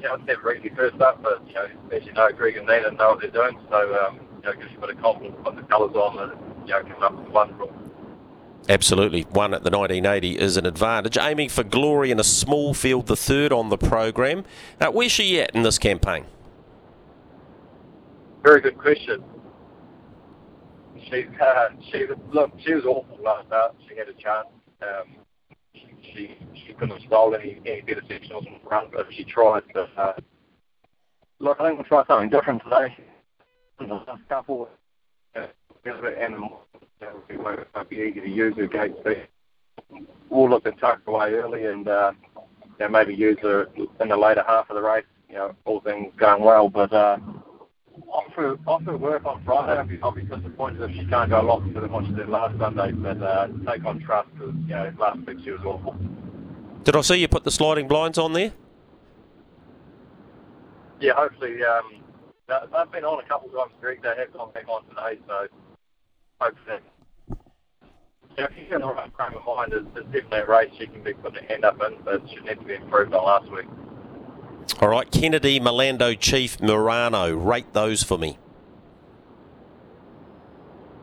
you 0.00 0.08
know, 0.08 0.14
it's 0.14 0.26
never 0.26 0.54
easy 0.54 0.70
first 0.70 1.00
up, 1.00 1.22
but 1.22 1.46
you 1.48 1.54
know, 1.54 1.66
as 1.92 2.04
you 2.04 2.12
know, 2.12 2.28
Greg 2.30 2.56
and 2.56 2.66
Nina 2.66 2.92
know 2.92 3.10
what 3.10 3.20
they're 3.20 3.30
doing. 3.30 3.58
So, 3.68 4.06
um, 4.06 4.20
you 4.36 4.42
know, 4.44 4.52
gives 4.54 4.70
you 4.72 4.78
a 4.78 4.80
bit 4.80 4.90
of 4.90 5.02
confidence, 5.02 5.36
put 5.44 5.56
the 5.56 5.62
colours 5.62 5.94
on, 5.94 6.30
and 6.30 6.68
you 6.68 6.74
know, 6.74 6.82
coming 6.82 7.02
up 7.02 7.16
with 7.16 7.28
one 7.28 7.52
draw. 7.54 7.68
Absolutely. 8.68 9.22
One 9.22 9.54
at 9.54 9.64
the 9.64 9.70
1980 9.70 10.38
is 10.38 10.56
an 10.56 10.66
advantage. 10.66 11.16
Aiming 11.16 11.48
for 11.48 11.64
glory 11.64 12.10
in 12.10 12.20
a 12.20 12.24
small 12.24 12.74
field, 12.74 13.06
the 13.06 13.16
third 13.16 13.52
on 13.52 13.70
the 13.70 13.78
program. 13.78 14.44
Uh, 14.80 14.88
where's 14.88 15.12
she 15.12 15.40
at 15.40 15.54
in 15.54 15.62
this 15.62 15.78
campaign? 15.78 16.26
Very 18.42 18.60
good 18.60 18.76
question. 18.76 19.24
She, 21.10 21.26
uh, 21.40 21.68
she 21.90 22.06
look, 22.32 22.52
she 22.64 22.74
was 22.74 22.84
awful 22.84 23.18
last 23.22 23.46
start. 23.46 23.74
She 23.88 23.96
had 23.96 24.08
a 24.08 24.12
chance. 24.12 24.48
Um, 24.82 25.16
she, 26.14 26.36
she, 26.54 26.72
couldn't 26.74 27.00
stole 27.06 27.34
any, 27.34 27.60
any 27.66 27.80
better 27.82 28.02
sectionals 28.02 28.46
on 28.46 28.58
the 28.62 28.88
but 28.92 29.06
she 29.12 29.24
tried. 29.24 29.62
But, 29.72 29.90
uh, 29.96 30.12
look, 31.38 31.60
I 31.60 31.68
think 31.68 31.78
we'll 31.78 31.84
try 31.86 32.04
something 32.06 32.30
different 32.30 32.62
today. 32.64 32.96
A 33.80 34.18
couple, 34.28 34.68
a 35.34 35.48
bit 35.84 36.18
animal. 36.18 36.60
It 37.28 37.38
won't 37.40 37.90
be 37.90 37.96
easy 37.96 38.20
to 38.20 38.28
use 38.28 38.56
her 38.56 38.66
gate 38.66 38.94
speed. 39.00 39.28
We'll 40.28 40.50
look 40.50 40.64
to 40.64 40.72
tuck 40.72 41.00
away 41.06 41.32
early 41.34 41.66
and 41.66 41.86
uh, 41.86 42.12
you 42.80 42.88
maybe 42.88 43.14
use 43.14 43.38
her 43.42 43.68
in 44.00 44.08
the 44.08 44.16
later 44.16 44.44
half 44.46 44.68
of 44.68 44.76
the 44.76 44.82
race. 44.82 45.04
You 45.28 45.36
know, 45.36 45.54
all 45.64 45.80
things 45.80 46.12
going 46.16 46.42
well, 46.42 46.68
but. 46.68 46.92
Uh, 46.92 47.18
offer 48.08 48.58
offer 48.66 48.96
work 48.96 49.24
on 49.24 49.42
Friday. 49.44 49.98
I'll 50.02 50.12
be, 50.12 50.22
disappointed 50.22 50.82
if 50.82 50.96
she 50.96 51.06
can't 51.06 51.30
go 51.30 51.40
a 51.40 51.42
lot 51.42 51.66
better 51.66 51.80
than 51.80 51.92
what 51.92 52.06
she 52.06 52.12
did 52.12 52.28
last 52.28 52.58
Sunday. 52.58 52.92
But 52.92 53.22
uh, 53.22 53.48
take 53.66 53.84
on 53.84 54.00
trust 54.00 54.28
because 54.34 54.54
you 54.62 54.68
know 54.74 54.92
last 54.98 55.18
week 55.26 55.38
she 55.44 55.50
was 55.50 55.60
awful. 55.64 55.96
Did 56.84 56.96
I 56.96 57.00
see 57.02 57.16
you 57.16 57.28
put 57.28 57.44
the 57.44 57.50
sliding 57.50 57.88
blinds 57.88 58.18
on 58.18 58.32
there? 58.32 58.52
Yeah, 61.00 61.12
hopefully 61.14 61.62
um, 61.64 62.02
they- 62.48 62.54
they've 62.72 62.92
been 62.92 63.04
on 63.04 63.22
a 63.22 63.28
couple 63.28 63.48
of 63.50 63.54
times. 63.56 63.72
Greg, 63.80 64.02
they 64.02 64.14
have 64.16 64.32
gone 64.32 64.52
back 64.52 64.68
on 64.68 64.84
today, 64.88 65.20
so 65.26 65.46
hopefully. 66.40 66.78
Yeah, 68.36 68.44
if 68.44 68.50
she's 68.56 68.72
in 68.72 68.80
the 68.80 68.86
right 68.86 69.10
frame 69.16 69.34
of 69.36 69.44
mind, 69.46 69.72
it's, 69.72 69.86
it's 69.96 70.06
definitely 70.06 70.38
a 70.40 70.46
race 70.46 70.70
she 70.78 70.86
can 70.86 71.02
be 71.02 71.12
putting 71.12 71.42
her 71.42 71.48
hand 71.48 71.64
up 71.64 71.80
in, 71.82 71.94
but 72.04 72.22
she 72.28 72.36
needs 72.36 72.58
to 72.60 72.64
be 72.66 72.74
improved 72.74 73.12
on 73.12 73.24
last 73.24 73.50
week. 73.50 73.66
All 74.80 74.88
right, 74.88 75.10
Kennedy, 75.10 75.58
Milando, 75.58 76.18
Chief, 76.18 76.60
Murano. 76.60 77.34
Rate 77.34 77.72
those 77.72 78.02
for 78.02 78.16
me. 78.16 78.38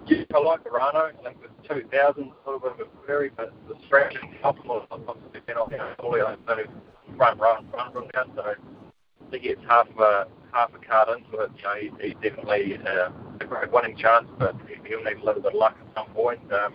Yeah, 0.08 0.24
I 0.34 0.40
like 0.40 0.64
Verano. 0.64 1.12
I 1.20 1.24
think 1.24 1.38
the 1.42 1.68
2000 1.68 2.24
is 2.24 2.32
a 2.46 2.50
little 2.50 2.60
bit 2.60 2.72
of 2.74 2.80
a 2.80 2.86
query, 3.06 3.32
but 3.36 3.54
the 3.68 3.74
a 3.74 4.48
lot. 4.48 4.58
Obviously, 5.08 5.42
been 5.46 5.58
on 5.58 5.70
here 5.70 5.96
early. 6.02 6.22
I 6.22 6.36
only 6.48 6.64
front 7.18 7.40
run, 7.40 7.66
run 7.74 8.08
down. 8.14 8.32
So, 8.36 8.54
he 9.32 9.40
gets 9.40 9.62
half 9.68 9.88
a 10.00 10.28
half 10.56 10.72
a 10.74 10.80
card 10.80 11.10
into 11.18 11.38
it, 11.40 11.52
you 11.58 11.64
know, 11.64 11.98
he, 12.00 12.08
he's 12.08 12.16
definitely 12.22 12.78
uh, 12.88 13.10
a 13.42 13.46
great 13.46 13.72
winning 13.72 13.96
chance, 13.98 14.26
but 14.40 14.56
he'll 14.86 15.04
need 15.04 15.18
a 15.18 15.26
little 15.26 15.42
bit 15.42 15.54
of 15.54 15.60
luck 15.60 15.76
at 15.82 15.94
some 15.94 16.14
point. 16.14 16.40
Um, 16.54 16.74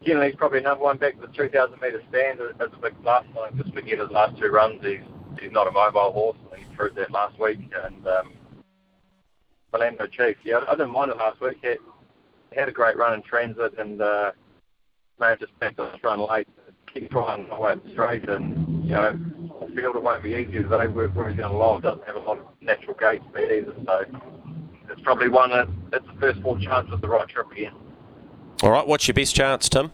he's 0.00 0.34
probably 0.36 0.58
another 0.58 0.80
one 0.80 0.98
back 0.98 1.20
to 1.20 1.26
the 1.26 1.32
2,000 1.32 1.80
metre 1.80 2.02
stand 2.08 2.40
as 2.40 2.68
a 2.72 2.76
big 2.82 2.94
plus. 3.02 3.24
I 3.40 3.50
just 3.56 3.72
forget 3.72 4.00
his 4.00 4.10
last 4.10 4.36
two 4.36 4.48
runs. 4.48 4.84
He's 4.84 5.00
he's 5.40 5.52
not 5.52 5.66
a 5.66 5.70
mobile 5.70 6.12
horse. 6.12 6.36
He 6.56 6.64
proved 6.76 6.96
that 6.96 7.10
last 7.10 7.38
week. 7.38 7.58
And 7.84 8.06
um, 8.06 8.32
Orlando 9.72 10.06
Chief, 10.06 10.36
yeah, 10.44 10.64
I 10.68 10.72
didn't 10.72 10.90
mind 10.90 11.10
it 11.10 11.16
last 11.16 11.40
week. 11.40 11.58
He 11.62 11.76
had 12.56 12.68
a 12.68 12.72
great 12.72 12.96
run 12.96 13.14
in 13.14 13.22
transit 13.22 13.78
and 13.78 14.00
uh, 14.00 14.32
may 15.20 15.28
have 15.28 15.40
just 15.40 15.58
backed 15.58 15.78
his 15.78 16.02
run 16.02 16.20
late. 16.20 16.48
Keep 16.92 17.10
trying 17.10 17.48
away 17.50 17.74
straight, 17.92 18.26
and 18.30 18.84
you 18.84 18.92
know, 18.92 19.14
I 19.60 19.74
feel 19.74 19.94
it 19.94 20.02
won't 20.02 20.22
be 20.22 20.30
easy 20.30 20.52
today. 20.52 20.86
He's 20.86 20.94
going 20.94 21.36
to 21.36 21.48
low, 21.50 21.78
doesn't 21.80 22.04
have 22.06 22.16
a 22.16 22.20
lot 22.20 22.38
of 22.38 22.46
natural 22.62 22.94
gate 22.94 23.20
speed 23.30 23.52
either. 23.52 23.74
So 23.84 24.04
it's 24.90 25.00
probably 25.02 25.28
one 25.28 25.50
that 25.50 25.68
it's 25.92 26.06
the 26.06 26.18
first 26.18 26.40
full 26.40 26.58
chance 26.58 26.90
with 26.90 27.02
the 27.02 27.08
right 27.08 27.28
trip 27.28 27.50
again. 27.52 27.74
All 28.62 28.70
right, 28.70 28.86
what's 28.86 29.06
your 29.06 29.14
best 29.14 29.36
chance, 29.36 29.68
Tim? 29.68 29.92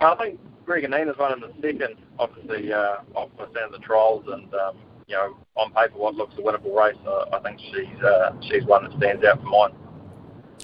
I 0.00 0.14
think 0.14 0.40
Greganina's 0.68 1.18
running 1.18 1.40
the 1.40 1.52
second, 1.62 1.96
obviously, 2.18 2.72
uh, 2.72 2.98
off 3.14 3.30
the 3.38 3.64
of 3.64 3.72
the 3.72 3.78
trials, 3.78 4.24
and 4.28 4.52
um, 4.54 4.76
you 5.06 5.16
know, 5.16 5.36
on 5.56 5.72
paper, 5.72 5.96
what 5.96 6.14
looks 6.14 6.34
a 6.36 6.42
winnable 6.42 6.76
race. 6.76 6.98
Uh, 7.06 7.24
I 7.32 7.38
think 7.40 7.58
she's 7.58 8.02
uh, 8.04 8.32
she's 8.42 8.64
one 8.64 8.84
that 8.84 8.96
stands 8.98 9.24
out 9.24 9.40
for 9.40 9.48
mine. 9.48 9.70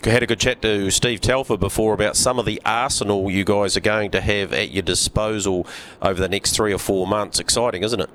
I 0.04 0.10
had 0.10 0.22
a 0.22 0.26
good 0.26 0.40
chat 0.40 0.60
to 0.60 0.90
Steve 0.90 1.22
Telfer 1.22 1.56
before 1.56 1.94
about 1.94 2.14
some 2.16 2.38
of 2.38 2.44
the 2.44 2.60
arsenal 2.66 3.30
you 3.30 3.42
guys 3.44 3.74
are 3.76 3.80
going 3.80 4.10
to 4.10 4.20
have 4.20 4.52
at 4.52 4.70
your 4.70 4.82
disposal 4.82 5.66
over 6.02 6.20
the 6.20 6.28
next 6.28 6.54
three 6.54 6.74
or 6.74 6.78
four 6.78 7.06
months. 7.06 7.38
Exciting, 7.38 7.82
isn't 7.82 8.00
it? 8.00 8.10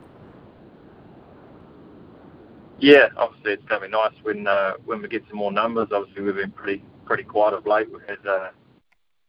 Yeah, 2.79 3.07
obviously 3.17 3.53
it's 3.53 3.65
going 3.65 3.81
to 3.81 3.87
be 3.87 3.91
nice 3.91 4.13
when 4.21 4.45
uh, 4.45 4.73
when 4.85 5.01
we 5.01 5.07
get 5.07 5.23
some 5.29 5.37
more 5.37 5.51
numbers. 5.51 5.87
Obviously 5.91 6.21
we've 6.21 6.35
been 6.35 6.51
pretty 6.51 6.83
pretty 7.05 7.23
quiet 7.23 7.55
of 7.55 7.65
late. 7.65 7.91
We've 7.91 8.07
had 8.07 8.25
uh, 8.27 8.49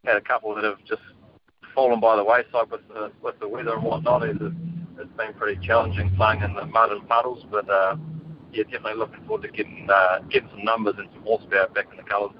had 0.05 0.17
a 0.17 0.21
couple 0.21 0.55
that 0.55 0.65
have 0.65 0.85
just 0.85 1.03
fallen 1.75 2.01
by 2.01 2.17
the 2.17 2.25
wayside 2.25 2.71
with 2.71 2.87
the 2.89 3.13
with 3.23 3.39
the 3.41 3.49
weather 3.49 3.75
and 3.75 3.83
whatnot. 3.83 4.25
It's, 4.25 4.41
it's 4.41 5.13
been 5.17 5.33
pretty 5.35 5.65
challenging 5.65 6.15
playing 6.17 6.43
in 6.43 6.55
the 6.55 6.67
mud 6.67 6.93
and 6.93 7.09
puddles, 7.09 7.45
but 7.51 7.69
uh, 7.69 7.97
yeah, 8.53 8.65
definitely 8.65 8.95
looking 8.95 9.25
forward 9.27 9.43
to 9.43 9.49
getting 9.49 9.89
uh, 9.91 10.21
getting 10.29 10.49
some 10.51 10.65
numbers 10.65 10.95
and 10.99 11.09
some 11.13 11.23
horsepower 11.23 11.69
back 11.69 11.87
in 11.91 11.97
the 11.97 12.03
colours. 12.03 12.33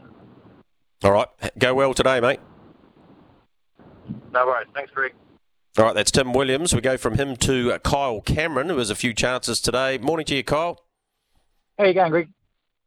All 1.03 1.13
right, 1.13 1.29
go 1.59 1.75
well 1.75 1.95
today, 1.95 2.21
mate. 2.21 2.41
No 4.33 4.47
worries. 4.47 4.69
Thanks, 4.75 4.93
Greg. 4.93 5.15
All 5.79 5.85
right, 5.85 5.95
that's 5.95 6.11
Tim 6.11 6.33
Williams. 6.33 6.75
We 6.75 6.81
go 6.81 6.97
from 6.97 7.17
him 7.17 7.37
to 7.37 7.79
Kyle 7.79 8.21
Cameron, 8.21 8.69
who 8.69 8.79
has 8.79 8.91
a 8.91 8.95
few 8.95 9.15
chances 9.15 9.61
today. 9.61 9.99
Morning 9.99 10.27
to 10.27 10.35
you, 10.35 10.45
Kyle. 10.45 10.79
How 11.79 11.85
you 11.85 11.95
going, 11.95 12.11
Greg? 12.11 12.29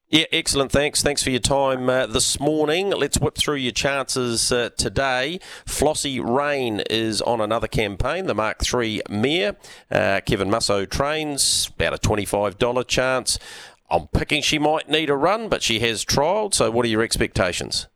Yeah, 0.09 0.25
excellent. 0.31 0.71
Thanks. 0.71 1.01
Thanks 1.01 1.23
for 1.23 1.31
your 1.31 1.39
time 1.39 1.89
uh, 1.89 2.05
this 2.05 2.39
morning. 2.39 2.91
Let's 2.91 3.17
whip 3.17 3.35
through 3.35 3.55
your 3.55 3.71
chances 3.71 4.51
uh, 4.51 4.69
today. 4.77 5.39
Flossie 5.65 6.19
Rain 6.19 6.83
is 6.89 7.19
on 7.21 7.41
another 7.41 7.67
campaign, 7.67 8.27
the 8.27 8.35
Mark 8.35 8.61
III 8.71 9.01
Mare. 9.09 9.55
Uh, 9.89 10.21
Kevin 10.23 10.51
Musso 10.51 10.85
trains, 10.85 11.71
about 11.75 11.95
a 11.95 11.97
$25 11.97 12.87
chance. 12.87 13.39
I'm 13.89 14.07
picking 14.07 14.43
she 14.43 14.59
might 14.59 14.87
need 14.87 15.09
a 15.09 15.15
run, 15.15 15.49
but 15.49 15.63
she 15.63 15.79
has 15.79 16.05
trialled. 16.05 16.53
So, 16.53 16.69
what 16.69 16.85
are 16.85 16.89
your 16.89 17.01
expectations? 17.01 17.87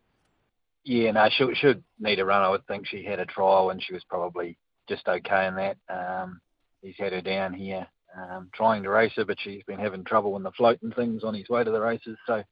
Yeah, 0.82 1.12
no, 1.12 1.28
she 1.30 1.54
should 1.54 1.84
need 2.00 2.18
a 2.18 2.24
run. 2.24 2.42
I 2.42 2.48
would 2.48 2.66
think 2.66 2.86
she 2.88 3.04
had 3.04 3.20
a 3.20 3.26
trial 3.26 3.70
and 3.70 3.82
she 3.82 3.92
was 3.92 4.02
probably 4.08 4.58
just 4.88 5.06
okay 5.06 5.46
in 5.46 5.54
that. 5.56 5.76
Um, 5.88 6.40
he's 6.82 6.96
had 6.98 7.12
her 7.12 7.20
down 7.20 7.52
here 7.52 7.86
um, 8.16 8.50
trying 8.54 8.82
to 8.82 8.90
race 8.90 9.12
her, 9.16 9.24
but 9.24 9.38
she's 9.40 9.62
been 9.64 9.78
having 9.78 10.04
trouble 10.04 10.36
in 10.36 10.42
the 10.42 10.52
float 10.52 10.80
and 10.82 10.94
things 10.94 11.24
on 11.24 11.34
his 11.34 11.48
way 11.48 11.64
to 11.64 11.70
the 11.70 11.80
races. 11.80 12.16
So, 12.26 12.42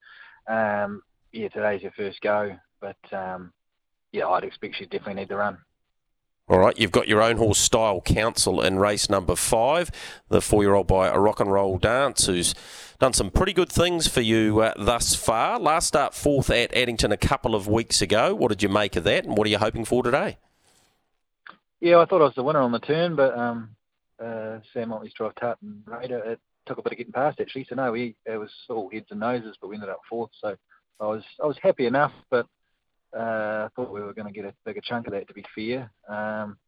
um, 0.48 1.02
yeah, 1.32 1.48
today's 1.48 1.82
her 1.82 1.92
first 1.96 2.20
go, 2.20 2.56
but 2.80 2.96
um, 3.12 3.52
yeah, 4.12 4.26
I'd 4.28 4.44
expect 4.44 4.76
she'd 4.76 4.90
definitely 4.90 5.22
need 5.22 5.28
to 5.28 5.36
run. 5.36 5.58
All 6.48 6.60
right, 6.60 6.78
you've 6.78 6.92
got 6.92 7.08
your 7.08 7.20
own 7.20 7.38
horse 7.38 7.58
Style 7.58 8.00
Council 8.00 8.62
in 8.62 8.78
race 8.78 9.10
number 9.10 9.34
five, 9.34 9.90
the 10.28 10.40
four 10.40 10.62
year 10.62 10.74
old 10.74 10.86
by 10.86 11.08
a 11.08 11.16
Rocknroll 11.16 11.80
Dance, 11.80 12.26
who's 12.26 12.54
done 13.00 13.12
some 13.12 13.32
pretty 13.32 13.52
good 13.52 13.70
things 13.70 14.06
for 14.06 14.20
you 14.20 14.60
uh, 14.60 14.72
thus 14.76 15.16
far. 15.16 15.58
Last 15.58 15.88
start 15.88 16.14
fourth 16.14 16.48
at 16.50 16.72
Addington 16.72 17.10
a 17.10 17.16
couple 17.16 17.56
of 17.56 17.66
weeks 17.66 18.00
ago. 18.00 18.32
What 18.32 18.50
did 18.50 18.62
you 18.62 18.68
make 18.68 18.94
of 18.94 19.02
that, 19.04 19.24
and 19.24 19.36
what 19.36 19.48
are 19.48 19.50
you 19.50 19.58
hoping 19.58 19.84
for 19.84 20.04
today? 20.04 20.38
Yeah, 21.80 21.98
I 21.98 22.04
thought 22.04 22.22
I 22.22 22.26
was 22.26 22.34
the 22.36 22.44
winner 22.44 22.60
on 22.60 22.70
the 22.70 22.78
turn, 22.78 23.16
but 23.16 23.36
um, 23.36 23.70
uh, 24.22 24.58
Sam 24.72 24.90
Motley's 24.90 25.12
drive 25.14 25.34
tart 25.36 25.58
and 25.62 25.82
Raider, 25.86 26.18
it 26.18 26.40
took 26.66 26.78
a 26.78 26.82
bit 26.82 26.92
of 26.92 26.98
getting 26.98 27.12
past 27.12 27.40
actually. 27.40 27.66
So 27.68 27.74
no, 27.74 27.92
we 27.92 28.16
it 28.24 28.36
was 28.36 28.50
all 28.68 28.90
heads 28.92 29.06
and 29.10 29.20
noses, 29.20 29.56
but 29.60 29.68
we 29.68 29.76
ended 29.76 29.90
up 29.90 30.00
fourth. 30.08 30.30
So 30.40 30.56
I 31.00 31.06
was 31.06 31.22
I 31.42 31.46
was 31.46 31.58
happy 31.62 31.86
enough, 31.86 32.12
but 32.30 32.46
uh, 33.16 33.66
I 33.66 33.68
thought 33.74 33.92
we 33.92 34.00
were 34.00 34.14
going 34.14 34.32
to 34.32 34.32
get 34.32 34.44
a 34.44 34.54
bigger 34.64 34.80
chunk 34.82 35.06
of 35.06 35.12
that, 35.12 35.28
to 35.28 35.34
be 35.34 35.44
fair. 35.54 35.90
Um, 36.08 36.58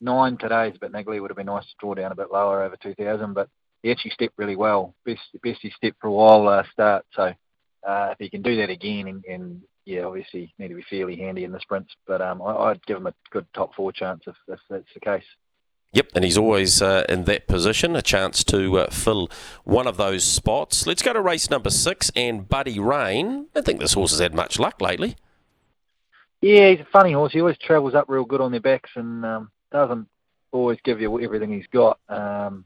nine 0.00 0.36
today 0.36 0.68
is 0.68 0.76
a 0.76 0.80
bit 0.80 0.92
niggly. 0.92 1.20
Would 1.20 1.30
have 1.30 1.36
been 1.36 1.46
nice 1.46 1.64
to 1.64 1.74
draw 1.80 1.94
down 1.94 2.12
a 2.12 2.16
bit 2.16 2.32
lower 2.32 2.62
over 2.62 2.76
2,000, 2.76 3.34
but 3.34 3.48
he 3.82 3.90
actually 3.90 4.10
stepped 4.12 4.38
really 4.38 4.56
well. 4.56 4.94
Best 5.04 5.20
best 5.42 5.60
he 5.62 5.70
stepped 5.70 6.00
for 6.00 6.08
a 6.08 6.12
while 6.12 6.44
last 6.44 6.70
start. 6.72 7.04
So 7.14 7.32
uh, 7.86 8.08
if 8.12 8.18
he 8.18 8.30
can 8.30 8.42
do 8.42 8.56
that 8.56 8.70
again, 8.70 9.08
and, 9.08 9.24
and 9.24 9.62
yeah, 9.84 10.02
obviously 10.02 10.54
need 10.58 10.68
to 10.68 10.74
be 10.74 10.84
fairly 10.88 11.16
handy 11.16 11.44
in 11.44 11.52
the 11.52 11.60
sprints. 11.60 11.92
But 12.06 12.20
um, 12.22 12.42
I, 12.42 12.68
would 12.68 12.86
give 12.86 12.96
him 12.96 13.06
a 13.06 13.14
good 13.30 13.46
top 13.54 13.74
four 13.74 13.92
chance 13.92 14.22
if, 14.26 14.36
if 14.48 14.60
that's 14.70 14.84
the 14.94 15.00
case. 15.00 15.24
Yep, 15.94 16.08
and 16.14 16.24
he's 16.24 16.38
always 16.38 16.80
uh, 16.80 17.04
in 17.08 17.24
that 17.24 17.46
position, 17.46 17.96
a 17.96 18.02
chance 18.02 18.42
to 18.44 18.78
uh, 18.78 18.90
fill 18.90 19.30
one 19.64 19.86
of 19.86 19.98
those 19.98 20.24
spots. 20.24 20.86
Let's 20.86 21.02
go 21.02 21.12
to 21.12 21.20
race 21.20 21.50
number 21.50 21.68
six 21.68 22.10
and 22.16 22.48
Buddy 22.48 22.78
Rain. 22.78 23.48
I 23.54 23.60
think 23.60 23.78
this 23.78 23.92
horse 23.92 24.12
has 24.12 24.20
had 24.20 24.34
much 24.34 24.58
luck 24.58 24.80
lately. 24.80 25.16
Yeah, 26.40 26.70
he's 26.70 26.80
a 26.80 26.88
funny 26.90 27.12
horse. 27.12 27.34
He 27.34 27.40
always 27.40 27.58
travels 27.58 27.94
up 27.94 28.06
real 28.08 28.24
good 28.24 28.40
on 28.40 28.52
their 28.52 28.60
backs 28.60 28.90
and 28.94 29.24
um, 29.24 29.50
doesn't 29.70 30.08
always 30.50 30.78
give 30.82 31.00
you 31.00 31.20
everything 31.20 31.52
he's 31.52 31.66
got. 31.70 31.98
Um, 32.08 32.64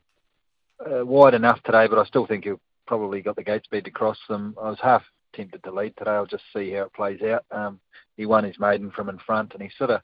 uh, 0.78 1.04
wide 1.04 1.34
enough 1.34 1.60
today, 1.64 1.88
but 1.88 1.98
I 1.98 2.04
still 2.04 2.26
think 2.26 2.44
he'll 2.44 2.60
probably 2.86 3.22
got 3.22 3.34
the 3.34 3.42
gate 3.42 3.64
speed 3.64 3.86
to 3.86 3.90
cross 3.90 4.18
them. 4.28 4.54
I 4.60 4.70
was 4.70 4.78
half 4.80 5.02
tempted 5.34 5.64
to 5.64 5.72
lead 5.72 5.96
today. 5.96 6.12
I'll 6.12 6.26
just 6.26 6.44
see 6.54 6.70
how 6.72 6.82
it 6.82 6.92
plays 6.92 7.20
out. 7.22 7.44
Um, 7.50 7.80
he 8.16 8.24
won 8.24 8.44
his 8.44 8.58
maiden 8.60 8.90
from 8.90 9.08
in 9.08 9.18
front, 9.18 9.52
and 9.52 9.62
he 9.62 9.70
sort 9.76 9.90
of 9.90 10.00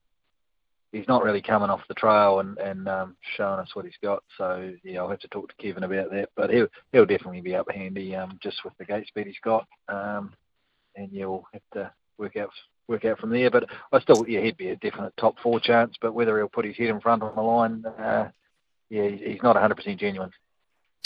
he's 0.93 1.09
not 1.09 1.25
really 1.25 1.43
coming 1.43 1.71
off 1.71 1.81
the 1.89 1.95
trail 1.95 2.41
and 2.41 2.59
and 2.59 2.89
um, 2.89 3.17
showing 3.37 3.59
us 3.59 3.75
what 3.75 3.85
he's 3.85 3.95
got. 4.03 4.23
So 4.39 4.73
yeah, 4.85 5.01
I'll 5.01 5.11
have 5.11 5.21
to 5.21 5.29
talk 5.29 5.49
to 5.49 5.63
Kevin 5.63 5.85
about 5.85 6.11
that. 6.11 6.29
But 6.37 6.51
he'll 6.51 6.69
he'll 6.93 7.07
definitely 7.07 7.41
be 7.41 7.57
up 7.57 7.71
handy 7.71 8.15
um, 8.15 8.39
just 8.43 8.65
with 8.65 8.77
the 8.79 8.85
gate 8.85 9.07
speed 9.09 9.27
he's 9.27 9.37
got. 9.43 9.67
Um, 9.89 10.35
and 10.95 11.11
we'll 11.13 11.47
have 11.53 11.63
to 11.75 11.93
work 12.19 12.37
out 12.37 12.51
work 12.89 13.05
out 13.05 13.19
from 13.19 13.31
there. 13.31 13.51
But 13.51 13.65
I 13.93 14.01
still, 14.01 14.27
yeah, 14.29 14.41
he'd 14.41 14.57
be 14.57 14.71
a 14.71 14.77
definite 14.77 15.15
top 15.17 15.37
four 15.43 15.61
chance. 15.61 15.95
But 16.01 16.15
whether 16.15 16.37
he'll 16.37 16.49
put 16.49 16.65
his 16.65 16.77
head 16.77 16.89
in 16.91 17.01
front 17.01 17.23
on 17.23 17.35
the 17.35 17.43
line, 17.43 17.85
uh, 17.87 18.29
yeah, 18.91 19.09
he's 19.09 19.43
not 19.43 19.57
100% 19.57 19.99
genuine. 19.99 20.31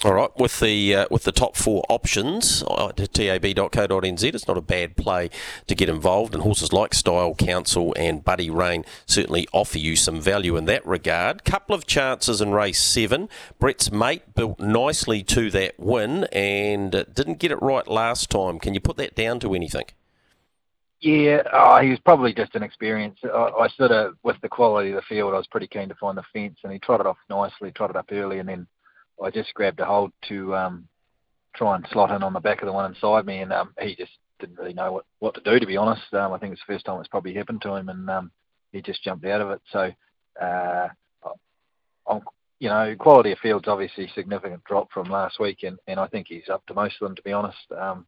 All 0.04 0.12
right, 0.12 0.30
with 0.36 0.60
the 0.60 0.94
uh, 0.94 1.06
with 1.10 1.24
the 1.24 1.32
top 1.32 1.56
four 1.56 1.82
options 1.88 2.62
uh, 2.68 2.92
tab.co.nz, 2.92 4.22
it's 4.22 4.46
not 4.46 4.58
a 4.58 4.60
bad 4.60 4.94
play 4.94 5.30
to 5.66 5.74
get 5.74 5.88
involved, 5.88 6.34
and 6.34 6.42
horses 6.42 6.70
like 6.70 6.92
Style 6.92 7.34
Council 7.34 7.94
and 7.96 8.22
Buddy 8.22 8.50
Rain 8.50 8.84
certainly 9.06 9.48
offer 9.54 9.78
you 9.78 9.96
some 9.96 10.20
value 10.20 10.54
in 10.58 10.66
that 10.66 10.86
regard. 10.86 11.44
Couple 11.44 11.74
of 11.74 11.86
chances 11.86 12.42
in 12.42 12.52
race 12.52 12.78
seven. 12.78 13.30
Brett's 13.58 13.90
mate 13.90 14.34
built 14.34 14.60
nicely 14.60 15.22
to 15.22 15.50
that 15.52 15.80
win 15.80 16.24
and 16.24 16.90
didn't 17.14 17.38
get 17.38 17.50
it 17.50 17.62
right 17.62 17.88
last 17.88 18.28
time. 18.28 18.58
Can 18.58 18.74
you 18.74 18.80
put 18.80 18.98
that 18.98 19.14
down 19.14 19.40
to 19.40 19.54
anything? 19.54 19.86
Yeah, 21.00 21.42
oh, 21.54 21.80
he 21.80 21.88
was 21.88 22.00
probably 22.00 22.34
just 22.34 22.54
an 22.54 22.62
experience. 22.62 23.18
I, 23.24 23.28
I 23.28 23.68
sort 23.68 23.92
of, 23.92 24.16
with 24.22 24.36
the 24.42 24.48
quality 24.50 24.90
of 24.90 24.96
the 24.96 25.02
field, 25.02 25.32
I 25.32 25.38
was 25.38 25.46
pretty 25.46 25.68
keen 25.68 25.88
to 25.88 25.94
find 25.94 26.18
the 26.18 26.24
fence, 26.34 26.58
and 26.64 26.72
he 26.72 26.78
trotted 26.78 27.06
off 27.06 27.16
nicely, 27.30 27.70
trotted 27.70 27.96
up 27.96 28.10
early, 28.12 28.40
and 28.40 28.48
then 28.48 28.66
I 29.22 29.30
just 29.30 29.54
grabbed 29.54 29.80
a 29.80 29.84
hold 29.84 30.12
to 30.28 30.54
um, 30.54 30.88
try 31.54 31.74
and 31.76 31.86
slot 31.90 32.10
in 32.10 32.22
on 32.22 32.32
the 32.32 32.40
back 32.40 32.62
of 32.62 32.66
the 32.66 32.72
one 32.72 32.92
inside 32.92 33.26
me, 33.26 33.40
and 33.40 33.52
um, 33.52 33.74
he 33.80 33.94
just 33.94 34.12
didn't 34.38 34.58
really 34.58 34.74
know 34.74 34.92
what, 34.92 35.04
what 35.18 35.34
to 35.34 35.40
do, 35.40 35.58
to 35.58 35.66
be 35.66 35.76
honest. 35.76 36.02
Um, 36.12 36.32
I 36.32 36.38
think 36.38 36.52
it's 36.52 36.62
the 36.66 36.74
first 36.74 36.84
time 36.84 37.00
it's 37.00 37.08
probably 37.08 37.34
happened 37.34 37.62
to 37.62 37.74
him, 37.74 37.88
and 37.88 38.08
um, 38.10 38.30
he 38.72 38.82
just 38.82 39.02
jumped 39.02 39.24
out 39.24 39.40
of 39.40 39.50
it. 39.50 39.60
So, 39.72 39.90
uh, 40.40 40.88
I'm, 42.08 42.20
you 42.58 42.68
know, 42.68 42.94
quality 42.98 43.32
of 43.32 43.38
field's 43.38 43.68
obviously 43.68 44.10
significant 44.14 44.64
drop 44.64 44.90
from 44.92 45.10
last 45.10 45.40
week, 45.40 45.62
and, 45.62 45.78
and 45.86 45.98
I 45.98 46.06
think 46.06 46.26
he's 46.28 46.48
up 46.50 46.64
to 46.66 46.74
most 46.74 46.96
of 47.00 47.08
them, 47.08 47.16
to 47.16 47.22
be 47.22 47.32
honest. 47.32 47.58
Um, 47.76 48.06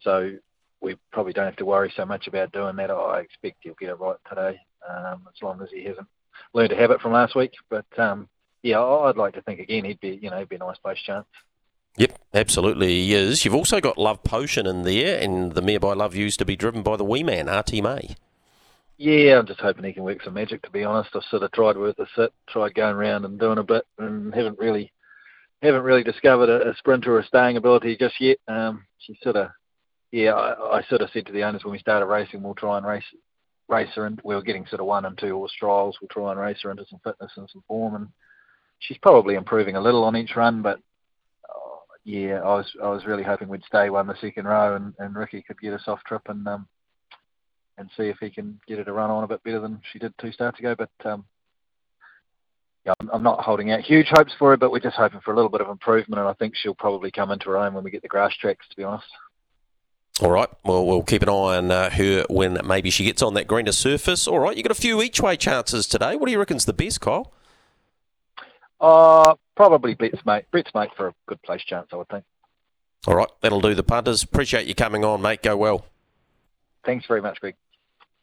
so 0.00 0.32
we 0.80 0.96
probably 1.12 1.32
don't 1.32 1.46
have 1.46 1.56
to 1.56 1.64
worry 1.64 1.92
so 1.96 2.04
much 2.04 2.26
about 2.26 2.52
doing 2.52 2.76
that. 2.76 2.90
I 2.90 3.20
expect 3.20 3.58
he'll 3.60 3.74
get 3.74 3.90
it 3.90 4.00
right 4.00 4.16
today, 4.28 4.58
um, 4.88 5.22
as 5.28 5.42
long 5.42 5.60
as 5.62 5.68
he 5.72 5.84
hasn't 5.84 6.06
learned 6.52 6.72
a 6.72 6.76
habit 6.76 7.00
from 7.00 7.12
last 7.12 7.34
week. 7.34 7.52
But 7.68 7.86
um, 7.98 8.28
yeah, 8.66 8.82
I'd 8.82 9.16
like 9.16 9.34
to 9.34 9.42
think 9.42 9.60
again 9.60 9.84
he'd 9.84 10.00
be 10.00 10.18
you 10.20 10.28
know 10.28 10.38
he'd 10.38 10.48
be 10.48 10.56
a 10.56 10.60
nice 10.60 10.78
place 10.78 10.98
chance. 10.98 11.26
Yep, 11.98 12.18
absolutely 12.34 12.88
he 12.88 13.14
is. 13.14 13.44
You've 13.44 13.54
also 13.54 13.80
got 13.80 13.96
Love 13.96 14.22
Potion 14.22 14.66
in 14.66 14.82
there, 14.82 15.18
and 15.18 15.52
the 15.52 15.62
Mare 15.62 15.80
by 15.80 15.94
Love 15.94 16.14
used 16.14 16.38
to 16.40 16.44
be 16.44 16.56
driven 16.56 16.82
by 16.82 16.96
the 16.96 17.04
wee 17.04 17.22
man, 17.22 17.48
RT 17.48 17.74
May. 17.74 18.16
Yeah, 18.98 19.38
I'm 19.38 19.46
just 19.46 19.60
hoping 19.60 19.84
he 19.84 19.92
can 19.92 20.02
work 20.02 20.22
some 20.22 20.34
magic. 20.34 20.62
To 20.62 20.70
be 20.70 20.84
honest, 20.84 21.10
I've 21.14 21.22
sort 21.30 21.42
of 21.42 21.52
tried 21.52 21.76
with 21.76 21.96
the 21.96 22.06
sit, 22.16 22.32
tried 22.48 22.74
going 22.74 22.96
around 22.96 23.24
and 23.24 23.38
doing 23.38 23.58
a 23.58 23.62
bit, 23.62 23.86
and 23.98 24.34
haven't 24.34 24.58
really 24.58 24.92
haven't 25.62 25.82
really 25.82 26.02
discovered 26.02 26.48
a, 26.48 26.70
a 26.70 26.74
sprint 26.76 27.06
or 27.06 27.18
a 27.18 27.24
staying 27.24 27.56
ability 27.56 27.96
just 27.96 28.20
yet. 28.20 28.38
Um, 28.48 28.84
she 28.98 29.16
sort 29.22 29.36
of, 29.36 29.48
yeah, 30.10 30.32
I, 30.32 30.78
I 30.78 30.82
sort 30.88 31.02
of 31.02 31.10
said 31.12 31.26
to 31.26 31.32
the 31.32 31.44
owners 31.44 31.64
when 31.64 31.72
we 31.72 31.78
started 31.78 32.06
racing, 32.06 32.42
we'll 32.42 32.54
try 32.54 32.78
and 32.78 32.86
race 32.86 33.04
race 33.68 33.90
her, 33.94 34.06
and 34.06 34.20
we 34.24 34.34
were 34.34 34.42
getting 34.42 34.66
sort 34.66 34.80
of 34.80 34.86
one 34.86 35.04
and 35.04 35.16
two 35.16 35.34
horse 35.34 35.52
trials. 35.58 35.96
We'll 36.00 36.08
try 36.08 36.32
and 36.32 36.40
race 36.40 36.58
her 36.62 36.70
into 36.70 36.84
some 36.90 37.00
fitness 37.04 37.32
and 37.36 37.48
some 37.52 37.62
form, 37.68 37.94
and 37.94 38.08
she's 38.78 38.98
probably 38.98 39.34
improving 39.34 39.76
a 39.76 39.80
little 39.80 40.04
on 40.04 40.16
each 40.16 40.36
run, 40.36 40.62
but 40.62 40.78
uh, 41.48 41.78
yeah, 42.04 42.40
I 42.40 42.54
was 42.54 42.70
I 42.82 42.88
was 42.88 43.06
really 43.06 43.22
hoping 43.22 43.48
we'd 43.48 43.64
stay 43.64 43.90
one 43.90 44.06
the 44.06 44.16
second 44.20 44.46
row, 44.46 44.76
and, 44.76 44.94
and 44.98 45.14
Ricky 45.14 45.42
could 45.42 45.60
get 45.60 45.74
us 45.74 45.84
off 45.86 46.04
trip 46.04 46.22
and 46.28 46.46
um, 46.46 46.66
and 47.78 47.90
see 47.96 48.04
if 48.04 48.16
he 48.20 48.30
can 48.30 48.58
get 48.66 48.78
her 48.78 48.84
to 48.84 48.92
run 48.92 49.10
on 49.10 49.24
a 49.24 49.28
bit 49.28 49.42
better 49.42 49.60
than 49.60 49.80
she 49.92 49.98
did 49.98 50.14
two 50.18 50.32
starts 50.32 50.58
ago. 50.58 50.74
But 50.76 50.90
um, 51.04 51.24
yeah, 52.84 52.94
I'm, 53.00 53.10
I'm 53.12 53.22
not 53.22 53.40
holding 53.40 53.72
out 53.72 53.80
huge 53.80 54.08
hopes 54.10 54.32
for 54.38 54.50
her, 54.50 54.56
but 54.56 54.70
we're 54.70 54.80
just 54.80 54.96
hoping 54.96 55.20
for 55.20 55.32
a 55.32 55.36
little 55.36 55.50
bit 55.50 55.60
of 55.60 55.68
improvement, 55.68 56.20
and 56.20 56.28
I 56.28 56.34
think 56.34 56.54
she'll 56.56 56.74
probably 56.74 57.10
come 57.10 57.30
into 57.30 57.50
her 57.50 57.58
own 57.58 57.74
when 57.74 57.84
we 57.84 57.90
get 57.90 58.02
the 58.02 58.08
grass 58.08 58.34
tracks. 58.40 58.66
To 58.70 58.76
be 58.76 58.84
honest. 58.84 59.06
All 60.22 60.30
right. 60.30 60.48
Well, 60.64 60.86
we'll 60.86 61.02
keep 61.02 61.20
an 61.22 61.28
eye 61.28 61.58
on 61.58 61.70
uh, 61.70 61.90
her 61.90 62.24
when 62.30 62.58
maybe 62.64 62.88
she 62.88 63.04
gets 63.04 63.20
on 63.20 63.34
that 63.34 63.46
greener 63.46 63.72
surface. 63.72 64.26
All 64.26 64.38
right. 64.38 64.56
You 64.56 64.62
got 64.62 64.72
a 64.72 64.74
few 64.74 65.02
each 65.02 65.20
way 65.20 65.36
chances 65.36 65.86
today. 65.86 66.16
What 66.16 66.24
do 66.24 66.32
you 66.32 66.38
reckon's 66.38 66.64
the 66.64 66.72
best, 66.72 67.02
Kyle? 67.02 67.34
Uh, 68.80 69.34
probably 69.56 69.94
Brett's 69.94 70.24
mate. 70.26 70.44
Brett's 70.50 70.74
mate 70.74 70.90
for 70.96 71.08
a 71.08 71.14
good 71.26 71.42
place 71.42 71.62
chance, 71.62 71.88
I 71.92 71.96
would 71.96 72.08
think. 72.08 72.24
All 73.06 73.14
right. 73.14 73.28
That'll 73.40 73.60
do 73.60 73.74
the 73.74 73.82
punters. 73.82 74.22
Appreciate 74.22 74.66
you 74.66 74.74
coming 74.74 75.04
on, 75.04 75.22
mate. 75.22 75.42
Go 75.42 75.56
well. 75.56 75.86
Thanks 76.84 77.06
very 77.06 77.20
much, 77.20 77.40
Greg. 77.40 77.56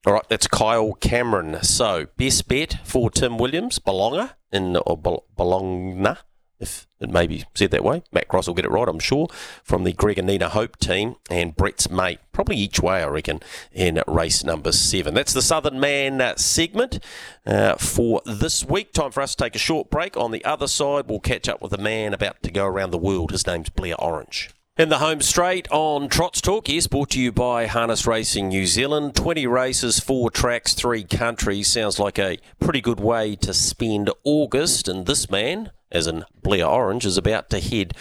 All 0.06 0.14
right, 0.14 0.28
that's 0.28 0.48
Kyle 0.48 0.94
Cameron. 0.96 1.64
So, 1.64 2.08
best 2.18 2.50
bet 2.50 2.78
for 2.84 3.10
Tim 3.10 3.38
Williams, 3.38 3.80
Belonga 3.80 4.32
in 4.52 4.76
or 4.76 4.98
Bologna, 4.98 6.18
if 6.64 6.88
it 7.00 7.10
may 7.10 7.28
be 7.28 7.44
said 7.54 7.72
that 7.72 7.84
way. 7.84 8.02
Matt 8.12 8.28
Cross 8.28 8.48
will 8.48 8.56
get 8.56 8.66
it 8.66 8.72
right, 8.72 8.88
I'm 8.88 9.00
sure, 9.00 9.28
from 9.64 9.84
the 9.84 9.94
Greg 9.94 10.18
and 10.18 10.28
Nina 10.28 10.50
Hope 10.50 10.78
team 10.78 11.18
and 11.30 11.56
Brett's 11.56 11.90
mate, 11.90 12.20
probably 12.32 12.56
each 12.56 12.80
way, 12.80 13.04
I 13.04 13.08
reckon, 13.08 13.42
in 13.72 14.02
race 14.08 14.44
number 14.44 14.72
seven. 14.72 15.14
That's 15.14 15.34
the 15.34 15.42
Southern 15.42 15.80
Man 15.80 16.36
segment 16.38 17.00
uh, 17.46 17.76
for 17.76 18.22
this 18.26 18.66
week. 18.66 18.94
Time 18.94 19.12
for 19.12 19.22
us 19.22 19.36
to 19.36 19.44
take 19.44 19.56
a 19.56 19.60
short 19.60 19.90
break. 19.90 20.18
On 20.18 20.32
the 20.32 20.44
other 20.46 20.68
side, 20.68 21.08
we'll 21.08 21.20
catch 21.20 21.48
up 21.48 21.62
with 21.62 21.74
a 21.74 21.78
man 21.78 22.14
about 22.14 22.42
to 22.44 22.52
go 22.52 22.66
around 22.66 22.92
the 22.92 22.98
world. 22.98 23.32
His 23.32 23.46
name's 23.46 23.70
Blair 23.70 24.00
Orange. 24.00 24.50
In 24.76 24.90
the 24.90 24.98
home 24.98 25.22
straight 25.22 25.68
on 25.70 26.10
Trots 26.10 26.42
Talk, 26.42 26.68
yes, 26.68 26.88
brought 26.88 27.12
to 27.12 27.22
you 27.22 27.32
by 27.32 27.68
Harness 27.68 28.08
Racing 28.08 28.48
New 28.48 28.66
Zealand. 28.66 29.14
20 29.14 29.46
races, 29.46 30.00
four 30.00 30.32
tracks, 30.32 30.74
three 30.74 31.04
countries. 31.04 31.68
Sounds 31.68 32.00
like 32.00 32.18
a 32.18 32.40
pretty 32.60 32.82
good 32.82 33.00
way 33.00 33.36
to 33.36 33.54
spend 33.54 34.10
August. 34.24 34.88
And 34.88 35.06
this 35.06 35.30
man, 35.30 35.70
as 35.92 36.08
in 36.08 36.26
Blair 36.42 36.66
Orange, 36.66 37.06
is 37.06 37.20
about 37.20 37.52
to 37.52 37.60
head 37.60 37.94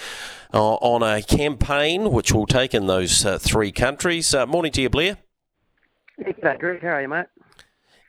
uh, 0.55 0.77
on 0.77 1.03
a 1.03 1.20
campaign 1.23 2.11
which 2.11 2.33
will 2.33 2.47
take 2.47 2.73
in 2.73 2.87
those 2.87 3.23
uh, 3.27 3.39
three 3.39 3.70
countries. 3.70 4.33
Uh, 4.33 4.47
morning 4.47 4.73
to 4.73 4.81
you, 4.81 4.89
Blair. 4.89 5.18
G'day, 6.18 6.59
Greg. 6.59 6.81
How 6.81 6.89
are 6.89 7.03
you, 7.03 7.09
mate? 7.09 7.27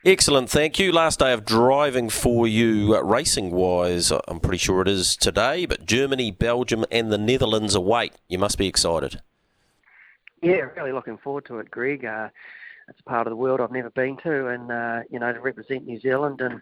Excellent, 0.06 0.50
thank 0.50 0.78
you. 0.78 0.92
Last 0.92 1.20
day 1.20 1.32
of 1.32 1.46
driving 1.46 2.10
for 2.10 2.46
you, 2.46 2.94
uh, 2.94 3.00
racing 3.00 3.50
wise, 3.50 4.12
uh, 4.12 4.20
I'm 4.28 4.38
pretty 4.38 4.58
sure 4.58 4.82
it 4.82 4.88
is 4.88 5.16
today, 5.16 5.64
but 5.64 5.86
Germany, 5.86 6.30
Belgium, 6.30 6.84
and 6.90 7.10
the 7.10 7.16
Netherlands 7.16 7.74
await. 7.74 8.12
You 8.28 8.36
must 8.36 8.58
be 8.58 8.66
excited. 8.66 9.22
Yeah, 10.42 10.68
really 10.76 10.92
looking 10.92 11.16
forward 11.16 11.46
to 11.46 11.58
it, 11.58 11.70
Greg. 11.70 12.04
Uh, 12.04 12.28
it's 12.86 13.00
a 13.00 13.04
part 13.04 13.26
of 13.26 13.30
the 13.30 13.36
world 13.36 13.62
I've 13.62 13.72
never 13.72 13.88
been 13.88 14.18
to, 14.18 14.48
and 14.48 14.70
uh, 14.70 15.00
you 15.08 15.18
know, 15.18 15.32
to 15.32 15.40
represent 15.40 15.86
New 15.86 15.98
Zealand 15.98 16.42
and 16.42 16.60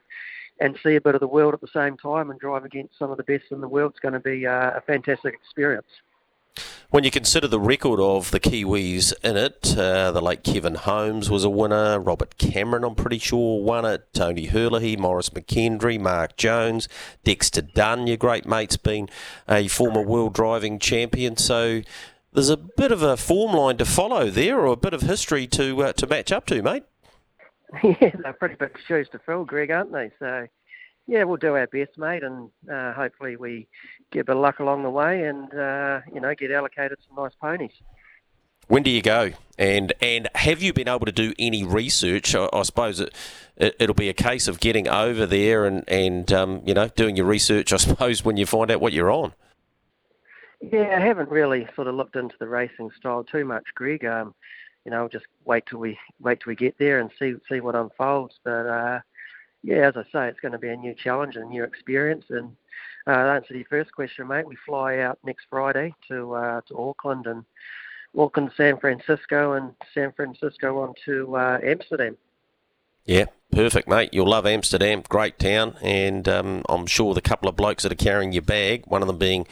and 0.61 0.79
see 0.81 0.95
a 0.95 1.01
bit 1.01 1.17
of 1.17 1.21
the 1.21 1.27
world 1.27 1.53
at 1.53 1.61
the 1.61 1.67
same 1.67 1.97
time 1.97 2.31
and 2.31 2.39
drive 2.39 2.65
against 2.65 2.97
some 2.97 3.11
of 3.11 3.17
the 3.17 3.25
best 3.25 3.47
in 3.51 3.61
the 3.61 3.67
world 3.67 3.95
is 3.95 3.99
going 3.99 4.15
to 4.15 4.21
be 4.21 4.47
uh, 4.47 4.71
a 4.77 4.81
fantastic 4.83 5.35
experience. 5.35 5.89
When 6.93 7.05
you 7.05 7.11
consider 7.11 7.49
the 7.49 7.59
record 7.59 8.01
of 8.01 8.33
the 8.33 8.39
Kiwis 8.39 9.15
in 9.25 9.39
it, 9.39 9.79
uh, 9.79 10.13
the 10.13 10.21
late 10.21 10.45
Kevin 10.45 10.75
Holmes 10.75 11.31
was 11.31 11.43
a 11.43 11.49
winner, 11.49 11.99
Robert 11.99 12.37
Cameron, 12.37 12.85
I'm 12.85 12.95
pretty 12.95 13.19
sure, 13.19 13.63
won 13.63 13.87
it, 13.87 14.13
Tony 14.13 14.49
Herlihy, 14.49 14.99
Maurice 14.99 15.31
McKendry, 15.31 15.99
Mark 15.99 16.37
Jones, 16.37 16.91
Dexter 17.25 17.63
Dunn, 17.63 18.07
your 18.07 18.19
great 18.19 18.45
mate's 18.45 18.77
been 18.77 19.09
a 19.49 19.69
former 19.69 20.03
world 20.03 20.35
driving 20.35 20.79
champion. 20.79 21.39
So 21.39 21.81
there's 22.35 22.51
a 22.51 22.59
bit 22.59 22.93
of 22.93 23.01
a 23.01 23.17
form 23.17 23.57
line 23.57 23.79
to 23.79 23.87
follow 23.87 24.29
there, 24.29 24.61
or 24.61 24.67
a 24.67 24.77
bit 24.77 24.93
of 24.93 25.01
history 25.01 25.47
to 25.47 25.85
uh, 25.85 25.93
to 25.95 26.07
match 26.07 26.31
up 26.31 26.45
to, 26.49 26.61
mate. 26.61 26.85
Yeah, 27.83 28.11
they're 28.23 28.35
pretty 28.35 28.57
big 28.57 28.77
shoes 28.87 29.09
to 29.13 29.19
fill, 29.21 29.47
Greg, 29.47 29.71
aren't 29.71 29.93
they? 29.93 30.11
So 30.19 30.47
yeah, 31.07 31.25
we'll 31.25 31.37
do 31.37 31.55
our 31.55 31.67
best, 31.67 31.99
mate, 31.99 32.23
and 32.23 32.51
uh, 32.73 32.93
hopefully 32.93 33.37
we 33.37 33.67
get 34.11 34.21
a 34.21 34.25
bit 34.25 34.37
of 34.37 34.43
luck 34.43 34.61
along 34.61 34.83
the 34.83 34.91
way, 34.91 35.25
and 35.25 35.53
uh, 35.55 36.01
you 36.13 36.21
know, 36.21 36.35
get 36.35 36.51
allocated 36.51 36.99
some 37.07 37.23
nice 37.23 37.35
ponies. 37.41 37.73
When 38.69 38.83
do 38.83 38.91
you 38.91 39.03
go? 39.03 39.33
And 39.59 39.93
and 40.01 40.29
have 40.35 40.63
you 40.63 40.73
been 40.73 40.89
able 40.89 41.07
to 41.07 41.13
do 41.13 41.35
any 41.39 41.65
research? 41.65 42.35
I, 42.35 42.49
I 42.53 42.63
suppose 42.63 43.01
it, 43.01 43.13
it 43.57 43.77
will 43.81 43.95
be 43.95 44.09
a 44.09 44.15
case 44.15 44.49
of 44.49 44.61
getting 44.61 44.89
over 44.89 45.27
there 45.27 45.65
and 45.65 45.85
and 45.89 46.33
um, 46.33 46.63
you 46.65 46.75
know 46.75 46.89
doing 46.89 47.17
your 47.17 47.27
research. 47.27 47.73
I 47.73 47.77
suppose 47.79 48.25
when 48.25 48.37
you 48.37 48.47
find 48.47 48.71
out 48.71 48.81
what 48.81 48.93
you're 48.93 49.11
on. 49.11 49.33
Yeah, 50.61 50.97
I 50.97 51.01
haven't 51.01 51.29
really 51.29 51.67
sort 51.75 51.89
of 51.89 51.97
looked 51.97 52.15
into 52.15 52.37
the 52.39 52.47
racing 52.47 52.91
style 52.97 53.25
too 53.25 53.45
much, 53.45 53.65
Greg. 53.75 54.05
Um, 54.05 54.33
you 54.85 54.93
know, 54.93 55.09
just 55.09 55.27
wait 55.45 55.67
till 55.67 55.81
we 55.81 55.99
wait 56.21 56.41
till 56.41 56.51
we 56.51 56.57
get 56.57 56.79
there 56.79 57.01
and 57.01 57.11
see 57.19 57.35
see 57.51 57.61
what 57.61 57.75
unfolds. 57.75 58.39
But 58.45 58.67
uh, 58.67 59.01
yeah, 59.63 59.89
as 59.89 59.95
I 59.97 60.03
say, 60.13 60.29
it's 60.29 60.41
going 60.41 60.53
to 60.53 60.59
be 60.59 60.69
a 60.69 60.77
new 60.77 60.95
challenge 60.95 61.37
and 61.37 61.45
a 61.45 61.49
new 61.49 61.65
experience. 61.65 62.25
And 62.31 62.57
uh, 63.07 63.25
to 63.25 63.31
answer 63.31 63.55
your 63.55 63.67
first 63.69 63.93
question, 63.93 64.27
mate, 64.27 64.47
we 64.47 64.57
fly 64.67 64.99
out 64.99 65.19
next 65.25 65.47
Friday 65.49 65.95
to 66.09 66.35
uh, 66.35 66.61
to 66.69 66.79
Auckland 66.79 67.27
and 67.27 67.45
Auckland, 68.17 68.51
San 68.57 68.79
Francisco, 68.79 69.53
and 69.53 69.73
San 69.95 70.13
Francisco 70.13 70.81
on 70.81 70.95
to 71.05 71.37
uh, 71.37 71.59
Amsterdam. 71.65 72.17
Yeah, 73.05 73.27
perfect, 73.53 73.87
mate. 73.87 74.11
You'll 74.13 74.29
love 74.29 74.47
Amsterdam, 74.47 75.03
great 75.09 75.39
town, 75.39 75.77
and 75.83 76.29
um, 76.29 76.63
I'm 76.69 76.87
sure 76.87 77.15
the 77.15 77.21
couple 77.21 77.49
of 77.49 77.57
blokes 77.57 77.85
that 77.85 77.93
are 77.93 77.97
carrying 77.97 78.33
your 78.33 78.43
bag, 78.43 78.85
one 78.87 79.03
of 79.03 79.07
them 79.07 79.19
being 79.19 79.47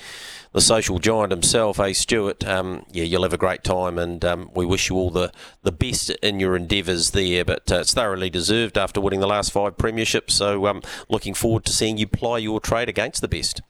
the 0.53 0.61
social 0.61 0.99
giant 0.99 1.31
himself, 1.31 1.79
A. 1.79 1.93
Stewart. 1.93 2.45
Um, 2.47 2.85
yeah, 2.91 3.05
you'll 3.05 3.23
have 3.23 3.33
a 3.33 3.39
great 3.39 3.63
time, 3.63 3.99
and 3.99 4.25
um, 4.25 4.51
we 4.55 4.67
wish 4.67 4.91
you 4.91 4.97
all 4.97 5.11
the, 5.11 5.33
the 5.63 5.71
best 5.71 6.11
in 6.23 6.41
your 6.41 6.57
endeavours 6.57 7.11
there. 7.11 7.45
But 7.45 7.71
uh, 7.71 7.81
it's 7.81 7.95
thoroughly 7.95 8.31
deserved 8.31 8.77
after 8.77 9.01
winning 9.01 9.21
the 9.21 9.29
last 9.29 9.53
five 9.53 9.77
premierships. 9.77 10.33
So, 10.33 10.67
um, 10.67 10.83
looking 11.09 11.35
forward 11.35 11.65
to 11.67 11.73
seeing 11.73 11.99
you 11.99 12.07
ply 12.07 12.39
your 12.39 12.59
trade 12.59 12.89
against 12.89 13.21
the 13.21 13.29
best. 13.29 13.63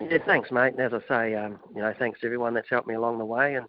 Yeah, 0.00 0.18
thanks, 0.24 0.50
mate. 0.50 0.74
And 0.74 0.80
as 0.80 0.92
I 0.92 1.08
say, 1.08 1.34
um, 1.34 1.58
you 1.74 1.82
know, 1.82 1.92
thanks 1.98 2.20
to 2.20 2.26
everyone 2.26 2.54
that's 2.54 2.70
helped 2.70 2.88
me 2.88 2.94
along 2.94 3.18
the 3.18 3.24
way, 3.24 3.54
and 3.54 3.66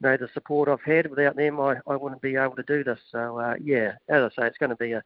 you 0.00 0.08
know 0.08 0.16
the 0.16 0.28
support 0.34 0.68
I've 0.68 0.82
had. 0.82 1.10
Without 1.10 1.36
them, 1.36 1.60
I, 1.60 1.76
I 1.86 1.96
wouldn't 1.96 2.22
be 2.22 2.36
able 2.36 2.56
to 2.56 2.62
do 2.62 2.84
this. 2.84 3.00
So 3.10 3.38
uh, 3.38 3.54
yeah, 3.62 3.92
as 4.08 4.22
I 4.22 4.28
say, 4.42 4.46
it's 4.46 4.58
going 4.58 4.70
to 4.70 4.76
be 4.76 4.92
a 4.92 5.02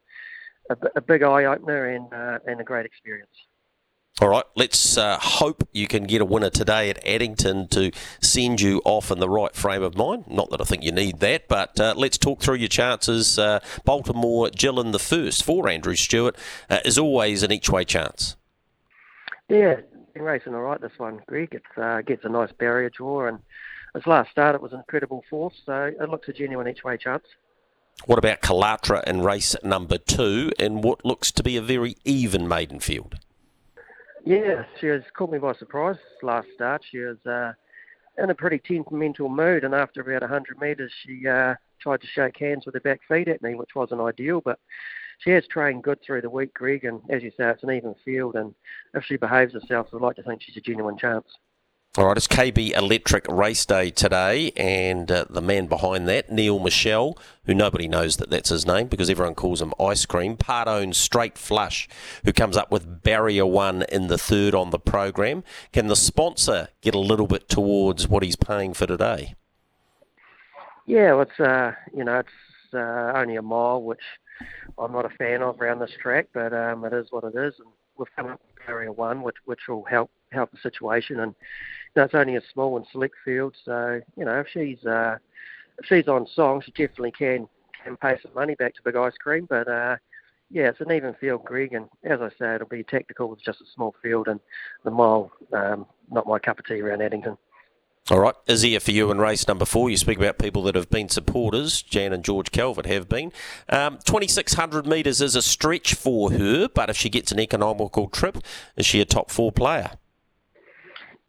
a, 0.69 0.77
a 0.97 1.01
big 1.01 1.23
eye 1.23 1.45
opener 1.45 1.87
and 1.87 2.13
uh, 2.13 2.39
and 2.45 2.61
a 2.61 2.63
great 2.63 2.85
experience. 2.85 3.29
All 4.21 4.27
right, 4.27 4.43
let's 4.55 4.97
uh, 4.97 5.17
hope 5.17 5.65
you 5.71 5.87
can 5.87 6.03
get 6.03 6.19
a 6.19 6.25
winner 6.25 6.49
today 6.49 6.89
at 6.89 7.05
Addington 7.05 7.69
to 7.69 7.91
send 8.19 8.59
you 8.59 8.81
off 8.83 9.11
in 9.11 9.19
the 9.19 9.29
right 9.29 9.55
frame 9.55 9.81
of 9.81 9.95
mind. 9.95 10.25
Not 10.27 10.49
that 10.49 10.59
I 10.59 10.65
think 10.65 10.83
you 10.83 10.91
need 10.91 11.19
that, 11.19 11.47
but 11.47 11.79
uh, 11.79 11.93
let's 11.95 12.17
talk 12.17 12.41
through 12.41 12.55
your 12.55 12.67
chances. 12.67 13.39
Uh, 13.39 13.61
Baltimore 13.85 14.49
Gillon 14.49 14.91
the 14.91 14.99
first 14.99 15.45
for 15.45 15.69
Andrew 15.69 15.95
Stewart 15.95 16.35
uh, 16.69 16.79
is 16.83 16.97
always 16.97 17.43
an 17.43 17.53
each 17.53 17.69
way 17.69 17.85
chance. 17.85 18.35
Yeah, 19.47 19.77
been 20.13 20.23
racing 20.23 20.53
all 20.53 20.61
right 20.61 20.81
this 20.81 20.97
one, 20.97 21.21
Greg. 21.25 21.53
It 21.53 21.81
uh, 21.81 22.01
gets 22.01 22.25
a 22.25 22.29
nice 22.29 22.51
barrier 22.51 22.89
draw 22.89 23.27
and 23.27 23.39
his 23.95 24.05
last 24.05 24.31
start, 24.31 24.55
it 24.55 24.61
was 24.61 24.73
an 24.73 24.79
incredible 24.79 25.23
force, 25.29 25.55
so 25.65 25.91
it 25.99 26.09
looks 26.09 26.27
a 26.27 26.33
genuine 26.33 26.67
each 26.67 26.83
way 26.83 26.97
chance. 26.97 27.23
What 28.05 28.19
about 28.19 28.41
Kalatra 28.41 29.03
in 29.05 29.21
race 29.21 29.55
number 29.63 29.97
two 29.97 30.51
in 30.57 30.81
what 30.81 31.03
looks 31.03 31.31
to 31.33 31.43
be 31.43 31.57
a 31.57 31.61
very 31.61 31.97
even 32.05 32.47
maiden 32.47 32.79
field? 32.79 33.19
Yeah, 34.25 34.63
she 34.79 34.87
has 34.87 35.03
caught 35.13 35.31
me 35.31 35.39
by 35.39 35.53
surprise 35.53 35.97
last 36.21 36.47
start. 36.53 36.83
She 36.89 36.99
was 36.99 37.17
uh, 37.25 37.53
in 38.21 38.29
a 38.29 38.35
pretty 38.35 38.59
temperamental 38.59 39.29
mood, 39.29 39.63
and 39.63 39.73
after 39.73 40.01
about 40.01 40.21
100 40.21 40.59
metres, 40.61 40.91
she 41.03 41.27
uh, 41.27 41.55
tried 41.79 42.01
to 42.01 42.07
shake 42.07 42.37
hands 42.37 42.65
with 42.65 42.75
her 42.75 42.81
back 42.81 43.01
feet 43.07 43.27
at 43.27 43.41
me, 43.41 43.55
which 43.55 43.75
wasn't 43.75 44.01
ideal, 44.01 44.41
but 44.41 44.59
she 45.19 45.31
has 45.31 45.45
trained 45.47 45.83
good 45.83 46.01
through 46.01 46.21
the 46.21 46.29
week, 46.29 46.53
Greg, 46.53 46.85
and 46.85 47.01
as 47.09 47.23
you 47.23 47.31
say, 47.31 47.49
it's 47.49 47.63
an 47.63 47.71
even 47.71 47.95
field, 48.05 48.35
and 48.35 48.53
if 48.93 49.03
she 49.03 49.17
behaves 49.17 49.53
herself, 49.53 49.87
I'd 49.93 50.01
like 50.01 50.15
to 50.17 50.23
think 50.23 50.41
she's 50.41 50.57
a 50.57 50.61
genuine 50.61 50.97
chance. 50.97 51.25
All 51.97 52.05
right, 52.05 52.15
it's 52.15 52.27
KB 52.27 52.77
Electric 52.77 53.27
Race 53.27 53.65
Day 53.65 53.89
today, 53.89 54.51
and 54.55 55.11
uh, 55.11 55.25
the 55.27 55.41
man 55.41 55.65
behind 55.65 56.07
that, 56.07 56.31
Neil 56.31 56.59
Michelle, 56.59 57.17
who 57.45 57.55
nobody 57.55 57.87
knows 57.87 58.17
that 58.17 58.29
that's 58.29 58.49
his 58.49 58.63
name 58.63 58.85
because 58.85 59.09
everyone 59.09 59.33
calls 59.33 59.59
him 59.59 59.73
Ice 59.79 60.05
Cream, 60.05 60.37
part 60.37 60.67
owns 60.67 60.99
Straight 60.99 61.35
Flush, 61.35 61.89
who 62.23 62.31
comes 62.31 62.55
up 62.55 62.71
with 62.71 63.01
Barrier 63.01 63.47
One 63.47 63.85
in 63.91 64.05
the 64.05 64.19
third 64.19 64.53
on 64.53 64.69
the 64.69 64.77
program. 64.77 65.43
Can 65.73 65.87
the 65.87 65.95
sponsor 65.95 66.67
get 66.81 66.93
a 66.93 66.99
little 66.99 67.25
bit 67.25 67.49
towards 67.49 68.07
what 68.07 68.21
he's 68.21 68.35
paying 68.35 68.75
for 68.75 68.85
today? 68.85 69.33
Yeah, 70.85 71.13
well, 71.13 71.21
it's 71.21 71.39
uh, 71.39 71.71
you 71.91 72.03
know 72.03 72.19
it's 72.19 72.71
uh, 72.71 73.13
only 73.15 73.35
a 73.35 73.41
mile, 73.41 73.81
which 73.81 74.03
I'm 74.77 74.91
not 74.91 75.05
a 75.05 75.09
fan 75.09 75.41
of 75.41 75.59
around 75.59 75.79
this 75.79 75.97
track, 75.99 76.27
but 76.35 76.53
um, 76.53 76.85
it 76.85 76.93
is 76.93 77.07
what 77.09 77.23
it 77.23 77.33
is. 77.35 77.55
And 77.57 77.69
we've 77.97 78.15
come 78.15 78.27
up 78.27 78.39
with 78.45 78.67
Barrier 78.67 78.91
One, 78.91 79.23
which 79.23 79.37
which 79.45 79.61
will 79.67 79.85
help 79.85 80.11
help 80.31 80.51
the 80.51 80.57
situation. 80.61 81.19
And 81.19 81.33
know, 81.95 82.03
it's 82.03 82.13
only 82.13 82.35
a 82.35 82.41
small 82.53 82.77
and 82.77 82.85
select 82.91 83.15
field, 83.25 83.55
so 83.63 84.01
you 84.15 84.25
know 84.25 84.39
if 84.39 84.47
she's 84.47 84.83
uh, 84.85 85.17
if 85.77 85.85
she's 85.85 86.07
on 86.07 86.27
song, 86.27 86.61
she 86.61 86.71
definitely 86.71 87.11
can 87.11 87.47
can 87.83 87.97
pay 87.97 88.17
some 88.21 88.33
money 88.33 88.55
back 88.55 88.75
to 88.75 88.81
Big 88.83 88.95
Ice 88.95 89.17
Cream. 89.19 89.45
But 89.49 89.67
uh, 89.67 89.97
yeah, 90.49 90.69
it's 90.69 90.81
an 90.81 90.91
even 90.91 91.13
field, 91.15 91.45
Greg, 91.45 91.73
and 91.73 91.87
as 92.03 92.21
I 92.21 92.29
say, 92.39 92.55
it'll 92.55 92.67
be 92.67 92.83
tactical 92.83 93.29
with 93.29 93.43
just 93.43 93.61
a 93.61 93.65
small 93.73 93.95
field 94.01 94.27
and 94.27 94.39
the 94.83 94.91
mile, 94.91 95.31
um, 95.53 95.85
not 96.11 96.27
my 96.27 96.39
cup 96.39 96.59
of 96.59 96.65
tea 96.65 96.81
around 96.81 97.01
Addington. 97.01 97.37
All 98.09 98.19
right, 98.19 98.33
is 98.47 98.63
here 98.63 98.79
for 98.79 98.89
you 98.89 99.11
in 99.11 99.19
race 99.19 99.47
number 99.47 99.65
four. 99.65 99.87
You 99.91 99.97
speak 99.97 100.17
about 100.17 100.39
people 100.39 100.63
that 100.63 100.73
have 100.73 100.89
been 100.89 101.09
supporters. 101.09 101.83
Jan 101.83 102.11
and 102.11 102.23
George 102.23 102.49
Calvert 102.49 102.87
have 102.87 103.07
been. 103.07 103.31
Um, 103.67 103.99
2,600 104.03 104.87
metres 104.87 105.21
is 105.21 105.35
a 105.35 105.43
stretch 105.43 105.93
for 105.93 106.31
her, 106.31 106.67
but 106.67 106.89
if 106.89 106.97
she 106.97 107.09
gets 107.09 107.31
an 107.31 107.39
economical 107.39 108.07
trip, 108.07 108.39
is 108.75 108.87
she 108.87 108.99
a 108.99 109.05
top 109.05 109.29
four 109.29 109.51
player? 109.51 109.91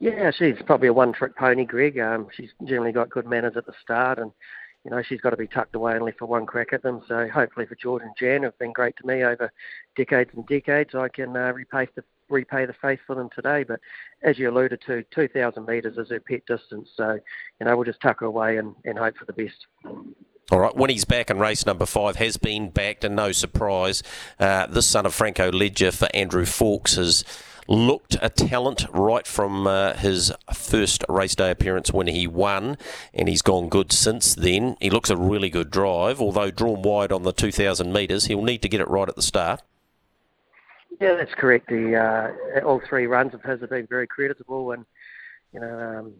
Yeah, 0.01 0.31
she's 0.31 0.57
probably 0.65 0.89
a 0.89 0.93
one-trick 0.93 1.37
pony, 1.37 1.65
Greg. 1.65 1.99
Um, 1.99 2.29
she's 2.35 2.51
generally 2.65 2.93
got 2.93 3.11
good 3.11 3.27
manners 3.27 3.57
at 3.57 3.67
the 3.67 3.75
start, 3.83 4.19
and 4.19 4.33
you 4.85 4.91
know 4.91 5.03
she's 5.03 5.21
got 5.21 5.31
to 5.31 5.37
be 5.37 5.47
tucked 5.47 5.75
away 5.75 5.95
only 5.95 6.13
for 6.13 6.25
one 6.25 6.47
crack 6.47 6.73
at 6.73 6.83
them. 6.83 7.03
So 7.07 7.29
hopefully 7.29 7.67
for 7.67 7.75
George 7.75 8.03
and 8.03 8.17
Jan, 8.19 8.43
have 8.45 8.59
been 8.59 8.73
great 8.73 8.97
to 8.97 9.07
me 9.07 9.23
over 9.23 9.53
decades 9.97 10.31
and 10.35 10.47
decades. 10.47 10.95
I 10.95 11.09
can 11.09 11.37
uh, 11.37 11.53
repay 11.53 11.87
the 11.95 12.03
repay 12.31 12.65
the 12.65 12.73
faith 12.73 13.01
for 13.07 13.15
them 13.15 13.29
today. 13.35 13.65
But 13.65 13.81
as 14.23 14.39
you 14.39 14.51
alluded 14.51 14.81
to, 14.87 15.05
2,000 15.15 15.67
metres 15.67 15.99
is 15.99 16.11
her 16.11 16.21
pet 16.21 16.47
distance. 16.47 16.89
So, 16.97 17.19
you 17.59 17.67
know, 17.67 17.77
we'll 17.77 17.85
just 17.85 18.01
tuck 18.01 18.21
her 18.21 18.27
away 18.27 18.57
and, 18.57 18.75
and 18.85 18.99
hope 18.99 19.17
for 19.17 19.27
the 19.27 19.33
best. 19.33 19.67
All 20.51 20.59
right, 20.59 20.75
when 20.75 20.91
he's 20.91 21.05
back 21.05 21.31
in 21.31 21.39
race 21.39 21.65
number 21.65 21.87
five, 21.87 22.17
has 22.17 22.37
been 22.37 22.71
backed, 22.71 23.05
and 23.05 23.15
no 23.15 23.31
surprise, 23.31 24.03
uh, 24.41 24.67
this 24.67 24.87
son 24.87 25.07
of 25.07 25.15
Franco 25.15 25.53
Ledger 25.53 25.93
for 25.93 26.09
Andrew 26.13 26.45
Fawkes 26.45 26.97
has 26.97 27.25
looked 27.71 28.17
a 28.21 28.29
talent 28.29 28.85
right 28.93 29.27
from 29.27 29.67
uh, 29.67 29.95
his 29.95 30.33
first 30.53 31.05
race 31.09 31.37
day 31.37 31.53
appearance 31.53 31.93
when 31.93 32.09
he 32.09 32.27
won, 32.27 32.77
and 33.15 33.29
he's 33.29 33.43
gone 33.43 33.69
good 33.69 33.93
since 33.93 34.35
then. 34.35 34.77
He 34.81 34.91
looks 34.91 35.09
a 35.09 35.17
really 35.17 35.49
good 35.49 35.71
drive, 35.71 36.21
although 36.21 36.51
drawn 36.51 36.83
wide 36.83 37.13
on 37.13 37.23
the 37.23 37.33
2,000 37.33 37.93
metres. 37.93 38.27
He'll 38.27 38.43
need 38.43 38.63
to 38.63 38.69
get 38.69 38.81
it 38.81 38.91
right 38.91 39.09
at 39.09 39.15
the 39.15 39.23
start. 39.23 39.63
Yeah, 41.01 41.15
that's 41.15 41.35
correct. 41.35 41.69
The 41.69 41.97
uh, 41.97 42.61
all 42.67 42.83
three 42.87 43.07
runs 43.07 43.33
of 43.33 43.43
his 43.43 43.61
have 43.61 43.71
been 43.71 43.87
very 43.87 44.07
creditable, 44.07 44.73
and 44.73 44.85
you 45.55 45.61
know 45.61 45.99
um, 45.99 46.13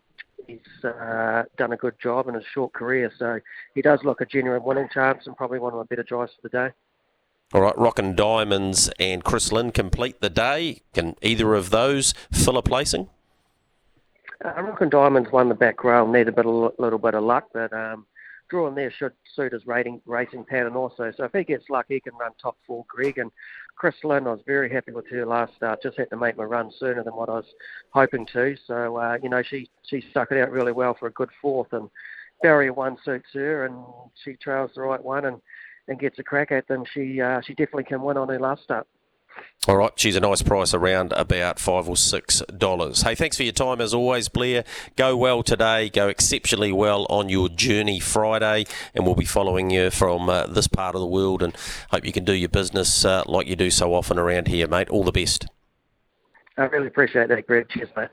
he's 0.47 0.85
uh, 0.85 1.43
done 1.59 1.73
a 1.73 1.77
good 1.77 1.99
job 2.01 2.29
in 2.29 2.35
his 2.35 2.45
short 2.55 2.73
career. 2.73 3.13
So 3.19 3.41
he 3.75 3.83
does 3.83 4.01
look 4.05 4.23
a 4.23 4.27
genuine 4.27 4.63
winning 4.63 4.89
chance, 4.95 5.27
and 5.27 5.37
probably 5.37 5.59
one 5.59 5.75
of 5.75 5.81
the 5.81 5.85
better 5.85 6.03
drives 6.03 6.33
for 6.33 6.49
the 6.49 6.49
day. 6.49 6.73
All 7.53 7.63
right, 7.63 7.77
Rockin' 7.77 8.15
Diamonds 8.15 8.91
and 9.01 9.25
Chris 9.25 9.51
Lynn 9.51 9.73
complete 9.73 10.21
the 10.21 10.31
day. 10.31 10.83
Can 10.95 11.17
either 11.21 11.55
of 11.55 11.71
those 11.71 12.15
fill 12.31 12.57
a 12.57 12.63
placing? 12.63 13.09
Uh, 14.45 14.63
Rockin' 14.63 14.89
Diamonds 14.89 15.33
won 15.33 15.49
the 15.49 15.57
back 15.57 15.83
row, 15.83 16.09
need 16.09 16.29
a 16.29 16.33
bit, 16.33 16.47
little 16.47 16.99
bit 17.01 17.15
of 17.15 17.25
luck, 17.25 17.49
but 17.53 17.73
um, 17.73 18.07
drawing 18.51 18.77
there 18.77 18.93
should 18.93 19.15
suit 19.35 19.53
his 19.53 19.67
rating, 19.67 20.01
racing 20.07 20.45
pattern 20.45 20.77
also. 20.77 21.13
So 21.17 21.25
if 21.25 21.33
he 21.33 21.43
gets 21.43 21.69
luck, 21.69 21.87
he 21.89 21.99
can 21.99 22.15
run 22.15 22.31
top 22.41 22.57
four, 22.69 22.85
Greg. 22.87 23.19
And 23.19 23.33
Chris 23.75 23.97
Lynn, 24.05 24.29
I 24.29 24.31
was 24.31 24.43
very 24.47 24.71
happy 24.73 24.93
with 24.93 25.09
her 25.11 25.27
last 25.27 25.57
start. 25.57 25.83
Just 25.83 25.99
had 25.99 26.11
to 26.11 26.17
make 26.17 26.37
my 26.37 26.45
run 26.45 26.71
sooner 26.79 27.03
than 27.03 27.17
what 27.17 27.29
I 27.29 27.35
was 27.35 27.53
hoping 27.93 28.27
to. 28.33 28.57
So 28.65 28.97
uh, 28.97 29.19
you 29.21 29.29
know, 29.29 29.43
she 29.43 29.69
she 29.89 30.05
stuck 30.13 30.31
it 30.31 30.41
out 30.41 30.53
really 30.53 30.73
well 30.73 30.95
for 30.95 31.09
a 31.09 31.13
good 31.13 31.31
fourth. 31.43 31.73
And 31.73 31.91
barrier 32.43 32.73
one 32.73 32.97
suits 33.05 33.31
her, 33.35 33.65
and 33.65 33.75
she 34.23 34.35
trails 34.35 34.71
the 34.77 34.83
right 34.83 35.03
one 35.03 35.25
and 35.25 35.41
and 35.91 35.99
gets 35.99 36.19
a 36.19 36.23
crack 36.23 36.53
at 36.53 36.67
them. 36.69 36.85
She 36.95 37.21
uh, 37.21 37.43
she 37.43 37.53
definitely 37.53 37.85
can 37.85 38.01
win 38.01 38.17
on 38.17 38.29
her 38.29 38.39
last 38.39 38.63
start. 38.63 38.87
All 39.69 39.77
right, 39.77 39.93
she's 39.97 40.17
a 40.17 40.21
nice 40.21 40.43
price 40.43 40.73
around 40.73 41.13
about 41.13 41.59
five 41.59 41.89
or 41.89 41.97
six 41.97 42.43
dollars. 42.57 43.03
Hey, 43.03 43.15
thanks 43.15 43.37
for 43.37 43.43
your 43.43 43.53
time 43.53 43.81
as 43.81 43.93
always, 43.93 44.29
Blair. 44.29 44.65
Go 44.97 45.17
well 45.17 45.43
today. 45.43 45.91
Go 45.91 46.09
exceptionally 46.09 46.73
well 46.73 47.07
on 47.11 47.29
your 47.29 47.49
journey 47.49 48.01
Friday, 48.01 48.65
and 48.95 49.05
we'll 49.05 49.15
be 49.15 49.25
following 49.25 49.71
you 49.71 49.91
from 49.91 50.29
uh, 50.29 50.47
this 50.47 50.67
part 50.67 50.95
of 50.95 51.01
the 51.01 51.07
world. 51.07 51.43
And 51.43 51.55
hope 51.91 52.05
you 52.05 52.13
can 52.13 52.25
do 52.25 52.33
your 52.33 52.49
business 52.49 53.05
uh, 53.05 53.23
like 53.27 53.47
you 53.47 53.57
do 53.57 53.71
so 53.71 53.95
often 53.95 54.19
around 54.19 54.49
here, 54.49 54.67
mate. 54.67 54.89
All 54.89 55.05
the 55.05 55.13
best. 55.13 55.47
I 56.57 56.65
really 56.65 56.89
appreciate 56.89 57.29
that, 57.29 57.47
Greg. 57.47 57.69
Cheers, 57.71 57.89
mate. 57.97 58.09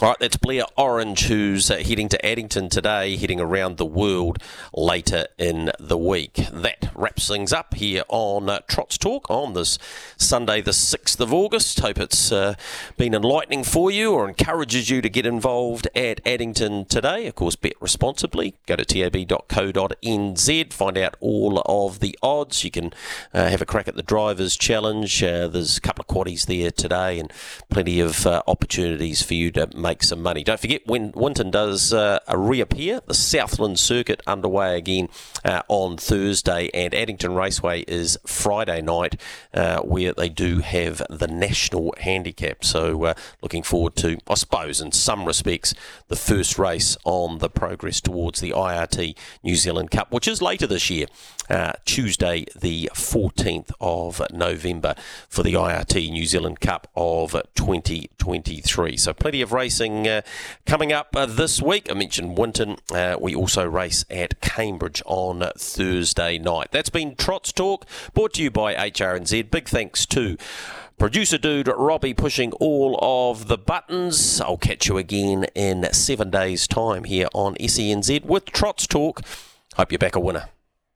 All 0.00 0.10
right, 0.10 0.18
that's 0.20 0.36
Blair 0.36 0.62
Orange, 0.76 1.26
who's 1.26 1.72
uh, 1.72 1.78
heading 1.78 2.08
to 2.10 2.24
Addington 2.24 2.68
today, 2.68 3.16
heading 3.16 3.40
around 3.40 3.78
the 3.78 3.84
world 3.84 4.38
later 4.72 5.26
in 5.38 5.72
the 5.80 5.98
week. 5.98 6.34
That 6.52 6.92
wraps 6.94 7.26
things 7.26 7.52
up 7.52 7.74
here 7.74 8.04
on 8.06 8.48
uh, 8.48 8.60
Trots 8.68 8.96
Talk 8.96 9.28
on 9.28 9.54
this 9.54 9.76
Sunday, 10.16 10.60
the 10.60 10.70
6th 10.70 11.18
of 11.18 11.34
August. 11.34 11.80
Hope 11.80 11.98
it's 11.98 12.30
uh, 12.30 12.54
been 12.96 13.12
enlightening 13.12 13.64
for 13.64 13.90
you 13.90 14.12
or 14.12 14.28
encourages 14.28 14.88
you 14.88 15.02
to 15.02 15.08
get 15.08 15.26
involved 15.26 15.88
at 15.96 16.20
Addington 16.24 16.84
today. 16.84 17.26
Of 17.26 17.34
course, 17.34 17.56
bet 17.56 17.74
responsibly. 17.80 18.54
Go 18.66 18.76
to 18.76 18.84
tab.co.nz, 18.84 20.72
find 20.72 20.96
out 20.96 21.16
all 21.18 21.60
of 21.66 21.98
the 21.98 22.16
odds. 22.22 22.62
You 22.62 22.70
can 22.70 22.92
uh, 23.34 23.48
have 23.48 23.62
a 23.62 23.66
crack 23.66 23.88
at 23.88 23.96
the 23.96 24.04
Drivers' 24.04 24.56
Challenge. 24.56 25.18
There's 25.20 25.76
a 25.76 25.80
couple 25.80 26.02
of 26.02 26.06
quaddies 26.06 26.46
there 26.46 26.70
today 26.70 27.18
and 27.18 27.32
plenty 27.68 27.98
of 27.98 28.24
opportunities 28.28 29.22
for 29.22 29.34
you 29.34 29.50
to 29.50 29.68
make 29.76 29.87
make 29.88 30.02
some 30.02 30.22
money. 30.22 30.44
Don't 30.44 30.60
forget 30.60 30.86
when 30.86 31.12
Winton 31.12 31.50
does 31.50 31.94
uh, 31.94 32.18
reappear, 32.34 33.00
the 33.06 33.14
Southland 33.14 33.78
Circuit 33.78 34.20
underway 34.26 34.76
again 34.76 35.08
uh, 35.46 35.62
on 35.68 35.96
Thursday, 35.96 36.68
and 36.74 36.92
Addington 36.92 37.34
Raceway 37.34 37.80
is 37.88 38.18
Friday 38.26 38.82
night, 38.82 39.18
uh, 39.54 39.80
where 39.80 40.12
they 40.12 40.28
do 40.28 40.58
have 40.58 41.00
the 41.08 41.26
national 41.26 41.94
handicap. 41.98 42.64
So 42.64 43.04
uh, 43.04 43.14
looking 43.40 43.62
forward 43.62 43.96
to, 43.96 44.18
I 44.28 44.34
suppose, 44.34 44.82
in 44.82 44.92
some 44.92 45.24
respects, 45.24 45.72
the 46.08 46.16
first 46.16 46.58
race 46.58 46.98
on 47.04 47.38
the 47.38 47.48
progress 47.48 48.02
towards 48.02 48.40
the 48.40 48.50
IRT 48.50 49.16
New 49.42 49.56
Zealand 49.56 49.90
Cup, 49.90 50.12
which 50.12 50.28
is 50.28 50.42
later 50.42 50.66
this 50.66 50.90
year, 50.90 51.06
uh, 51.48 51.72
Tuesday 51.84 52.46
the 52.58 52.90
14th 52.94 53.72
of 53.80 54.22
November 54.32 54.94
for 55.28 55.42
the 55.42 55.54
IRT 55.54 56.10
New 56.10 56.26
Zealand 56.26 56.60
Cup 56.60 56.88
of 56.94 57.32
2023. 57.54 58.96
So 58.96 59.12
plenty 59.12 59.42
of 59.42 59.52
racing 59.52 60.06
uh, 60.06 60.22
coming 60.66 60.92
up 60.92 61.14
uh, 61.16 61.26
this 61.26 61.60
week. 61.62 61.90
I 61.90 61.94
mentioned 61.94 62.38
Winton. 62.38 62.76
Uh, 62.92 63.16
we 63.20 63.34
also 63.34 63.66
race 63.66 64.04
at 64.10 64.40
Cambridge 64.40 65.02
on 65.06 65.48
Thursday 65.56 66.38
night. 66.38 66.68
That's 66.70 66.90
been 66.90 67.16
Trots 67.16 67.52
Talk, 67.52 67.86
brought 68.14 68.34
to 68.34 68.42
you 68.42 68.50
by 68.50 68.74
HRNZ. 68.74 69.50
Big 69.50 69.68
thanks 69.68 70.06
to 70.06 70.36
producer 70.98 71.38
dude 71.38 71.68
Robbie 71.68 72.14
pushing 72.14 72.52
all 72.52 72.98
of 73.00 73.48
the 73.48 73.56
buttons. 73.56 74.40
I'll 74.40 74.56
catch 74.56 74.88
you 74.88 74.98
again 74.98 75.44
in 75.54 75.90
seven 75.92 76.30
days' 76.30 76.66
time 76.66 77.04
here 77.04 77.28
on 77.32 77.54
SENZ 77.54 78.24
with 78.24 78.46
Trots 78.46 78.86
Talk. 78.86 79.22
Hope 79.76 79.92
you're 79.92 79.98
back 79.98 80.16
a 80.16 80.20
winner. 80.20 80.48